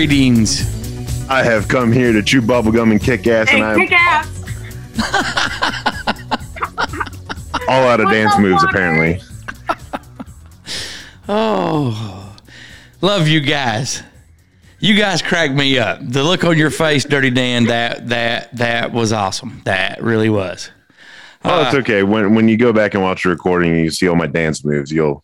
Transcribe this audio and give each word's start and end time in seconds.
Greetings. 0.00 0.62
I 1.28 1.42
have 1.42 1.68
come 1.68 1.92
here 1.92 2.10
to 2.10 2.22
chew 2.22 2.40
bubblegum 2.40 2.90
and 2.90 2.98
kick 2.98 3.26
ass, 3.26 3.48
and 3.50 3.58
Hey, 3.58 3.62
I'm 3.62 3.78
kick 3.80 3.92
ass. 3.92 4.42
all 7.68 7.86
out 7.86 8.00
of 8.00 8.06
What's 8.06 8.16
dance 8.16 8.32
up, 8.32 8.40
moves, 8.40 8.64
Walker? 8.64 8.68
apparently. 8.70 9.20
Oh, 11.28 12.34
love 13.02 13.28
you 13.28 13.40
guys. 13.40 14.02
You 14.78 14.96
guys 14.96 15.20
cracked 15.20 15.52
me 15.52 15.78
up. 15.78 15.98
The 16.00 16.24
look 16.24 16.44
on 16.44 16.56
your 16.56 16.70
face, 16.70 17.04
Dirty 17.04 17.28
Dan, 17.28 17.66
that 17.66 18.08
that 18.08 18.56
that 18.56 18.92
was 18.92 19.12
awesome. 19.12 19.60
That 19.66 20.02
really 20.02 20.30
was. 20.30 20.70
Oh, 21.44 21.62
it's 21.66 21.74
uh, 21.74 21.78
okay. 21.80 22.04
When 22.04 22.34
when 22.34 22.48
you 22.48 22.56
go 22.56 22.72
back 22.72 22.94
and 22.94 23.02
watch 23.02 23.24
the 23.24 23.28
recording, 23.28 23.72
and 23.72 23.84
you 23.84 23.90
see 23.90 24.08
all 24.08 24.16
my 24.16 24.26
dance 24.28 24.64
moves. 24.64 24.90
You'll 24.90 25.22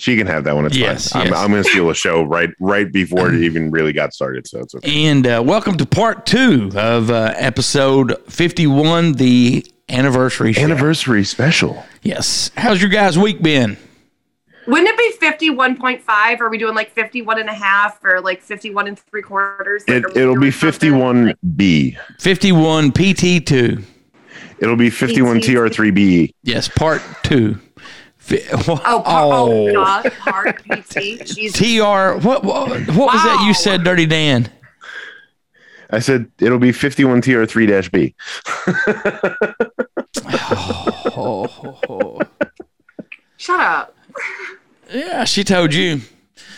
she 0.00 0.16
can 0.16 0.26
have 0.26 0.44
that 0.44 0.54
one. 0.54 0.66
It's 0.66 0.76
Yes, 0.76 1.12
fine. 1.12 1.26
yes. 1.26 1.34
I'm, 1.36 1.44
I'm 1.44 1.50
going 1.50 1.62
to 1.62 1.68
steal 1.68 1.90
a 1.90 1.94
show 1.94 2.22
right 2.22 2.50
right 2.58 2.90
before 2.90 3.32
it 3.32 3.40
even 3.42 3.70
really 3.70 3.92
got 3.92 4.14
started. 4.14 4.46
So 4.46 4.60
it's 4.60 4.74
okay. 4.74 5.06
And 5.06 5.26
uh, 5.26 5.42
welcome 5.44 5.76
to 5.76 5.86
part 5.86 6.24
two 6.26 6.70
of 6.74 7.10
uh, 7.10 7.34
episode 7.36 8.16
fifty-one, 8.28 9.12
the 9.14 9.66
anniversary 9.88 10.52
show. 10.54 10.62
Anniversary 10.62 11.24
special. 11.24 11.84
Yes. 12.02 12.50
How's 12.56 12.80
your 12.80 12.90
guys' 12.90 13.18
week 13.18 13.42
been? 13.42 13.76
Wouldn't 14.66 14.88
it 14.88 15.20
be 15.20 15.26
51.5? 15.26 16.40
Are 16.40 16.48
we 16.48 16.58
doing 16.58 16.74
like 16.76 16.92
51 16.92 17.40
and 17.40 17.48
a 17.48 17.52
half 17.54 17.98
or 18.04 18.20
like 18.20 18.40
51 18.40 18.86
and 18.88 18.96
three 18.98 19.22
quarters? 19.22 19.82
Like, 19.88 20.04
it, 20.04 20.16
it'll 20.18 20.38
be 20.38 20.50
51 20.52 21.34
B. 21.56 21.96
Fifty-one 22.20 22.92
PT 22.92 23.44
two. 23.44 23.82
It'll 24.60 24.76
be 24.76 24.90
51 24.90 25.40
TR3 25.40 25.94
B. 25.94 26.34
Yes, 26.42 26.68
part 26.68 27.02
two. 27.22 27.58
Fi- 28.30 28.46
Oh, 28.52 29.02
pa- 29.02 29.32
oh, 29.34 29.72
God. 29.72 30.12
Part 30.20 30.62
PT. 30.64 31.26
Jesus. 31.26 31.52
TR. 31.58 32.18
What 32.26 32.44
what, 32.44 32.68
what 32.68 33.12
was 33.12 33.22
that 33.24 33.44
you 33.46 33.52
said, 33.54 33.82
Dirty 33.84 34.06
Dan? 34.06 34.48
I 35.90 35.98
said 35.98 36.30
it'll 36.38 36.60
be 36.60 36.70
51 36.70 37.20
TR3 37.22 37.66
dash 37.66 37.88
B. 37.90 38.14
Oh, 41.16 42.20
Shut 43.36 43.60
up. 43.60 43.96
yeah, 44.92 45.24
she 45.24 45.42
told 45.44 45.74
you. 45.74 46.00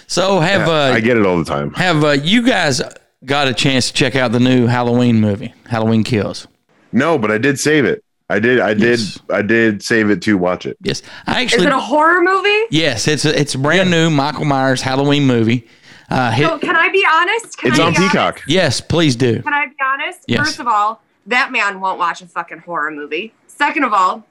So 0.07 0.41
have 0.41 0.69
I 0.69 0.99
uh, 0.99 1.01
get 1.01 1.17
it 1.17 1.25
all 1.25 1.39
the 1.39 1.45
time. 1.45 1.73
have 1.75 2.05
uh, 2.05 2.11
you 2.11 2.45
guys 2.47 2.83
got 3.25 3.49
a 3.49 3.55
chance 3.55 3.87
to 3.89 3.95
check 3.95 4.15
out 4.17 4.33
the 4.33 4.41
new 4.41 4.67
Halloween 4.67 5.21
movie, 5.21 5.55
Halloween 5.69 6.05
Kills? 6.05 6.47
No, 6.93 7.17
but 7.19 7.31
I 7.31 7.39
did 7.39 7.59
save 7.59 7.85
it. 7.87 8.02
I 8.31 8.39
did. 8.39 8.61
I 8.61 8.73
did. 8.75 9.01
I 9.31 9.43
did 9.43 9.83
save 9.83 10.09
it 10.11 10.23
to 10.23 10.39
watch 10.39 10.65
it. 10.67 10.77
Yes, 10.83 11.03
I 11.27 11.43
actually. 11.43 11.45
Is 11.45 11.53
actually. 11.53 11.67
it 11.67 11.73
a 11.73 11.79
horror 11.81 12.23
movie? 12.23 12.65
yes, 12.71 13.07
it's 13.09 13.25
a, 13.25 13.39
it's 13.39 13.55
a 13.55 13.59
brand 13.59 13.91
new 13.91 14.09
Michael 14.11 14.45
Myers 14.47 14.81
Halloween 14.81 15.25
movie. 15.27 15.67
Uh, 16.09 16.31
hit, 16.31 16.47
So 16.47 16.59
can 16.59 16.77
I 16.77 16.89
be 16.91 17.07
honest? 17.11 17.57
Can 17.59 17.71
It's 17.71 17.81
I 17.81 17.85
on 17.85 17.93
be 17.93 17.97
honest? 17.99 18.13
Peacock. 18.13 18.43
yes, 18.47 18.81
please 18.81 19.17
do. 19.17 19.43
Can 19.43 19.53
I 19.53 19.67
be 19.67 19.75
honest? 19.83 20.21
Yes. 20.27 20.41
First 20.47 20.59
of 20.61 20.67
all, 20.67 21.01
that 21.27 21.53
man 21.53 21.81
won't 21.81 21.99
watch 21.99 22.21
a 22.23 22.27
fucking 22.27 22.59
horror 22.59 22.91
movie. 22.91 23.33
Second 23.47 23.85
of 23.85 23.93
all, 23.93 24.15
um, 24.15 24.25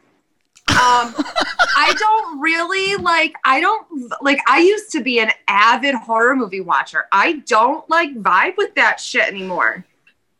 I 1.78 1.94
don't 1.98 2.40
really 2.40 2.96
like. 2.98 3.34
I 3.44 3.60
don't 3.62 3.88
like. 4.22 4.40
I 4.48 4.60
used 4.62 4.92
to 4.92 5.02
be 5.02 5.20
an 5.20 5.32
avid 5.48 5.96
horror 5.96 6.36
movie 6.36 6.62
watcher. 6.62 7.06
I 7.12 7.34
don't 7.48 7.88
like 7.90 8.14
vibe 8.16 8.58
with 8.58 8.74
that 8.76 9.00
shit 9.00 9.28
anymore. 9.28 9.84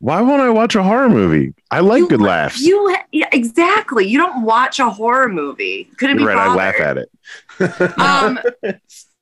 Why 0.02 0.20
won't 0.20 0.42
I 0.42 0.50
watch 0.50 0.74
a 0.74 0.82
horror 0.82 1.08
movie? 1.08 1.54
I 1.70 1.78
like 1.78 2.00
You- 2.00 2.08
good 2.08 2.20
laughs. 2.20 2.60
You 2.60 2.96
yeah, 3.12 3.28
exactly. 3.30 4.04
You 4.04 4.18
don't 4.18 4.42
watch 4.42 4.80
a 4.80 4.90
horror 4.90 5.28
movie. 5.28 5.84
Couldn't 5.96 6.18
You're 6.18 6.30
be 6.30 6.34
right. 6.34 6.48
I 6.48 6.54
laugh 6.56 6.80
at 6.80 6.98
it. 6.98 7.08
Um, 8.00 8.40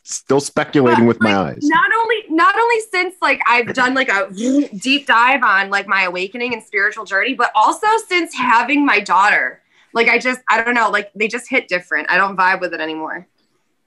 Still 0.04 0.40
speculating 0.40 1.04
but, 1.04 1.08
with 1.08 1.20
my 1.20 1.36
eyes. 1.36 1.58
Not 1.62 1.90
only 1.92 2.16
not 2.30 2.58
only 2.58 2.80
since 2.90 3.14
like 3.20 3.42
I've 3.46 3.74
done 3.74 3.92
like 3.92 4.08
a 4.08 4.30
deep 4.78 5.06
dive 5.06 5.42
on 5.42 5.68
like 5.68 5.86
my 5.86 6.04
awakening 6.04 6.54
and 6.54 6.62
spiritual 6.62 7.04
journey, 7.04 7.34
but 7.34 7.50
also 7.54 7.86
since 8.08 8.34
having 8.34 8.86
my 8.86 9.00
daughter. 9.00 9.60
Like 9.92 10.08
I 10.08 10.18
just 10.18 10.40
I 10.48 10.64
don't 10.64 10.74
know, 10.74 10.88
like 10.88 11.12
they 11.14 11.28
just 11.28 11.50
hit 11.50 11.68
different. 11.68 12.10
I 12.10 12.16
don't 12.16 12.38
vibe 12.38 12.60
with 12.62 12.72
it 12.72 12.80
anymore. 12.80 13.26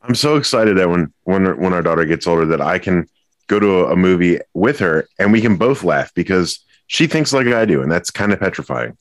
I'm 0.04 0.14
so 0.14 0.36
excited 0.36 0.78
that 0.78 0.90
when 0.90 1.12
when 1.24 1.60
when 1.60 1.74
our 1.74 1.82
daughter 1.82 2.06
gets 2.06 2.28
older, 2.28 2.46
that 2.46 2.62
I 2.62 2.78
can 2.78 3.10
go 3.48 3.60
to 3.60 3.80
a, 3.80 3.94
a 3.94 3.96
movie 3.96 4.38
with 4.54 4.78
her 4.78 5.08
and 5.18 5.32
we 5.32 5.42
can 5.42 5.56
both 5.56 5.84
laugh 5.84 6.14
because 6.14 6.64
she 6.94 7.08
thinks 7.08 7.34
like 7.34 7.48
I 7.48 7.66
do, 7.66 7.82
and 7.82 7.92
that's 7.92 8.12
kind 8.12 8.32
of 8.32 8.40
petrifying. 8.40 8.96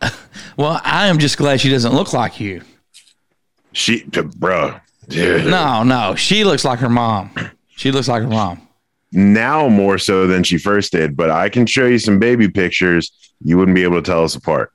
Well, 0.56 0.80
I 0.84 1.06
am 1.06 1.18
just 1.18 1.38
glad 1.38 1.60
she 1.60 1.70
doesn't 1.70 1.92
look 1.94 2.12
like 2.12 2.40
you. 2.40 2.62
She, 3.72 4.02
bro, 4.36 4.74
dude. 5.08 5.46
No, 5.46 5.84
no, 5.84 6.16
she 6.16 6.42
looks 6.42 6.64
like 6.64 6.80
her 6.80 6.88
mom. 6.88 7.30
She 7.76 7.92
looks 7.92 8.08
like 8.08 8.22
her 8.22 8.28
mom. 8.28 8.66
now 9.12 9.68
more 9.68 9.98
so 9.98 10.26
than 10.26 10.42
she 10.42 10.58
first 10.58 10.90
did. 10.90 11.16
But 11.16 11.30
I 11.30 11.48
can 11.48 11.64
show 11.66 11.86
you 11.86 11.98
some 12.00 12.18
baby 12.18 12.48
pictures. 12.48 13.12
You 13.40 13.56
wouldn't 13.56 13.76
be 13.76 13.84
able 13.84 14.02
to 14.02 14.02
tell 14.02 14.24
us 14.24 14.34
apart. 14.34 14.72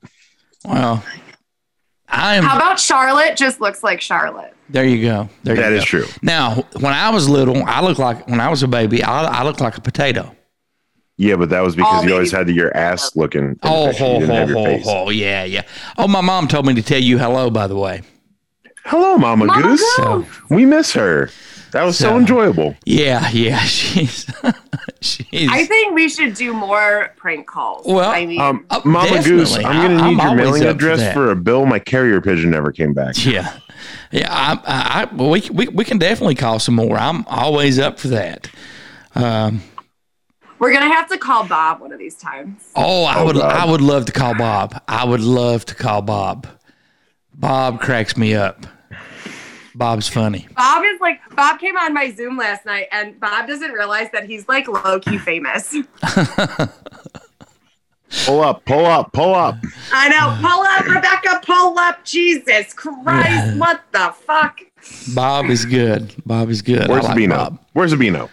Well, 0.64 1.04
I 2.08 2.36
am. 2.36 2.44
How 2.44 2.56
about 2.56 2.80
Charlotte 2.80 3.36
just 3.36 3.60
looks 3.60 3.82
like 3.82 4.00
Charlotte? 4.00 4.54
There 4.70 4.86
you 4.86 5.02
go. 5.06 5.28
There 5.42 5.54
That 5.54 5.68
you 5.72 5.76
is 5.76 5.80
go. 5.84 5.86
true. 5.86 6.06
Now, 6.22 6.62
when 6.80 6.94
I 6.94 7.10
was 7.10 7.28
little, 7.28 7.62
I 7.66 7.82
looked 7.82 8.00
like 8.00 8.26
when 8.26 8.40
I 8.40 8.48
was 8.48 8.62
a 8.62 8.68
baby, 8.68 9.02
I, 9.02 9.24
I 9.24 9.42
looked 9.44 9.60
like 9.60 9.76
a 9.76 9.82
potato. 9.82 10.34
Yeah, 11.16 11.36
but 11.36 11.50
that 11.50 11.60
was 11.60 11.76
because 11.76 12.02
All 12.02 12.04
you 12.04 12.12
always 12.14 12.32
had 12.32 12.48
your 12.48 12.76
ass 12.76 13.14
looking. 13.14 13.56
Oh, 13.62 13.92
ho, 13.92 14.18
ho, 14.20 14.46
ho, 14.46 14.78
ho, 14.78 15.10
yeah, 15.10 15.44
yeah. 15.44 15.62
Oh, 15.96 16.08
my 16.08 16.20
mom 16.20 16.48
told 16.48 16.66
me 16.66 16.74
to 16.74 16.82
tell 16.82 17.00
you 17.00 17.18
hello. 17.18 17.50
By 17.50 17.66
the 17.68 17.76
way, 17.76 18.02
Hello, 18.84 19.16
Mama, 19.16 19.46
Mama 19.46 19.62
Goose. 19.62 19.96
Goose. 19.96 20.26
We 20.50 20.66
miss 20.66 20.92
her. 20.94 21.30
That 21.70 21.84
was 21.84 21.96
so, 21.98 22.10
So- 22.10 22.16
enjoyable. 22.18 22.76
yeah, 22.84 23.28
yeah. 23.30 23.58
She's 23.64 24.26
she's. 25.00 25.48
I 25.50 25.64
think 25.66 25.94
we 25.94 26.08
should 26.08 26.34
do 26.34 26.52
more 26.52 27.12
prank 27.16 27.46
calls. 27.46 27.86
Well, 27.86 28.10
I 28.10 28.26
mean, 28.26 28.40
Um, 28.40 28.66
Oh, 28.70 28.82
Mama 28.84 29.22
Goose. 29.22 29.54
I'm 29.56 29.62
going 29.62 29.74
I- 29.76 29.88
to 29.98 30.02
I'm 30.04 30.16
need 30.16 30.22
your 30.22 30.34
mailing 30.34 30.62
up 30.62 30.68
for 30.80 30.90
address 30.90 31.14
for 31.14 31.30
a 31.30 31.36
bill. 31.36 31.64
My 31.66 31.78
carrier 31.78 32.20
pigeon 32.20 32.50
never 32.50 32.72
came 32.72 32.92
back. 32.92 33.14
yeah, 33.24 33.56
yeah. 34.10 34.28
I, 34.30 34.52
I, 34.66 35.02
I 35.02 35.14
we, 35.14 35.48
we 35.52 35.68
we 35.68 35.84
can 35.84 35.98
definitely 35.98 36.34
call 36.34 36.58
some 36.58 36.74
more. 36.74 36.96
I'm 36.98 37.24
always 37.28 37.78
up 37.78 37.98
for 37.98 38.08
that. 38.08 38.50
Um, 39.14 39.62
we're 40.64 40.72
gonna 40.72 40.88
have 40.92 41.08
to 41.10 41.18
call 41.18 41.46
Bob 41.46 41.80
one 41.82 41.92
of 41.92 41.98
these 41.98 42.14
times. 42.14 42.62
oh, 42.74 43.04
I 43.04 43.18
Oh, 43.20 43.26
would 43.26 43.36
God. 43.36 43.52
I 43.54 43.70
would 43.70 43.82
love 43.82 44.06
to 44.06 44.12
call 44.12 44.34
Bob. 44.34 44.80
I 44.88 45.04
would 45.04 45.20
love 45.20 45.66
to 45.66 45.74
call 45.74 46.00
Bob. 46.00 46.46
Bob 47.34 47.80
cracks 47.80 48.16
me 48.16 48.34
up. 48.34 48.66
Bob's 49.74 50.08
funny. 50.08 50.46
Bob 50.56 50.82
is 50.86 51.00
like 51.02 51.20
Bob 51.36 51.58
came 51.60 51.76
on 51.76 51.92
my 51.92 52.10
Zoom 52.12 52.38
last 52.38 52.64
night, 52.64 52.86
and 52.92 53.20
Bob 53.20 53.46
doesn't 53.46 53.72
realize 53.72 54.08
that 54.12 54.24
he's 54.24 54.48
like 54.48 54.66
low 54.68 55.00
key 55.00 55.18
famous. 55.18 55.76
Pull 58.26 58.42
up, 58.42 58.64
pull 58.64 58.86
up, 58.86 59.12
pull 59.12 59.34
up. 59.34 59.56
I 59.92 60.08
know. 60.08 60.38
Pull 60.40 60.62
up, 60.62 60.86
Rebecca. 60.86 61.40
Pull 61.44 61.76
up. 61.78 62.04
Jesus 62.04 62.72
Christ! 62.72 63.56
What 63.58 63.82
the 63.92 64.14
fuck? 64.24 64.60
Bob 65.14 65.46
is 65.46 65.64
good. 65.64 66.14
Bob 66.24 66.48
is 66.48 66.62
good. 66.62 66.88
Where's 66.88 67.04
I 67.04 67.08
like 67.08 67.18
Sabino? 67.18 67.28
Bob. 67.30 67.58
Where's 67.72 67.92
Sabino? 67.92 68.30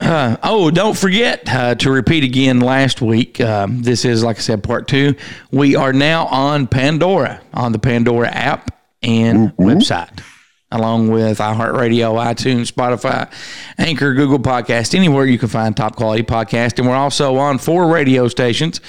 Uh, 0.00 0.36
oh, 0.42 0.70
don't 0.70 0.96
forget 0.96 1.42
uh, 1.48 1.74
to 1.76 1.90
repeat 1.90 2.24
again 2.24 2.60
last 2.60 3.00
week. 3.00 3.40
Um, 3.40 3.82
this 3.82 4.04
is, 4.04 4.24
like 4.24 4.38
I 4.38 4.40
said, 4.40 4.62
part 4.62 4.88
two. 4.88 5.14
We 5.50 5.76
are 5.76 5.92
now 5.92 6.26
on 6.26 6.66
Pandora, 6.66 7.40
on 7.52 7.72
the 7.72 7.78
Pandora 7.78 8.28
app 8.28 8.76
and 9.02 9.56
website, 9.56 10.22
along 10.70 11.08
with 11.08 11.38
iHeartRadio, 11.38 12.22
iTunes, 12.22 12.70
Spotify, 12.70 13.32
Anchor, 13.78 14.14
Google 14.14 14.38
Podcast, 14.38 14.94
anywhere 14.94 15.26
you 15.26 15.38
can 15.38 15.48
find 15.48 15.76
top 15.76 15.96
quality 15.96 16.22
podcast. 16.22 16.78
And 16.78 16.88
we're 16.88 16.94
also 16.94 17.36
on 17.36 17.58
four 17.58 17.88
radio 17.88 18.28
stations, 18.28 18.80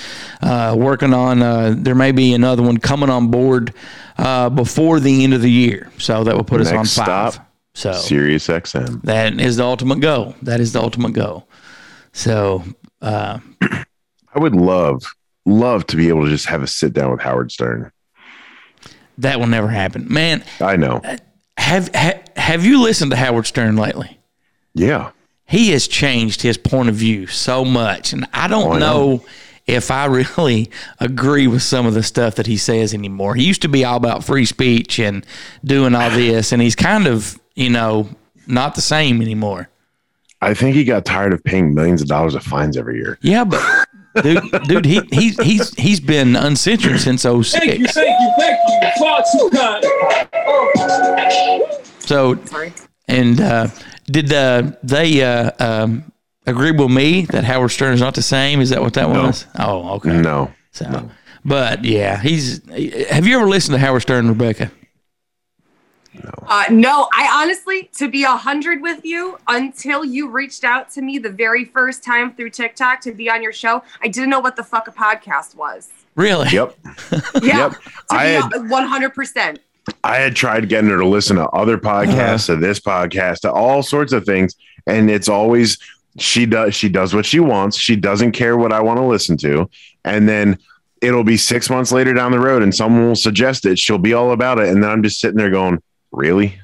uh, 0.41 0.75
working 0.77 1.13
on, 1.13 1.41
uh, 1.41 1.75
there 1.77 1.95
may 1.95 2.11
be 2.11 2.33
another 2.33 2.63
one 2.63 2.77
coming 2.77 3.09
on 3.09 3.29
board 3.29 3.73
uh, 4.17 4.49
before 4.49 4.99
the 4.99 5.23
end 5.23 5.33
of 5.33 5.41
the 5.41 5.51
year. 5.51 5.89
So 5.97 6.23
that 6.23 6.35
will 6.35 6.43
put 6.43 6.61
us 6.61 6.71
on 6.71 6.85
five. 6.85 7.33
stop, 7.33 7.50
So 7.73 7.93
Sirius 7.93 8.47
XM. 8.47 9.01
that 9.03 9.39
is 9.39 9.57
the 9.57 9.63
ultimate 9.63 10.01
goal. 10.01 10.35
That 10.41 10.59
is 10.59 10.73
the 10.73 10.81
ultimate 10.81 11.13
goal. 11.13 11.47
So, 12.13 12.63
uh, 13.01 13.39
I 13.61 14.39
would 14.39 14.55
love, 14.55 15.03
love 15.45 15.87
to 15.87 15.95
be 15.97 16.09
able 16.09 16.25
to 16.25 16.29
just 16.29 16.45
have 16.47 16.61
a 16.63 16.67
sit 16.67 16.93
down 16.93 17.11
with 17.11 17.21
Howard 17.21 17.51
Stern. 17.51 17.91
that 19.17 19.39
will 19.39 19.47
never 19.47 19.67
happen, 19.69 20.07
man. 20.11 20.43
I 20.59 20.75
know. 20.75 21.01
Have 21.57 21.89
ha, 21.95 22.13
have 22.35 22.65
you 22.65 22.81
listened 22.81 23.11
to 23.11 23.17
Howard 23.17 23.45
Stern 23.47 23.77
lately? 23.77 24.19
Yeah. 24.73 25.11
He 25.45 25.71
has 25.71 25.87
changed 25.87 26.41
his 26.41 26.57
point 26.57 26.89
of 26.89 26.95
view 26.95 27.27
so 27.27 27.63
much, 27.65 28.13
and 28.13 28.25
I 28.33 28.47
don't 28.47 28.67
Oh, 28.67 28.73
I 28.73 28.79
know. 28.79 29.07
know. 29.15 29.25
if 29.67 29.91
I 29.91 30.05
really 30.05 30.69
agree 30.99 31.47
with 31.47 31.61
some 31.61 31.85
of 31.85 31.93
the 31.93 32.03
stuff 32.03 32.35
that 32.35 32.47
he 32.47 32.57
says 32.57 32.93
anymore. 32.93 33.35
He 33.35 33.43
used 33.45 33.61
to 33.61 33.69
be 33.69 33.85
all 33.85 33.95
about 33.97 34.23
free 34.25 34.45
speech 34.45 34.99
and 34.99 35.25
doing 35.63 35.93
all 35.95 36.09
this, 36.09 36.51
and 36.51 36.61
he's 36.61 36.75
kind 36.75 37.05
of, 37.07 37.37
you 37.55 37.69
know, 37.69 38.09
not 38.47 38.75
the 38.75 38.81
same 38.81 39.21
anymore. 39.21 39.69
I 40.41 40.53
think 40.55 40.75
he 40.75 40.83
got 40.83 41.05
tired 41.05 41.33
of 41.33 41.43
paying 41.43 41.73
millions 41.75 42.01
of 42.01 42.07
dollars 42.07 42.33
of 42.35 42.43
fines 42.43 42.75
every 42.75 42.97
year. 42.97 43.19
Yeah, 43.21 43.43
but 43.43 43.61
dude, 44.23 44.43
dude, 44.63 44.85
he 44.85 45.01
he's 45.11 45.39
he's 45.39 45.73
he's 45.75 45.99
been 45.99 46.35
uncensored 46.35 46.99
since 46.99 47.21
Thank 47.23 47.43
you, 47.79 47.85
thank 47.87 48.19
you, 48.19 48.33
thank 48.39 48.59
you. 48.67 48.91
Far 48.99 49.23
too 49.31 49.49
kind. 49.53 49.83
So 51.99 52.43
Sorry. 52.45 52.73
and 53.07 53.39
uh, 53.39 53.67
did 54.05 54.33
uh, 54.33 54.71
they 54.83 55.23
uh, 55.23 55.51
um, 55.59 56.11
agree 56.47 56.71
with 56.71 56.89
me 56.91 57.25
that 57.27 57.43
Howard 57.43 57.71
Stern 57.71 57.93
is 57.93 58.01
not 58.01 58.15
the 58.15 58.21
same? 58.23 58.59
Is 58.61 58.71
that 58.71 58.81
what 58.81 58.93
that 58.95 59.09
No. 59.09 59.23
was? 59.23 59.45
Oh, 59.59 59.91
okay. 59.95 60.19
No. 60.19 60.51
So, 60.71 61.09
but 61.45 61.85
yeah, 61.85 62.19
he's. 62.21 62.61
Have 63.09 63.27
you 63.27 63.37
ever 63.37 63.47
listened 63.47 63.75
to 63.75 63.79
Howard 63.79 64.01
Stern, 64.01 64.27
Rebecca? 64.27 64.71
Uh, 66.47 66.65
no, 66.69 67.07
I 67.13 67.41
honestly, 67.41 67.89
to 67.97 68.09
be 68.09 68.23
a 68.23 68.35
hundred 68.35 68.81
with 68.81 69.05
you, 69.05 69.37
until 69.47 70.03
you 70.03 70.29
reached 70.29 70.63
out 70.63 70.89
to 70.91 71.01
me 71.01 71.17
the 71.19 71.29
very 71.29 71.65
first 71.65 72.03
time 72.03 72.33
through 72.33 72.49
TikTok 72.49 73.01
to 73.01 73.11
be 73.11 73.29
on 73.29 73.41
your 73.41 73.53
show, 73.53 73.83
I 74.01 74.07
didn't 74.07 74.29
know 74.29 74.39
what 74.39 74.55
the 74.55 74.63
fuck 74.63 74.87
a 74.87 74.91
podcast 74.91 75.55
was. 75.55 75.89
Really? 76.15 76.49
Yep. 76.49 76.75
Yeah, 77.41 77.69
Yep. 77.69 77.73
I 78.09 78.25
had 78.25 78.69
one 78.69 78.85
hundred 78.85 79.13
percent. 79.13 79.59
I 80.03 80.17
had 80.17 80.35
tried 80.35 80.69
getting 80.69 80.89
her 80.89 80.97
to 80.97 81.07
listen 81.07 81.37
to 81.37 81.47
other 81.49 81.77
podcasts, 81.77 82.45
to 82.47 82.55
this 82.55 82.79
podcast, 82.79 83.39
to 83.41 83.51
all 83.51 83.81
sorts 83.81 84.13
of 84.13 84.25
things, 84.25 84.55
and 84.85 85.09
it's 85.09 85.27
always 85.29 85.77
she 86.17 86.45
does 86.45 86.75
she 86.75 86.89
does 86.89 87.13
what 87.13 87.25
she 87.25 87.39
wants. 87.39 87.77
She 87.77 87.95
doesn't 87.95 88.33
care 88.33 88.57
what 88.57 88.73
I 88.73 88.81
want 88.81 88.99
to 88.99 89.05
listen 89.05 89.37
to, 89.37 89.69
and 90.03 90.27
then 90.27 90.59
it'll 91.01 91.23
be 91.23 91.37
six 91.37 91.69
months 91.69 91.91
later 91.91 92.13
down 92.13 92.31
the 92.31 92.39
road, 92.39 92.61
and 92.61 92.75
someone 92.75 93.07
will 93.07 93.15
suggest 93.15 93.65
it. 93.65 93.79
She'll 93.79 93.97
be 93.97 94.13
all 94.13 94.31
about 94.33 94.59
it, 94.59 94.67
and 94.67 94.83
then 94.83 94.89
I'm 94.91 95.01
just 95.01 95.19
sitting 95.19 95.37
there 95.37 95.49
going, 95.49 95.81
"Really, 96.11 96.59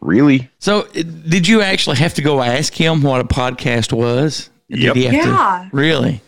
really?" 0.00 0.50
So, 0.58 0.82
did 0.92 1.46
you 1.48 1.62
actually 1.62 1.96
have 1.96 2.14
to 2.14 2.22
go 2.22 2.42
ask 2.42 2.72
him 2.74 3.02
what 3.02 3.20
a 3.20 3.24
podcast 3.24 3.92
was? 3.92 4.50
Did 4.70 4.80
Yep. 4.80 4.96
he 4.96 5.04
have 5.04 5.24
to- 5.24 5.30
Yeah. 5.30 5.68
really? 5.72 6.20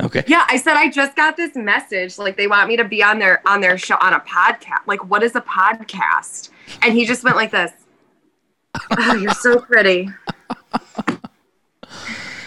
Okay. 0.00 0.24
Yeah, 0.26 0.46
I 0.48 0.56
said 0.56 0.76
I 0.76 0.88
just 0.90 1.14
got 1.14 1.36
this 1.36 1.54
message. 1.54 2.16
Like 2.18 2.36
they 2.38 2.46
want 2.46 2.68
me 2.68 2.76
to 2.78 2.84
be 2.84 3.02
on 3.02 3.18
their 3.18 3.42
on 3.46 3.60
their 3.60 3.76
show 3.76 3.96
on 4.00 4.14
a 4.14 4.20
podcast. 4.20 4.86
Like, 4.86 5.04
what 5.10 5.22
is 5.22 5.36
a 5.36 5.42
podcast? 5.42 6.48
And 6.80 6.94
he 6.94 7.04
just 7.04 7.22
went 7.22 7.36
like 7.36 7.50
this. 7.50 7.70
Oh, 8.96 9.14
you're 9.16 9.34
so 9.34 9.58
pretty. 9.60 10.08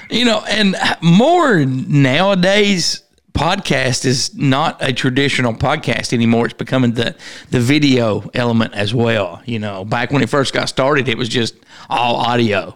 You 0.10 0.26
know, 0.26 0.44
and 0.48 0.76
more 1.02 1.64
nowadays, 1.66 3.03
podcast 3.34 4.06
is 4.06 4.36
not 4.36 4.78
a 4.82 4.94
traditional 4.94 5.54
podcast 5.54 6.14
anymore. 6.14 6.46
It's 6.46 6.54
becoming 6.54 6.94
the 6.94 7.16
the 7.50 7.60
video 7.60 8.30
element 8.34 8.74
as 8.74 8.94
well. 8.94 9.42
You 9.46 9.60
know, 9.60 9.86
back 9.86 10.12
when 10.12 10.22
it 10.22 10.30
first 10.30 10.54
got 10.54 10.70
started, 10.70 11.08
it 11.08 11.18
was 11.18 11.30
just 11.30 11.56
all 11.90 12.16
audio. 12.16 12.76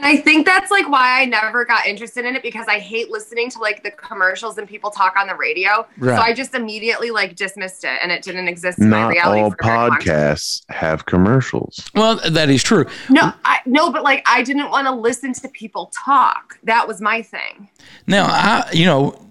And 0.00 0.06
I 0.06 0.16
think 0.16 0.46
that's 0.46 0.70
like 0.70 0.88
why 0.88 1.20
I 1.20 1.26
never 1.26 1.66
got 1.66 1.86
interested 1.86 2.24
in 2.24 2.34
it 2.34 2.42
because 2.42 2.66
I 2.68 2.78
hate 2.78 3.10
listening 3.10 3.50
to 3.50 3.58
like 3.58 3.82
the 3.82 3.90
commercials 3.90 4.56
and 4.56 4.66
people 4.66 4.90
talk 4.90 5.14
on 5.14 5.26
the 5.26 5.34
radio. 5.34 5.86
Right. 5.98 6.16
So 6.16 6.22
I 6.22 6.32
just 6.32 6.54
immediately 6.54 7.10
like 7.10 7.36
dismissed 7.36 7.84
it 7.84 7.98
and 8.02 8.10
it 8.10 8.22
didn't 8.22 8.48
exist 8.48 8.78
in 8.78 8.88
my 8.88 9.02
Not 9.02 9.08
reality. 9.08 9.40
all 9.42 9.50
for 9.50 9.56
very 9.62 9.76
long 9.76 9.90
time. 9.90 10.00
podcasts 10.00 10.62
have 10.70 11.04
commercials. 11.04 11.90
Well, 11.94 12.18
that 12.30 12.48
is 12.48 12.62
true. 12.62 12.86
No, 13.10 13.30
I 13.44 13.58
no, 13.66 13.92
but 13.92 14.02
like 14.02 14.22
I 14.26 14.42
didn't 14.42 14.70
want 14.70 14.86
to 14.86 14.94
listen 14.94 15.34
to 15.34 15.48
people 15.48 15.92
talk. 15.94 16.58
That 16.62 16.88
was 16.88 17.02
my 17.02 17.20
thing. 17.20 17.68
Now, 18.06 18.24
I 18.24 18.70
you 18.72 18.86
know 18.86 19.30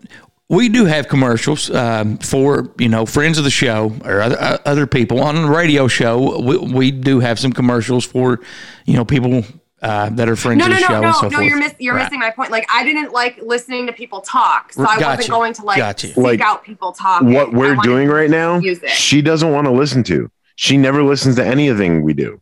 we 0.49 0.67
do 0.67 0.85
have 0.85 1.07
commercials 1.07 1.69
um, 1.71 2.17
for 2.19 2.71
you 2.77 2.89
know 2.89 3.07
friends 3.07 3.39
of 3.39 3.43
the 3.43 3.49
show 3.49 3.91
or 4.05 4.21
other, 4.21 4.39
uh, 4.39 4.57
other 4.65 4.85
people 4.85 5.21
on 5.21 5.35
the 5.35 5.49
radio 5.49 5.87
show. 5.87 6.39
We, 6.41 6.57
we 6.57 6.91
do 6.91 7.19
have 7.19 7.39
some 7.39 7.53
commercials 7.53 8.05
for 8.05 8.39
you 8.85 8.95
know 8.95 9.05
people 9.05 9.43
uh, 9.81 10.09
that 10.09 10.27
are 10.27 10.35
friends 10.35 10.59
No, 10.59 10.65
of 10.65 10.71
no, 10.71 10.75
the 10.75 10.81
no, 10.81 10.87
show 10.87 11.01
no, 11.01 11.07
and 11.07 11.15
so 11.15 11.27
no. 11.29 11.37
forth. 11.37 11.45
You're 11.47 11.57
miss, 11.57 11.73
you're 11.79 11.95
Right. 11.95 12.03
missing 12.03 12.19
my 12.19 12.31
point. 12.31 12.51
Like 12.51 12.67
I 12.71 12.83
didn't 12.83 13.11
like 13.13 13.39
listening 13.41 13.87
to 13.87 13.93
people 13.93 14.21
talk, 14.21 14.73
so 14.73 14.83
I 14.83 14.99
Gotcha. 14.99 15.05
wasn't 15.07 15.29
going 15.29 15.53
to 15.53 15.63
like 15.65 15.77
Gotcha. 15.77 16.07
seek 16.07 16.17
Like, 16.17 16.41
out 16.41 16.63
people 16.63 16.91
talk. 16.91 17.21
What 17.23 17.53
we're 17.53 17.75
doing 17.77 18.09
right 18.09 18.29
now, 18.29 18.59
music. 18.59 18.89
she 18.89 19.21
doesn't 19.21 19.51
want 19.51 19.65
to 19.65 19.71
listen 19.71 20.03
to. 20.05 20.29
She 20.55 20.75
never 20.77 21.01
listens 21.03 21.37
to 21.37 21.45
anything 21.45 22.01
we 22.03 22.13
do. 22.13 22.41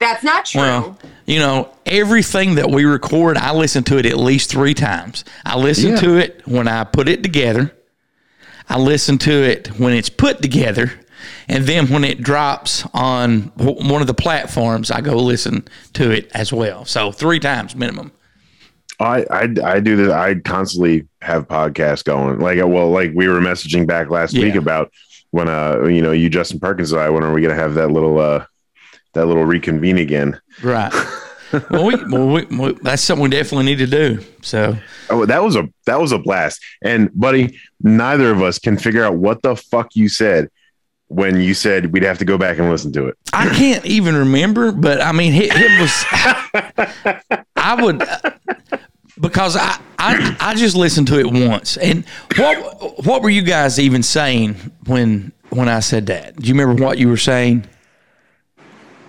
That's 0.00 0.22
not 0.22 0.44
true. 0.44 0.60
Well, 0.60 0.98
you 1.24 1.38
know, 1.38 1.70
everything 1.86 2.56
that 2.56 2.70
we 2.70 2.84
record, 2.84 3.38
I 3.38 3.54
listen 3.54 3.84
to 3.84 3.96
it 3.96 4.04
at 4.04 4.18
least 4.18 4.50
three 4.50 4.74
times. 4.74 5.24
I 5.46 5.56
listen 5.56 5.90
Yeah. 5.92 5.96
to 6.00 6.16
it 6.16 6.42
when 6.44 6.68
I 6.68 6.84
put 6.84 7.08
it 7.08 7.22
together. 7.22 7.72
I 8.68 8.78
listen 8.78 9.16
to 9.18 9.30
it 9.32 9.68
when 9.78 9.92
it's 9.94 10.10
put 10.10 10.42
together. 10.42 10.92
And 11.48 11.64
then 11.64 11.88
when 11.88 12.04
it 12.04 12.22
drops 12.22 12.86
on 12.94 13.52
one 13.56 14.00
of 14.00 14.06
the 14.06 14.14
platforms, 14.14 14.90
I 14.90 15.00
go 15.00 15.16
listen 15.16 15.66
to 15.94 16.10
it 16.10 16.30
as 16.34 16.52
well. 16.52 16.84
So 16.84 17.12
three 17.12 17.38
times 17.38 17.74
minimum. 17.74 18.12
I, 19.00 19.26
I 19.30 19.54
I 19.64 19.80
do 19.80 19.96
this. 19.96 20.10
I 20.10 20.36
constantly 20.36 21.08
have 21.20 21.48
podcasts 21.48 22.04
going. 22.04 22.38
Like 22.38 22.58
well, 22.58 22.90
like 22.90 23.12
we 23.14 23.28
were 23.28 23.40
messaging 23.40 23.86
back 23.86 24.08
last 24.08 24.34
week 24.34 24.54
about 24.54 24.92
when 25.32 25.48
uh 25.48 25.84
you 25.86 26.00
know 26.00 26.12
you 26.12 26.30
Justin 26.30 26.60
Perkins 26.60 26.92
and 26.92 27.00
I 27.00 27.10
when 27.10 27.24
are 27.24 27.32
we 27.32 27.42
gonna 27.42 27.54
have 27.54 27.74
that 27.74 27.90
little 27.90 28.18
uh 28.20 28.46
that 29.14 29.26
little 29.26 29.44
reconvene 29.44 29.98
again? 29.98 30.40
Right. 30.62 30.92
well, 31.70 31.86
we, 31.86 32.04
well 32.04 32.28
we, 32.28 32.44
we, 32.44 32.72
that's 32.82 33.02
something 33.02 33.22
we 33.24 33.30
definitely 33.30 33.66
need 33.66 33.78
to 33.78 33.86
do. 33.86 34.20
So 34.42 34.76
Oh, 35.10 35.26
that 35.26 35.42
was 35.42 35.56
a 35.56 35.68
that 35.86 36.00
was 36.00 36.12
a 36.12 36.18
blast. 36.18 36.60
And 36.82 37.12
buddy, 37.14 37.58
neither 37.80 38.30
of 38.30 38.42
us 38.42 38.58
can 38.58 38.78
figure 38.78 39.04
out 39.04 39.16
what 39.16 39.42
the 39.42 39.56
fuck 39.56 39.88
you 39.94 40.08
said 40.08 40.50
when 41.08 41.40
you 41.40 41.54
said 41.54 41.92
we'd 41.92 42.02
have 42.02 42.18
to 42.18 42.24
go 42.24 42.38
back 42.38 42.58
and 42.58 42.70
listen 42.70 42.92
to 42.92 43.06
it. 43.08 43.16
I 43.32 43.48
can't 43.50 43.84
even 43.86 44.16
remember, 44.16 44.72
but 44.72 45.00
I 45.00 45.12
mean, 45.12 45.34
it, 45.34 45.50
it 45.52 45.80
was. 45.80 46.04
I 47.56 47.82
would 47.82 48.02
because 49.20 49.56
I, 49.56 49.78
I 49.98 50.36
I 50.40 50.54
just 50.54 50.76
listened 50.76 51.08
to 51.08 51.18
it 51.18 51.26
once, 51.26 51.76
and 51.76 52.04
what 52.36 53.04
what 53.04 53.22
were 53.22 53.30
you 53.30 53.42
guys 53.42 53.78
even 53.78 54.02
saying 54.02 54.54
when 54.86 55.32
when 55.50 55.68
I 55.68 55.80
said 55.80 56.06
that? 56.06 56.36
Do 56.36 56.48
you 56.48 56.54
remember 56.54 56.82
what 56.82 56.98
you 56.98 57.08
were 57.08 57.16
saying? 57.16 57.66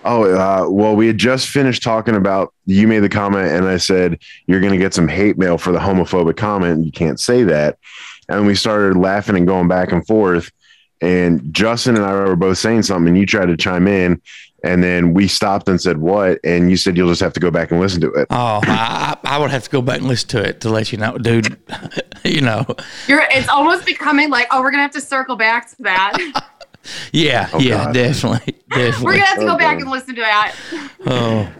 Oh, 0.08 0.24
uh, 0.24 0.70
well, 0.70 0.96
we 0.96 1.08
had 1.08 1.18
just 1.18 1.50
finished 1.50 1.82
talking 1.82 2.16
about 2.16 2.54
you 2.68 2.88
made 2.88 3.00
the 3.00 3.10
comment, 3.10 3.48
and 3.48 3.66
I 3.66 3.78
said 3.78 4.20
you're 4.46 4.60
going 4.60 4.74
to 4.74 4.78
get 4.78 4.94
some 4.94 5.08
hate 5.08 5.36
mail 5.36 5.58
for 5.58 5.72
the 5.72 5.80
homophobic 5.80 6.38
comment. 6.38 6.86
You 6.86 6.92
can't 6.92 7.20
say 7.20 7.44
that, 7.44 7.80
and 8.30 8.46
we 8.46 8.54
started 8.54 8.98
laughing 8.98 9.36
and 9.36 9.48
going 9.48 9.68
back 9.68 9.92
and 9.92 10.06
forth. 10.06 10.52
And 11.02 11.54
Justin 11.54 11.96
and 11.96 12.06
I 12.06 12.14
were 12.14 12.36
both 12.36 12.58
saying 12.58 12.84
something, 12.84 13.10
and 13.10 13.18
you 13.18 13.25
tried 13.25 13.48
to 13.48 13.58
chime 13.58 13.88
in, 13.88 14.22
and 14.64 14.84
then 14.84 15.14
we 15.14 15.28
stopped 15.28 15.70
and 15.70 15.80
said 15.80 16.00
what, 16.00 16.40
and 16.44 16.70
you 16.70 16.78
said 16.78 16.98
you'll 16.98 17.10
just 17.10 17.22
have 17.22 17.34
to 17.34 17.40
go 17.40 17.52
back 17.52 17.72
and 17.72 17.80
listen 17.80 18.02
to 18.02 18.12
it. 18.14 18.28
Oh, 18.32 18.62
I, 18.64 19.16
I 19.24 19.36
I 19.36 19.38
would 19.38 19.52
have 19.52 19.64
to 19.66 19.70
go 19.70 19.82
back 19.82 20.00
and 20.00 20.08
listen 20.08 20.30
to 20.30 20.44
it 20.44 20.62
to 20.62 20.70
let 20.70 20.92
you 20.92 20.98
know, 20.98 21.18
dude. 21.18 21.58
you 22.24 22.42
know, 22.42 22.66
You're 23.08 23.24
it's 23.30 23.50
almost 23.50 23.86
becoming 23.86 24.30
like, 24.30 24.48
oh, 24.52 24.62
we're 24.62 24.72
gonna 24.72 24.84
have 24.84 24.92
to 24.94 25.02
circle 25.02 25.36
back 25.36 25.70
to 25.70 25.75
that. 25.84 26.52
yeah, 27.12 27.50
yeah, 27.60 27.86
God. 27.86 27.94
definitely, 27.94 28.56
definitely. 28.70 29.06
we're 29.06 29.12
gonna 29.13 29.25
have 29.25 29.39
to 29.39 29.46
go 29.46 29.54
Oh, 29.54 29.58
back 29.58 29.75
God. 29.77 29.82
and 29.82 29.92
listen 29.92 30.15
to 30.15 30.22
that. 30.22 30.56
Oh, 31.08 31.51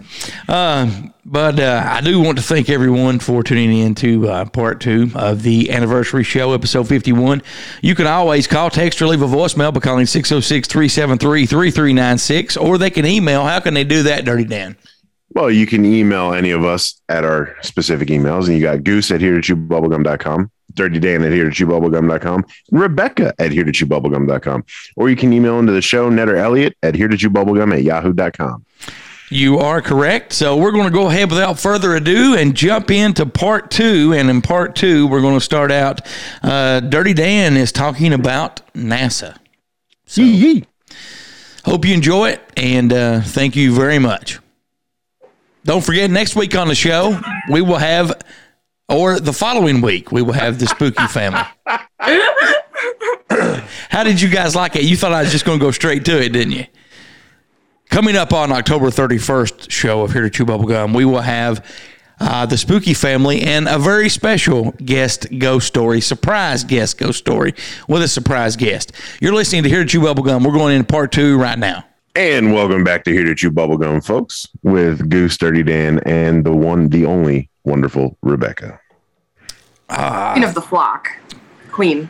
um, 0.53 1.13
but 1.25 1.60
uh, 1.60 1.84
I 1.86 2.01
do 2.01 2.20
want 2.22 2.38
to 2.38 2.44
thank 2.44 2.70
everyone 2.70 3.20
for 3.20 3.44
tuning 3.44 3.77
in 3.79 3.96
to 3.96 4.27
uh, 4.29 4.46
part 4.46 4.79
two 4.82 5.10
of 5.15 5.44
the 5.44 5.72
anniversary 5.72 6.24
show, 6.24 6.53
episode 6.53 6.88
51. 6.88 7.41
You 7.82 7.96
can 7.96 8.05
always 8.08 8.46
call, 8.48 8.70
text, 8.70 9.01
or 9.01 9.08
leave 9.08 9.22
a 9.22 9.27
voicemail 9.27 9.74
by 9.74 9.79
calling 9.79 10.05
606 10.05 10.67
373 10.67 11.46
3396, 11.46 12.58
or 12.58 12.77
they 12.77 12.89
can 12.89 13.05
email. 13.05 13.44
How 13.46 13.60
can 13.60 13.74
they 13.74 13.84
do 13.84 14.03
that, 14.03 14.25
Dirty 14.25 14.46
Dan? 14.46 14.75
Well, 15.34 15.51
you 15.51 15.65
can 15.65 15.84
email 15.84 16.34
any 16.34 16.51
of 16.51 16.63
us 16.63 17.01
at 17.10 17.25
our 17.25 17.55
specific 17.62 18.08
emails, 18.10 18.46
and 18.48 18.55
you 18.55 18.62
got 18.62 18.84
Goose 18.84 19.12
at 19.12 19.20
here 19.20 19.36
to 19.36 19.41
chew 19.41 19.55
bubblegum.com, 19.58 20.50
Dirty 20.75 21.00
Dan 21.00 21.24
at 21.24 21.32
here 21.32 21.46
to 21.46 21.51
chew 21.51 21.67
bubblegum.com, 21.67 22.46
and 22.72 22.79
Rebecca 22.79 23.34
at 23.39 23.51
here 23.51 23.63
to 23.63 23.72
chew 23.72 23.86
bubblegum.com. 23.86 24.65
Or 24.96 25.10
you 25.10 25.15
can 25.15 25.34
email 25.34 25.60
into 25.60 25.72
the 25.72 25.82
show, 25.82 26.10
Ned 26.10 26.29
or 26.29 26.38
Elliot 26.38 26.77
at 26.84 26.96
here 26.96 27.08
to 27.08 27.17
chew 27.17 27.29
bubblegum 27.29 27.74
at 27.74 27.84
yahoo.com. 27.84 28.65
You 29.29 29.58
are 29.58 29.82
correct. 29.82 30.34
So 30.34 30.55
we're 30.55 30.72
going 30.72 30.86
to 30.86 30.94
go 30.94 31.08
ahead 31.08 31.32
without 31.32 31.60
further 31.60 31.96
ado 31.96 32.36
and 32.36 32.55
jump 32.55 32.91
into 32.91 33.25
part 33.25 33.72
two. 33.72 34.13
And 34.13 34.29
in 34.29 34.41
part 34.41 34.75
two, 34.75 35.08
we're 35.08 35.22
going 35.22 35.34
to 35.34 35.44
start 35.44 35.72
out. 35.72 36.01
Uh, 36.44 36.79
Dirty 36.79 37.13
Dan 37.13 37.58
is 37.58 37.72
talking 37.72 38.13
about 38.13 38.62
NASA. 38.74 39.38
So 40.05 40.22
hope 41.65 41.86
you 41.86 41.94
enjoy 41.96 42.29
it 42.29 42.41
and 42.55 42.94
uh, 42.94 43.22
thank 43.22 43.55
you 43.55 43.74
very 43.74 43.98
much. 43.98 44.39
Don't 45.63 45.84
forget, 45.84 46.12
next 46.12 46.36
week 46.36 46.55
on 46.55 46.67
the 46.67 46.75
show, 46.75 47.20
we 47.50 47.62
will 47.62 47.77
have, 47.77 48.13
or 48.89 49.20
the 49.20 49.34
following 49.34 49.82
week, 49.82 50.12
we 50.12 50.22
will 50.22 50.34
have 50.34 50.60
the 50.60 50.68
spooky 50.68 51.08
family. 51.08 51.42
How 53.89 54.04
did 54.04 54.22
you 54.22 54.30
guys 54.30 54.56
like 54.56 54.75
it? 54.75 54.84
You 54.84 54.96
thought 54.96 55.13
I 55.13 55.22
was 55.22 55.32
just 55.32 55.46
going 55.46 55.60
to 55.60 55.65
go 55.65 55.72
straight 55.72 56.06
to 56.06 56.22
it, 56.22 56.30
didn't 56.30 56.54
you? 56.54 56.65
Coming 57.89 58.15
up 58.15 58.34
on 58.34 58.51
October 58.51 58.88
31st 58.88 59.72
show 59.72 60.01
of 60.01 60.13
Here 60.13 60.24
to 60.24 60.30
Chew 60.30 60.46
Bubble 60.46 60.68
Gum, 60.68 60.94
we 60.94 61.06
will 61.06 61.22
have 61.22 61.65
uh, 62.20 62.46
the 62.46 62.58
Spooky 62.58 62.94
family, 62.94 63.42
and 63.42 63.68
a 63.68 63.77
very 63.77 64.10
special 64.10 64.72
guest 64.84 65.27
ghost 65.38 65.68
story, 65.68 66.01
surprise 66.01 66.63
guest 66.63 66.98
ghost 66.98 67.20
story 67.20 67.54
with 67.88 68.01
a 68.01 68.08
surprise 68.08 68.56
guest. 68.56 68.92
You're 69.20 69.34
listening 69.34 69.63
to 69.63 69.70
Here 69.70 69.84
to 69.84 69.89
Chew 69.89 70.01
Bubblegum. 70.01 70.46
We're 70.46 70.54
going 70.54 70.75
into 70.75 70.88
part 70.88 71.12
two 71.12 71.38
right 71.38 71.58
now. 71.58 71.86
And 72.15 72.53
welcome 72.53 72.84
back 72.86 73.03
to 73.05 73.12
Here 73.12 73.25
to 73.25 73.36
Chew 73.36 73.51
Bubblegum, 73.51 74.05
folks, 74.05 74.48
with 74.63 75.10
Goose, 75.10 75.38
Dirty 75.38 75.63
Dan, 75.63 76.00
and 76.05 76.45
the 76.45 76.51
one, 76.53 76.88
the 76.88 77.05
only 77.05 77.50
wonderful 77.65 78.17
Rebecca. 78.22 78.79
Queen 79.89 80.43
of 80.43 80.53
the 80.53 80.62
flock. 80.62 81.10
Queen. 81.72 82.10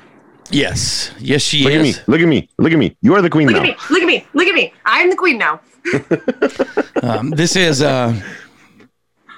Yes, 0.52 1.12
yes, 1.18 1.42
she 1.42 1.64
Look 1.64 1.74
at 1.74 1.82
me. 1.82 1.90
is. 1.90 2.08
Look 2.08 2.22
at 2.22 2.28
me. 2.28 2.48
Look 2.60 2.72
at 2.72 2.78
me. 2.78 2.96
You 3.02 3.16
are 3.16 3.22
the 3.24 3.32
queen 3.32 3.48
Look 3.48 3.56
now. 3.56 3.62
at 3.64 3.66
me. 3.68 3.76
Look 3.90 4.02
at 4.04 4.06
me. 4.06 4.28
Look 4.34 4.48
at 4.48 4.54
me. 4.54 4.74
I'm 4.86 5.10
the 5.10 5.16
queen 5.16 5.38
now. 5.38 5.60
Um, 7.04 7.30
this 7.32 7.56
is 7.56 7.82
a 7.84 8.20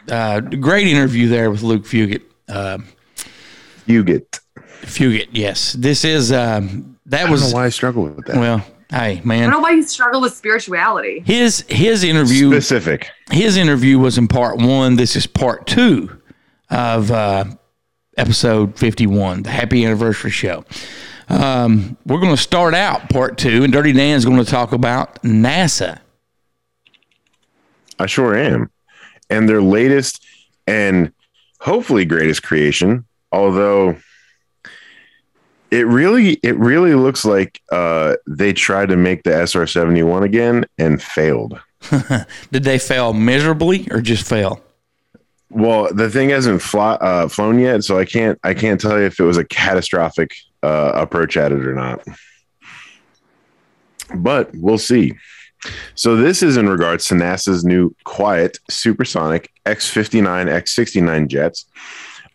uh, 0.10 0.40
great 0.40 0.88
interview 0.88 1.28
there 1.28 1.52
with 1.52 1.64
Luke 1.64 1.84
Fugit. 1.84 2.22
Uh, 2.48 2.78
You 3.86 4.06
get. 4.06 4.40
Fugit, 4.84 5.28
yes. 5.32 5.74
This 5.74 6.06
is 6.06 6.32
um, 6.32 6.98
that 7.08 7.22
I 7.22 7.24
don't 7.24 7.32
was 7.32 7.50
know 7.52 7.58
why 7.58 7.66
I 7.66 7.70
struggle 7.70 8.04
with 8.04 8.26
that. 8.28 8.38
well. 8.38 8.66
Hey 8.90 9.22
man, 9.26 9.40
I 9.40 9.42
don't 9.44 9.52
know 9.52 9.60
why 9.60 9.72
you 9.72 9.84
struggle 9.84 10.22
with 10.22 10.34
spirituality. 10.34 11.22
his 11.26 11.66
his 11.68 12.04
interview 12.04 12.52
Specific. 12.52 13.10
his 13.32 13.58
interview 13.58 14.00
was 14.00 14.18
in 14.18 14.28
part 14.30 14.58
one. 14.60 14.96
This 14.96 15.16
is 15.18 15.28
part 15.28 15.68
two 15.68 16.22
of 16.70 17.12
uh, 17.12 17.46
episode 18.18 18.78
51, 18.78 19.44
the 19.44 19.50
happy 19.50 19.86
anniversary 19.86 20.32
show. 20.32 20.64
Um, 21.30 21.98
we're 22.06 22.22
going 22.22 22.34
to 22.36 22.42
start 22.42 22.74
out 22.74 23.10
part 23.10 23.38
two, 23.38 23.64
and 23.66 23.74
Dirty 23.74 23.92
Dan's 23.92 24.24
going 24.24 24.38
to 24.38 24.50
talk 24.50 24.72
about 24.72 25.22
NASA. 25.24 26.00
I 28.00 28.06
sure 28.06 28.36
am. 28.36 28.70
And 29.30 29.50
their 29.50 29.62
latest 29.62 30.26
and 30.66 31.12
hopefully 31.60 32.06
greatest 32.06 32.44
creation, 32.44 33.06
although 33.34 33.98
it 35.72 35.86
really 35.88 36.34
it 36.44 36.58
really 36.58 36.96
looks 36.96 37.26
like 37.26 37.62
uh, 37.72 38.16
they 38.28 38.54
tried 38.54 38.90
to 38.90 38.98
make 38.98 39.24
the 39.24 39.32
SR 39.32 39.68
seventy 39.68 40.04
one 40.04 40.24
again 40.24 40.66
and 40.78 41.02
failed. 41.02 41.60
Did 42.52 42.64
they 42.64 42.80
fail 42.80 43.14
miserably 43.14 43.88
or 43.92 44.02
just 44.02 44.28
fail? 44.28 44.62
Well, 45.50 45.94
the 45.94 46.10
thing 46.10 46.30
hasn't 46.30 46.62
fly, 46.62 46.96
uh, 46.96 47.28
flown 47.30 47.60
yet, 47.60 47.84
so 47.84 47.98
I 47.98 48.06
can't 48.06 48.40
I 48.44 48.54
can't 48.54 48.80
tell 48.80 48.98
you 48.98 49.06
if 49.06 49.20
it 49.20 49.24
was 49.24 49.38
a 49.38 49.46
catastrophic 49.46 50.36
uh, 50.64 50.92
approach 50.96 51.38
at 51.38 51.52
it 51.52 51.66
or 51.66 51.74
not. 51.74 52.06
But 54.16 54.52
we'll 54.54 54.78
see. 54.78 55.16
So 55.96 56.16
this 56.16 56.44
is 56.44 56.56
in 56.56 56.70
regards 56.70 57.08
to 57.08 57.16
NASA's 57.16 57.66
new 57.66 57.94
quiet 58.04 58.60
supersonic 58.70 59.52
X-59, 59.66 60.48
X-69 60.48 61.28
jets 61.28 61.66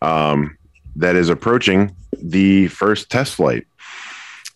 um, 0.01 0.57
that 0.95 1.15
is 1.15 1.29
approaching 1.29 1.95
the 2.17 2.67
first 2.67 3.09
test 3.09 3.35
flight. 3.35 3.65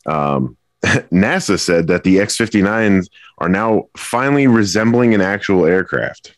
Um, 0.05 0.57
NASA 0.83 1.59
said 1.59 1.87
that 1.87 2.03
the 2.03 2.19
X-59s 2.19 3.07
are 3.39 3.49
now 3.49 3.87
finally 3.97 4.47
resembling 4.47 5.13
an 5.13 5.21
actual 5.21 5.65
aircraft. 5.65 6.35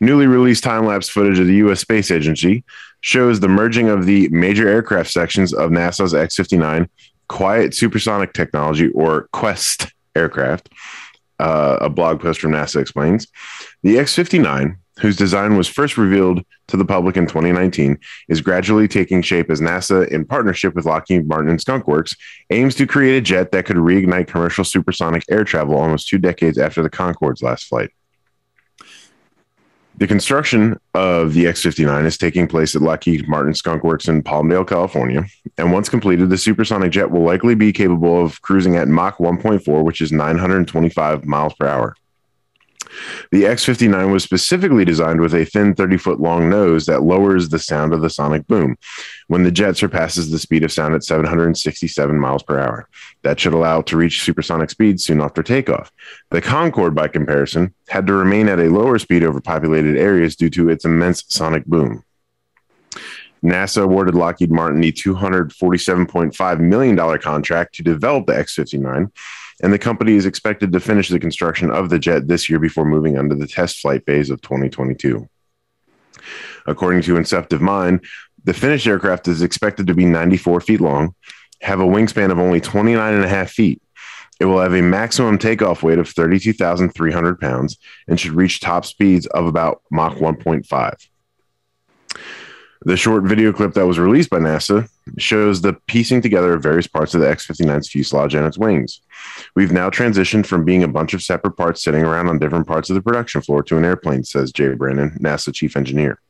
Newly 0.00 0.26
released 0.26 0.64
time 0.64 0.86
lapse 0.86 1.08
footage 1.08 1.38
of 1.38 1.46
the 1.46 1.54
U.S. 1.56 1.80
Space 1.80 2.10
Agency 2.10 2.64
shows 3.00 3.40
the 3.40 3.48
merging 3.48 3.88
of 3.88 4.06
the 4.06 4.28
major 4.28 4.68
aircraft 4.68 5.10
sections 5.10 5.52
of 5.52 5.70
NASA's 5.70 6.14
X 6.14 6.36
59 6.36 6.88
Quiet 7.28 7.74
Supersonic 7.74 8.32
Technology, 8.32 8.90
or 8.90 9.28
QueSST 9.32 9.90
aircraft. 10.14 10.68
Uh, 11.38 11.78
a 11.80 11.90
blog 11.90 12.20
post 12.20 12.40
from 12.40 12.52
NASA 12.52 12.80
explains. 12.80 13.26
The 13.82 13.98
X 13.98 14.14
59, 14.14 14.78
whose 15.00 15.16
design 15.16 15.56
was 15.56 15.68
first 15.68 15.98
revealed 15.98 16.44
to 16.68 16.76
the 16.76 16.84
public 16.84 17.16
in 17.16 17.26
2019, 17.26 17.98
is 18.28 18.40
gradually 18.40 18.88
taking 18.88 19.22
shape 19.22 19.50
as 19.50 19.60
NASA, 19.60 20.06
in 20.08 20.24
partnership 20.24 20.74
with 20.74 20.84
Lockheed 20.84 21.26
Martin 21.26 21.50
and 21.50 21.60
Skunk 21.60 21.88
Works, 21.88 22.14
aims 22.50 22.74
to 22.76 22.86
create 22.86 23.16
a 23.16 23.20
jet 23.20 23.52
that 23.52 23.66
could 23.66 23.76
reignite 23.76 24.28
commercial 24.28 24.64
supersonic 24.64 25.24
air 25.28 25.44
travel 25.44 25.76
almost 25.76 26.08
two 26.08 26.18
decades 26.18 26.58
after 26.58 26.82
the 26.82 26.90
Concorde's 26.90 27.42
last 27.42 27.64
flight. 27.64 27.90
The 29.96 30.08
construction 30.08 30.76
of 30.94 31.34
the 31.34 31.46
X 31.46 31.62
59 31.62 32.04
is 32.04 32.18
taking 32.18 32.48
place 32.48 32.74
at 32.74 32.82
Lockheed 32.82 33.28
Martin 33.28 33.54
Skunk 33.54 33.84
Works 33.84 34.08
in 34.08 34.24
Palmdale, 34.24 34.66
California. 34.66 35.24
And 35.56 35.72
once 35.72 35.88
completed, 35.88 36.30
the 36.30 36.38
supersonic 36.38 36.90
jet 36.90 37.12
will 37.12 37.22
likely 37.22 37.54
be 37.54 37.72
capable 37.72 38.24
of 38.24 38.42
cruising 38.42 38.76
at 38.76 38.88
Mach 38.88 39.18
1.4, 39.18 39.84
which 39.84 40.00
is 40.00 40.10
925 40.10 41.24
miles 41.24 41.54
per 41.54 41.68
hour. 41.68 41.94
The 43.32 43.46
X 43.46 43.64
59 43.64 44.10
was 44.10 44.22
specifically 44.22 44.84
designed 44.84 45.20
with 45.20 45.34
a 45.34 45.44
thin 45.44 45.74
30 45.74 45.96
foot 45.96 46.20
long 46.20 46.48
nose 46.48 46.86
that 46.86 47.02
lowers 47.02 47.48
the 47.48 47.58
sound 47.58 47.92
of 47.92 48.00
the 48.00 48.10
sonic 48.10 48.46
boom 48.46 48.76
when 49.28 49.42
the 49.42 49.50
jet 49.50 49.76
surpasses 49.76 50.30
the 50.30 50.38
speed 50.38 50.64
of 50.64 50.72
sound 50.72 50.94
at 50.94 51.04
767 51.04 52.18
miles 52.18 52.42
per 52.42 52.58
hour. 52.58 52.88
That 53.22 53.40
should 53.40 53.54
allow 53.54 53.80
it 53.80 53.86
to 53.86 53.96
reach 53.96 54.22
supersonic 54.22 54.70
speeds 54.70 55.04
soon 55.04 55.20
after 55.20 55.42
takeoff. 55.42 55.90
The 56.30 56.40
Concorde, 56.40 56.94
by 56.94 57.08
comparison, 57.08 57.74
had 57.88 58.06
to 58.06 58.12
remain 58.12 58.48
at 58.48 58.60
a 58.60 58.70
lower 58.70 58.98
speed 58.98 59.24
over 59.24 59.40
populated 59.40 59.96
areas 59.96 60.36
due 60.36 60.50
to 60.50 60.68
its 60.68 60.84
immense 60.84 61.24
sonic 61.28 61.64
boom. 61.66 62.04
NASA 63.44 63.82
awarded 63.82 64.14
Lockheed 64.14 64.50
Martin 64.50 64.80
the 64.80 64.90
$247.5 64.90 66.60
million 66.60 67.18
contract 67.18 67.74
to 67.74 67.82
develop 67.82 68.26
the 68.26 68.36
X 68.36 68.54
59, 68.54 69.12
and 69.62 69.72
the 69.72 69.78
company 69.78 70.14
is 70.14 70.26
expected 70.26 70.72
to 70.72 70.80
finish 70.80 71.08
the 71.08 71.18
construction 71.18 71.70
of 71.70 71.90
the 71.90 71.98
jet 71.98 72.28
this 72.28 72.48
year 72.48 72.58
before 72.58 72.84
moving 72.84 73.18
on 73.18 73.28
to 73.28 73.34
the 73.34 73.46
test 73.46 73.78
flight 73.78 74.04
phase 74.06 74.30
of 74.30 74.40
2022. 74.42 75.28
According 76.66 77.02
to 77.02 77.16
Inceptive 77.16 77.60
Mind, 77.60 78.04
the 78.44 78.54
finished 78.54 78.86
aircraft 78.86 79.28
is 79.28 79.42
expected 79.42 79.86
to 79.86 79.94
be 79.94 80.04
94 80.04 80.60
feet 80.60 80.80
long, 80.80 81.14
have 81.62 81.80
a 81.80 81.84
wingspan 81.84 82.30
of 82.30 82.38
only 82.38 82.60
29 82.60 83.14
and 83.14 83.24
a 83.24 83.28
half 83.28 83.50
feet. 83.50 83.80
It 84.40 84.46
will 84.46 84.60
have 84.60 84.74
a 84.74 84.82
maximum 84.82 85.38
takeoff 85.38 85.82
weight 85.82 85.98
of 85.98 86.08
32,300 86.08 87.40
pounds 87.40 87.78
and 88.08 88.18
should 88.18 88.32
reach 88.32 88.60
top 88.60 88.84
speeds 88.84 89.26
of 89.26 89.46
about 89.46 89.82
Mach 89.90 90.14
1.5. 90.14 91.08
The 92.82 92.96
short 92.96 93.24
video 93.24 93.52
clip 93.52 93.74
that 93.74 93.86
was 93.86 93.98
released 93.98 94.30
by 94.30 94.38
NASA 94.38 94.88
shows 95.18 95.60
the 95.60 95.74
piecing 95.86 96.22
together 96.22 96.54
of 96.54 96.62
various 96.62 96.86
parts 96.86 97.14
of 97.14 97.20
the 97.20 97.28
X 97.28 97.46
59's 97.46 97.88
fuselage 97.88 98.34
and 98.34 98.46
its 98.46 98.58
wings. 98.58 99.00
We've 99.54 99.72
now 99.72 99.90
transitioned 99.90 100.46
from 100.46 100.64
being 100.64 100.82
a 100.82 100.88
bunch 100.88 101.14
of 101.14 101.22
separate 101.22 101.56
parts 101.56 101.82
sitting 101.82 102.02
around 102.02 102.28
on 102.28 102.38
different 102.38 102.66
parts 102.66 102.90
of 102.90 102.94
the 102.94 103.02
production 103.02 103.40
floor 103.42 103.62
to 103.64 103.76
an 103.76 103.84
airplane, 103.84 104.24
says 104.24 104.52
Jay 104.52 104.72
Brandon, 104.74 105.16
NASA 105.20 105.52
chief 105.54 105.76
engineer. 105.76 106.20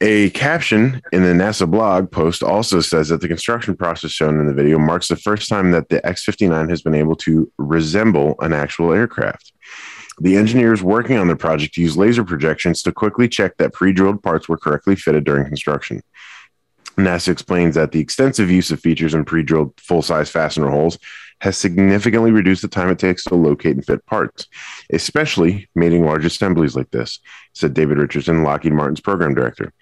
A 0.00 0.30
caption 0.30 1.00
in 1.12 1.22
the 1.22 1.28
NASA 1.28 1.70
blog 1.70 2.10
post 2.10 2.42
also 2.42 2.80
says 2.80 3.08
that 3.08 3.20
the 3.20 3.28
construction 3.28 3.76
process 3.76 4.10
shown 4.10 4.40
in 4.40 4.46
the 4.46 4.54
video 4.54 4.78
marks 4.78 5.08
the 5.08 5.16
first 5.16 5.48
time 5.48 5.70
that 5.72 5.88
the 5.88 6.04
X 6.04 6.24
59 6.24 6.68
has 6.68 6.82
been 6.82 6.94
able 6.94 7.16
to 7.16 7.50
resemble 7.58 8.34
an 8.40 8.52
actual 8.52 8.92
aircraft. 8.92 9.52
The 10.20 10.36
engineers 10.36 10.82
working 10.82 11.16
on 11.16 11.28
the 11.28 11.36
project 11.36 11.76
used 11.76 11.96
laser 11.96 12.24
projections 12.24 12.82
to 12.82 12.92
quickly 12.92 13.28
check 13.28 13.56
that 13.56 13.72
pre 13.72 13.92
drilled 13.92 14.22
parts 14.22 14.48
were 14.48 14.58
correctly 14.58 14.94
fitted 14.94 15.24
during 15.24 15.46
construction. 15.46 16.02
NASA 16.96 17.28
explains 17.28 17.74
that 17.74 17.92
the 17.92 18.00
extensive 18.00 18.50
use 18.50 18.70
of 18.70 18.80
features 18.80 19.14
in 19.14 19.24
pre 19.24 19.42
drilled 19.42 19.78
full 19.80 20.02
size 20.02 20.30
fastener 20.30 20.70
holes 20.70 20.98
has 21.40 21.58
significantly 21.58 22.30
reduced 22.30 22.62
the 22.62 22.68
time 22.68 22.88
it 22.88 23.00
takes 23.00 23.24
to 23.24 23.34
locate 23.34 23.74
and 23.74 23.84
fit 23.84 24.06
parts, 24.06 24.46
especially 24.92 25.68
mating 25.74 26.04
large 26.04 26.24
assemblies 26.24 26.76
like 26.76 26.90
this, 26.92 27.18
said 27.52 27.74
David 27.74 27.98
Richardson, 27.98 28.44
Lockheed 28.44 28.72
Martin's 28.72 29.00
program 29.00 29.34
director. 29.34 29.72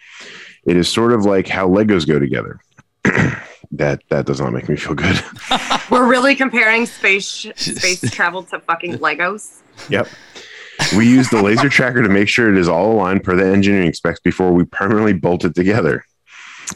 It 0.65 0.79
is 0.79 0.89
sort 0.89 1.13
of 1.13 1.27
like 1.27 1.49
how 1.49 1.69
Legos 1.69 2.07
go 2.07 2.19
together. 2.19 2.61
that 3.73 4.03
that 4.09 4.27
does 4.27 4.41
not 4.41 4.53
make 4.53 4.69
me 4.69 4.77
feel 4.77 4.95
good. 4.95 5.23
We're 5.91 6.09
really 6.09 6.35
comparing 6.35 6.87
space 6.87 7.27
space 7.27 8.01
travel 8.11 8.43
to 8.45 8.61
fucking 8.61 8.99
Legos. 8.99 9.61
Yep. 9.89 10.09
We 10.97 11.09
use 11.09 11.29
the 11.29 11.43
laser 11.43 11.69
tracker 11.69 12.03
to 12.03 12.09
make 12.09 12.29
sure 12.29 12.51
it 12.51 12.59
is 12.59 12.69
all 12.69 12.93
aligned 12.93 13.23
per 13.23 13.37
the 13.37 13.45
engineering 13.45 13.93
specs 13.93 14.21
before 14.21 14.53
we 14.53 14.65
permanently 14.65 15.13
bolt 15.13 15.45
it 15.45 15.55
together. 15.55 16.05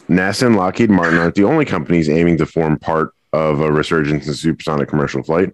NASA 0.09 0.47
and 0.47 0.55
Lockheed 0.55 0.89
Martin 0.89 1.19
aren't 1.19 1.35
the 1.35 1.43
only 1.43 1.65
companies 1.65 2.09
aiming 2.09 2.37
to 2.37 2.45
form 2.45 2.77
part 2.77 3.11
of 3.33 3.59
a 3.59 3.71
resurgence 3.71 4.27
in 4.27 4.33
supersonic 4.33 4.87
commercial 4.87 5.21
flight. 5.21 5.53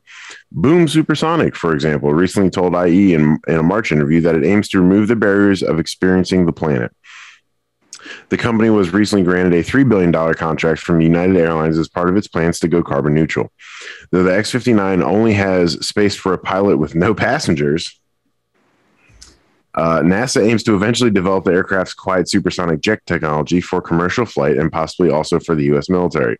Boom 0.52 0.88
Supersonic, 0.88 1.56
for 1.56 1.74
example, 1.74 2.14
recently 2.14 2.50
told 2.50 2.76
IE 2.76 3.14
in, 3.14 3.40
in 3.48 3.56
a 3.56 3.64
March 3.64 3.92
interview 3.92 4.22
that 4.22 4.36
it 4.36 4.46
aims 4.46 4.70
to 4.70 4.80
remove 4.80 5.08
the 5.08 5.16
barriers 5.16 5.64
of 5.64 5.80
experiencing 5.80 6.46
the 6.46 6.54
planet. 6.54 6.92
The 8.30 8.38
company 8.38 8.70
was 8.70 8.94
recently 8.94 9.24
granted 9.24 9.54
a 9.54 9.64
$3 9.64 9.88
billion 9.88 10.12
contract 10.34 10.82
from 10.82 11.02
United 11.02 11.38
Airlines 11.38 11.78
as 11.78 11.88
part 11.88 12.10
of 12.10 12.18
its 12.18 12.28
plans 12.28 12.60
to 12.60 12.68
go 12.68 12.84
carbon 12.84 13.14
neutral. 13.14 13.52
Though 14.12 14.24
the 14.24 14.36
X 14.36 14.52
59 14.52 15.04
only 15.04 15.34
has 15.34 15.86
space 15.86 16.16
for 16.16 16.34
a 16.34 16.38
pilot 16.38 16.78
with 16.78 16.96
no 16.96 17.14
passengers, 17.16 18.01
uh, 19.76 20.00
NASA 20.02 20.46
aims 20.46 20.64
to 20.64 20.76
eventually 20.76 21.10
develop 21.10 21.46
the 21.46 21.52
aircraft's 21.52 21.94
quiet 21.94 22.30
supersonic 22.30 22.82
jet 22.82 23.00
technology 23.06 23.62
for 23.62 23.82
commercial 23.82 24.26
flight 24.26 24.58
and 24.58 24.72
possibly 24.72 25.10
also 25.10 25.40
for 25.40 25.56
the 25.56 25.64
U.S. 25.66 25.90
military. 25.90 26.38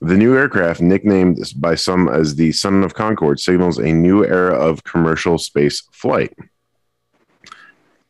The 0.00 0.16
new 0.16 0.36
aircraft, 0.36 0.80
nicknamed 0.80 1.38
by 1.56 1.74
some 1.74 2.08
as 2.08 2.36
the 2.36 2.52
Son 2.52 2.82
of 2.84 2.94
Concorde, 2.94 3.40
signals 3.40 3.78
a 3.78 3.92
new 3.92 4.24
era 4.24 4.54
of 4.54 4.84
commercial 4.84 5.36
space 5.36 5.82
flight. 5.92 6.32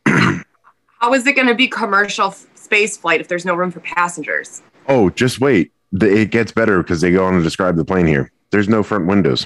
How 0.05 1.13
is 1.13 1.25
it 1.25 1.35
going 1.35 1.47
to 1.47 1.55
be 1.55 1.67
commercial 1.67 2.27
f- 2.27 2.45
space 2.55 2.95
flight 2.97 3.21
if 3.21 3.27
there's 3.27 3.45
no 3.45 3.55
room 3.55 3.71
for 3.71 3.79
passengers? 3.79 4.61
Oh, 4.87 5.09
just 5.09 5.39
wait. 5.41 5.71
The- 5.91 6.21
It 6.21 6.31
gets 6.31 6.51
better 6.51 6.81
because 6.81 7.01
they 7.01 7.11
go 7.11 7.25
on 7.25 7.33
to 7.33 7.41
describe 7.43 7.75
the 7.75 7.85
plane 7.85 8.05
here. 8.05 8.31
There's 8.51 8.69
no 8.69 8.83
front 8.83 9.07
windows. 9.07 9.45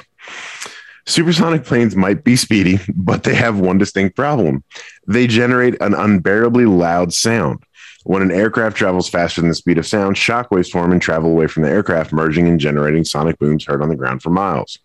Supersonic 1.08 1.64
planes 1.64 1.96
might 1.96 2.24
be 2.24 2.36
speedy, 2.36 2.80
but 2.96 3.24
they 3.24 3.36
have 3.36 3.60
one 3.60 3.78
distinct 3.78 4.16
problem. 4.16 4.64
They 5.08 5.28
generate 5.28 5.80
an 5.82 5.94
unbearably 5.94 6.66
loud 6.66 7.14
sound. 7.14 7.64
When 8.04 8.22
an 8.22 8.32
aircraft 8.32 8.78
travels 8.78 9.10
faster 9.10 9.42
than 9.42 9.50
the 9.50 9.56
speed 9.56 9.78
of 9.78 9.88
sound, 9.88 10.16
shockwaves 10.16 10.70
form 10.70 10.92
and 10.92 11.02
travel 11.02 11.32
away 11.32 11.48
from 11.48 11.64
the 11.64 11.70
aircraft, 11.70 12.12
merging 12.12 12.48
and 12.48 12.60
generating 12.60 13.04
sonic 13.04 13.38
booms 13.40 13.66
heard 13.66 13.82
on 13.82 13.90
the 13.90 13.96
ground 13.96 14.22
for 14.22 14.30
miles. 14.30 14.80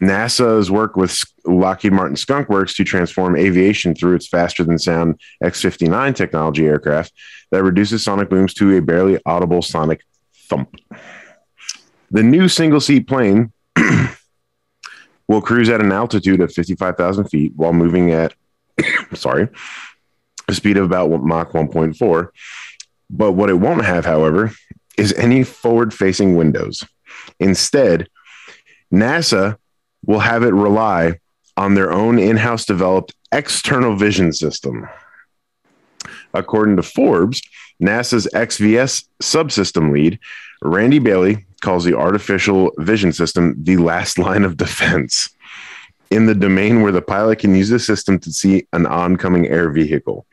NASA's 0.00 0.70
work 0.70 0.96
with 0.96 1.20
Lockheed 1.44 1.92
Martin 1.92 2.16
Skunk 2.16 2.48
Works 2.48 2.76
to 2.76 2.84
transform 2.84 3.36
aviation 3.36 3.94
through 3.94 4.14
its 4.14 4.28
faster 4.28 4.64
than 4.64 4.78
sound 4.78 5.20
X 5.42 5.60
59 5.60 6.14
technology 6.14 6.66
aircraft 6.66 7.12
that 7.50 7.64
reduces 7.64 8.04
sonic 8.04 8.30
booms 8.30 8.54
to 8.54 8.76
a 8.76 8.82
barely 8.82 9.18
audible 9.26 9.60
sonic 9.60 10.02
thump. 10.48 10.74
The 12.10 12.22
new 12.22 12.48
single 12.48 12.80
seat 12.80 13.08
plane 13.08 13.52
will 15.28 15.42
cruise 15.42 15.68
at 15.68 15.80
an 15.80 15.92
altitude 15.92 16.40
of 16.40 16.52
55,000 16.52 17.26
feet 17.26 17.52
while 17.54 17.72
moving 17.72 18.10
at, 18.10 18.34
sorry, 19.14 19.48
a 20.48 20.54
speed 20.54 20.78
of 20.78 20.84
about 20.84 21.10
Mach 21.22 21.52
1.4. 21.52 22.28
But 23.10 23.32
what 23.32 23.50
it 23.50 23.54
won't 23.54 23.84
have, 23.84 24.04
however, 24.04 24.52
is 24.96 25.12
any 25.14 25.44
forward 25.44 25.94
facing 25.94 26.36
windows. 26.36 26.84
Instead, 27.38 28.08
NASA 28.92 29.56
will 30.04 30.20
have 30.20 30.42
it 30.42 30.54
rely 30.54 31.20
on 31.56 31.74
their 31.74 31.92
own 31.92 32.18
in 32.18 32.36
house 32.36 32.64
developed 32.64 33.14
external 33.32 33.96
vision 33.96 34.32
system. 34.32 34.88
According 36.32 36.76
to 36.76 36.82
Forbes, 36.82 37.42
NASA's 37.82 38.28
XVS 38.32 39.04
subsystem 39.22 39.92
lead, 39.92 40.18
Randy 40.62 40.98
Bailey, 40.98 41.46
calls 41.60 41.84
the 41.84 41.96
artificial 41.96 42.72
vision 42.78 43.12
system 43.12 43.54
the 43.62 43.76
last 43.76 44.18
line 44.26 44.44
of 44.44 44.56
defense 44.56 45.30
in 46.10 46.26
the 46.26 46.34
domain 46.34 46.82
where 46.82 46.92
the 46.92 47.02
pilot 47.02 47.38
can 47.38 47.54
use 47.54 47.68
the 47.68 47.78
system 47.78 48.18
to 48.18 48.32
see 48.32 48.66
an 48.72 48.86
oncoming 48.86 49.46
air 49.46 49.70
vehicle. 49.70 50.26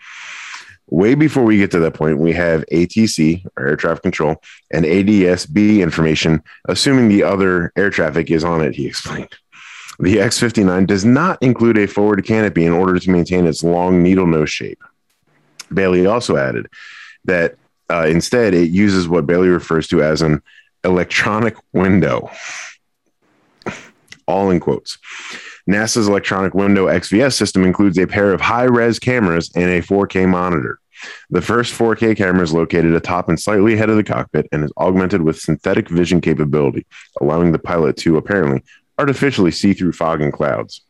Way 0.87 1.15
before 1.15 1.43
we 1.43 1.57
get 1.57 1.71
to 1.71 1.79
that 1.79 1.95
point, 1.95 2.19
we 2.19 2.31
have 2.33 2.63
ATC, 2.71 3.45
or 3.57 3.67
air 3.67 3.75
traffic 3.75 4.03
control, 4.03 4.41
and 4.71 4.85
ADSB 4.85 5.79
information, 5.79 6.43
assuming 6.65 7.09
the 7.09 7.23
other 7.23 7.73
air 7.75 7.89
traffic 7.89 8.29
is 8.29 8.43
on 8.43 8.61
it, 8.61 8.75
he 8.75 8.85
explained. 8.85 9.35
The 9.99 10.19
X 10.19 10.39
59 10.39 10.85
does 10.85 11.03
not 11.03 11.41
include 11.41 11.77
a 11.77 11.87
forward 11.87 12.23
canopy 12.25 12.65
in 12.65 12.73
order 12.73 12.99
to 12.99 13.09
maintain 13.09 13.47
its 13.47 13.63
long 13.63 14.03
needle 14.03 14.27
nose 14.27 14.49
shape. 14.49 14.81
Bailey 15.73 16.05
also 16.05 16.37
added 16.37 16.67
that 17.23 17.55
uh, 17.89 18.05
instead 18.07 18.53
it 18.53 18.69
uses 18.69 19.07
what 19.07 19.25
Bailey 19.25 19.47
refers 19.47 19.87
to 19.87 20.03
as 20.03 20.21
an 20.21 20.41
electronic 20.85 21.55
window, 21.73 22.31
all 24.27 24.51
in 24.51 24.59
quotes. 24.59 24.97
NASA's 25.69 26.07
electronic 26.07 26.53
window 26.53 26.85
XVS 26.85 27.33
system 27.33 27.65
includes 27.65 27.97
a 27.97 28.05
pair 28.05 28.31
of 28.31 28.39
high 28.39 28.65
res 28.65 28.99
cameras 28.99 29.51
and 29.55 29.65
a 29.65 29.81
4K 29.81 30.29
monitor. 30.29 30.79
The 31.29 31.41
first 31.41 31.73
4K 31.73 32.15
camera 32.15 32.43
is 32.43 32.53
located 32.53 32.93
atop 32.93 33.29
and 33.29 33.39
slightly 33.39 33.73
ahead 33.73 33.89
of 33.89 33.97
the 33.97 34.03
cockpit 34.03 34.47
and 34.51 34.63
is 34.63 34.71
augmented 34.77 35.23
with 35.23 35.39
synthetic 35.39 35.89
vision 35.89 36.21
capability, 36.21 36.85
allowing 37.19 37.51
the 37.51 37.59
pilot 37.59 37.97
to 37.97 38.17
apparently 38.17 38.63
artificially 38.97 39.51
see 39.51 39.73
through 39.73 39.91
fog 39.91 40.21
and 40.21 40.31
clouds. 40.31 40.84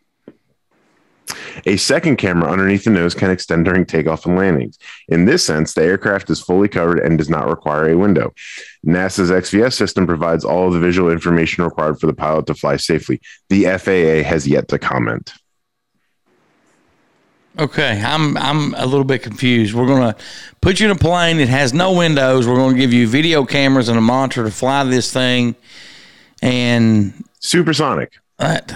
A 1.65 1.77
second 1.77 2.17
camera 2.17 2.51
underneath 2.51 2.83
the 2.83 2.91
nose 2.91 3.15
can 3.15 3.31
extend 3.31 3.65
during 3.65 3.85
takeoff 3.85 4.25
and 4.25 4.35
landings. 4.35 4.77
In 5.07 5.25
this 5.25 5.43
sense, 5.43 5.73
the 5.73 5.83
aircraft 5.83 6.29
is 6.29 6.41
fully 6.41 6.67
covered 6.67 6.99
and 6.99 7.17
does 7.17 7.29
not 7.29 7.47
require 7.47 7.89
a 7.89 7.97
window. 7.97 8.33
NASA's 8.85 9.31
XVS 9.31 9.73
system 9.73 10.05
provides 10.05 10.45
all 10.45 10.67
of 10.67 10.73
the 10.73 10.79
visual 10.79 11.11
information 11.11 11.63
required 11.63 11.99
for 11.99 12.07
the 12.07 12.13
pilot 12.13 12.45
to 12.47 12.53
fly 12.53 12.77
safely. 12.77 13.19
The 13.49 13.65
FAA 13.65 14.27
has 14.27 14.47
yet 14.47 14.67
to 14.69 14.79
comment. 14.79 15.33
Okay, 17.57 18.01
I'm 18.03 18.35
I'm 18.37 18.73
a 18.73 18.85
little 18.85 19.05
bit 19.05 19.23
confused. 19.23 19.73
We're 19.73 19.87
gonna 19.87 20.15
put 20.59 20.81
you 20.81 20.87
in 20.87 20.91
a 20.91 20.99
plane 20.99 21.37
that 21.37 21.47
has 21.47 21.73
no 21.73 21.93
windows. 21.93 22.45
We're 22.45 22.57
gonna 22.57 22.77
give 22.77 22.91
you 22.91 23.07
video 23.07 23.45
cameras 23.45 23.87
and 23.87 23.97
a 23.97 24.01
monitor 24.01 24.43
to 24.43 24.51
fly 24.51 24.83
this 24.83 25.13
thing, 25.13 25.55
and 26.41 27.13
Supersonic. 27.39 28.11
that 28.39 28.73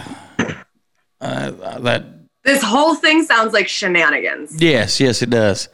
uh, 1.20 1.80
that 1.80 2.19
This 2.44 2.64
whole 2.64 2.96
thing 2.96 3.24
sounds 3.24 3.54
like 3.54 3.68
shenanigans. 3.68 4.62
yes, 4.62 5.00
yes, 5.00 5.22
it 5.22 5.30
does. 5.30 5.70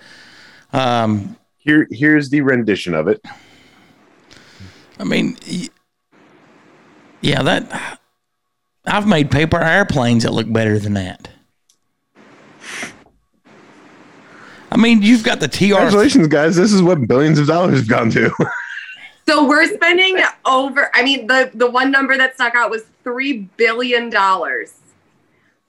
Um, 0.73 1.37
Here, 1.57 1.87
here's 1.91 2.29
the 2.29 2.41
rendition 2.41 2.93
of 2.93 3.07
it. 3.07 3.21
I 4.99 5.03
mean, 5.03 5.37
y- 5.47 5.69
yeah, 7.21 7.41
that 7.43 7.99
I've 8.85 9.07
made 9.07 9.31
paper 9.31 9.59
airplanes 9.61 10.23
that 10.23 10.31
look 10.33 10.51
better 10.51 10.77
than 10.79 10.93
that. 10.93 11.29
I 14.71 14.77
mean, 14.77 15.01
you've 15.01 15.23
got 15.23 15.39
the 15.39 15.47
TR. 15.47 15.65
Congratulations, 15.75 16.27
guys. 16.27 16.55
This 16.55 16.73
is 16.73 16.81
what 16.81 17.07
billions 17.07 17.39
of 17.39 17.47
dollars 17.47 17.79
have 17.79 17.87
gone 17.89 18.09
to. 18.11 18.31
So 19.27 19.47
we're 19.47 19.65
spending 19.73 20.19
over. 20.45 20.91
I 20.93 21.01
mean, 21.03 21.25
the 21.25 21.49
the 21.55 21.67
one 21.67 21.89
number 21.89 22.15
that 22.15 22.35
stuck 22.35 22.53
out 22.53 22.69
was 22.69 22.83
three 23.03 23.49
billion 23.57 24.11
dollars. 24.11 24.75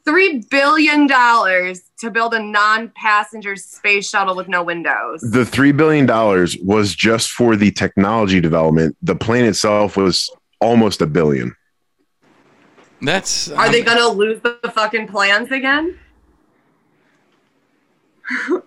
Three 0.07 0.45
billion 0.51 1.07
dollars 1.09 1.83
to 1.99 2.11
build 2.11 2.33
a 2.33 2.43
non-passenger 2.43 3.57
space 3.57 4.09
shuttle 4.09 4.37
with 4.37 4.49
no 4.49 4.63
windows. 4.63 5.21
the 5.21 5.45
$3 5.45 5.77
billion 5.77 6.07
was 6.65 6.95
just 6.95 7.31
for 7.31 7.57
the 7.57 7.71
technology 7.73 8.41
development. 8.41 8.97
The 9.03 9.17
plane 9.17 9.45
itself 9.45 9.97
was 9.97 10.31
almost 10.61 11.01
a 11.03 11.07
billion. 11.07 11.55
That's 13.03 13.51
Are 13.51 13.71
they 13.71 13.81
um, 13.81 13.87
gonna 13.87 14.09
lose 14.09 14.41
the 14.41 14.71
fucking 14.73 15.09
plans 15.09 15.51
again? 15.51 15.99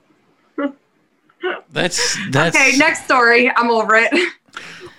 That's 1.71 2.17
that's 2.31 2.55
Okay, 2.55 2.75
next 2.77 3.05
story. 3.05 3.49
I'm 3.55 3.69
over 3.69 3.95
it. 3.95 4.11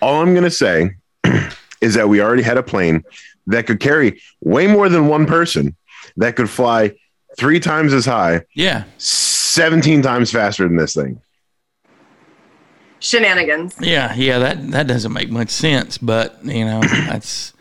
All 0.00 0.22
I'm 0.22 0.32
going 0.32 0.44
to 0.44 0.50
say 0.50 0.90
is 1.80 1.94
that 1.94 2.08
we 2.08 2.22
already 2.22 2.42
had 2.42 2.56
a 2.56 2.62
plane 2.62 3.02
that 3.46 3.66
could 3.66 3.80
carry 3.80 4.20
way 4.40 4.66
more 4.66 4.88
than 4.88 5.06
one 5.08 5.26
person, 5.26 5.76
that 6.20 6.36
could 6.36 6.48
fly 6.48 6.94
three 7.36 7.58
times 7.58 7.92
as 7.92 8.06
high, 8.06 8.44
yeah. 8.54 8.84
17 8.98 10.02
times 10.02 10.30
faster 10.30 10.66
than 10.68 10.76
this 10.76 10.94
thing. 10.94 11.20
Shenanigans. 13.00 13.74
Yeah, 13.80 14.14
yeah, 14.14 14.38
that 14.38 14.70
that 14.72 14.86
doesn't 14.86 15.12
make 15.12 15.30
much 15.30 15.48
sense, 15.48 15.96
but 15.96 16.38
you 16.44 16.66
know, 16.66 16.80
that's 16.82 17.54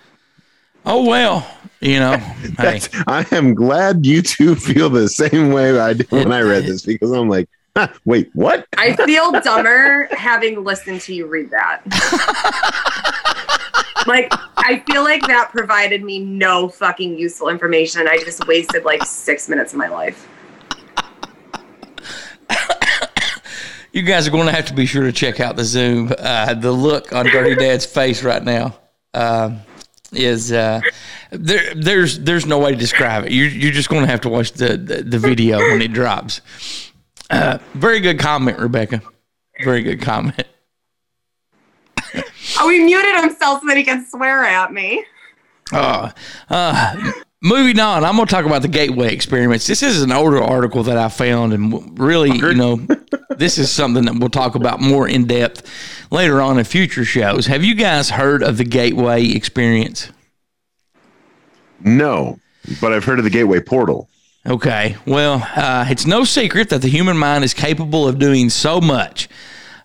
oh 0.85 1.05
well, 1.05 1.49
you 1.79 1.99
know. 1.99 2.17
hey, 2.57 2.81
I 3.07 3.25
am 3.31 3.55
glad 3.55 4.05
you 4.05 4.21
two 4.21 4.55
feel 4.55 4.89
the 4.89 5.07
same 5.07 5.51
way 5.51 5.79
I 5.79 5.93
did 5.93 6.11
when 6.11 6.33
I 6.33 6.41
read 6.41 6.65
this 6.65 6.85
because 6.85 7.11
I'm 7.11 7.29
like, 7.29 7.47
huh, 7.75 7.87
wait, 8.03 8.29
what? 8.33 8.67
I 8.77 8.97
feel 8.97 9.31
dumber 9.43 10.09
having 10.11 10.63
listened 10.65 10.99
to 11.01 11.15
you 11.15 11.25
read 11.25 11.51
that. 11.51 11.81
like, 14.07 14.31
I 14.57 14.83
feel 14.87 15.03
like 15.03 15.25
that 15.27 15.51
provided 15.51 16.03
me 16.03 16.19
no 16.19 16.69
fucking 16.69 17.17
useful 17.17 17.49
information. 17.49 18.07
I 18.07 18.17
just 18.17 18.47
wasted 18.47 18.83
like 18.83 19.03
six 19.05 19.49
minutes 19.49 19.73
of 19.73 19.79
my 19.79 19.87
life. 19.87 20.27
you 23.93 24.01
guys 24.03 24.27
are 24.27 24.31
going 24.31 24.45
to 24.47 24.51
have 24.51 24.65
to 24.65 24.73
be 24.73 24.85
sure 24.85 25.03
to 25.03 25.11
check 25.11 25.39
out 25.39 25.55
the 25.55 25.63
Zoom. 25.63 26.11
Uh, 26.17 26.53
the 26.53 26.71
look 26.71 27.13
on 27.13 27.25
Dirty 27.25 27.55
Dan's 27.55 27.85
face 27.85 28.23
right 28.23 28.43
now 28.43 28.77
um, 29.13 29.59
is 30.11 30.51
uh, 30.51 30.81
there. 31.31 31.73
There's 31.75 32.19
there's 32.19 32.45
no 32.45 32.59
way 32.59 32.71
to 32.71 32.77
describe 32.77 33.25
it. 33.25 33.31
You're 33.31 33.47
you're 33.47 33.71
just 33.71 33.89
going 33.89 34.03
to 34.03 34.09
have 34.09 34.21
to 34.21 34.29
watch 34.29 34.51
the, 34.53 34.77
the 34.77 35.03
the 35.03 35.19
video 35.19 35.59
when 35.59 35.81
it 35.81 35.93
drops. 35.93 36.41
Uh, 37.29 37.59
very 37.73 37.99
good 37.99 38.19
comment, 38.19 38.57
Rebecca. 38.59 39.01
Very 39.63 39.83
good 39.83 40.01
comment. 40.01 40.47
Oh, 42.59 42.69
he 42.69 42.79
muted 42.79 43.15
himself 43.21 43.61
so 43.61 43.67
that 43.67 43.77
he 43.77 43.83
can 43.83 44.05
swear 44.05 44.43
at 44.43 44.71
me. 44.71 45.03
Uh, 45.71 46.11
uh, 46.49 47.11
moving 47.41 47.79
on, 47.79 48.03
I'm 48.03 48.15
going 48.15 48.27
to 48.27 48.33
talk 48.33 48.45
about 48.45 48.61
the 48.61 48.67
gateway 48.67 49.13
experiments. 49.13 49.67
This 49.67 49.83
is 49.83 50.01
an 50.01 50.11
older 50.11 50.41
article 50.41 50.83
that 50.83 50.97
I 50.97 51.09
found, 51.09 51.53
and 51.53 51.99
really, 51.99 52.31
you 52.31 52.53
know, 52.55 52.77
this 53.37 53.57
is 53.57 53.71
something 53.71 54.05
that 54.05 54.15
we'll 54.19 54.29
talk 54.29 54.55
about 54.55 54.81
more 54.81 55.07
in 55.07 55.25
depth 55.27 55.69
later 56.11 56.41
on 56.41 56.57
in 56.57 56.65
future 56.65 57.05
shows. 57.05 57.45
Have 57.45 57.63
you 57.63 57.75
guys 57.75 58.09
heard 58.09 58.41
of 58.41 58.57
the 58.57 58.63
gateway 58.63 59.29
experience? 59.29 60.11
No, 61.81 62.39
but 62.81 62.91
I've 62.93 63.05
heard 63.05 63.19
of 63.19 63.23
the 63.23 63.31
Gateway 63.31 63.61
Portal. 63.61 64.09
Okay. 64.45 64.97
Well, 65.05 65.47
uh, 65.55 65.85
it's 65.89 66.05
no 66.05 66.23
secret 66.23 66.69
that 66.69 66.81
the 66.81 66.89
human 66.89 67.17
mind 67.17 67.43
is 67.43 67.53
capable 67.53 68.07
of 68.07 68.19
doing 68.19 68.49
so 68.49 68.81
much. 68.81 69.29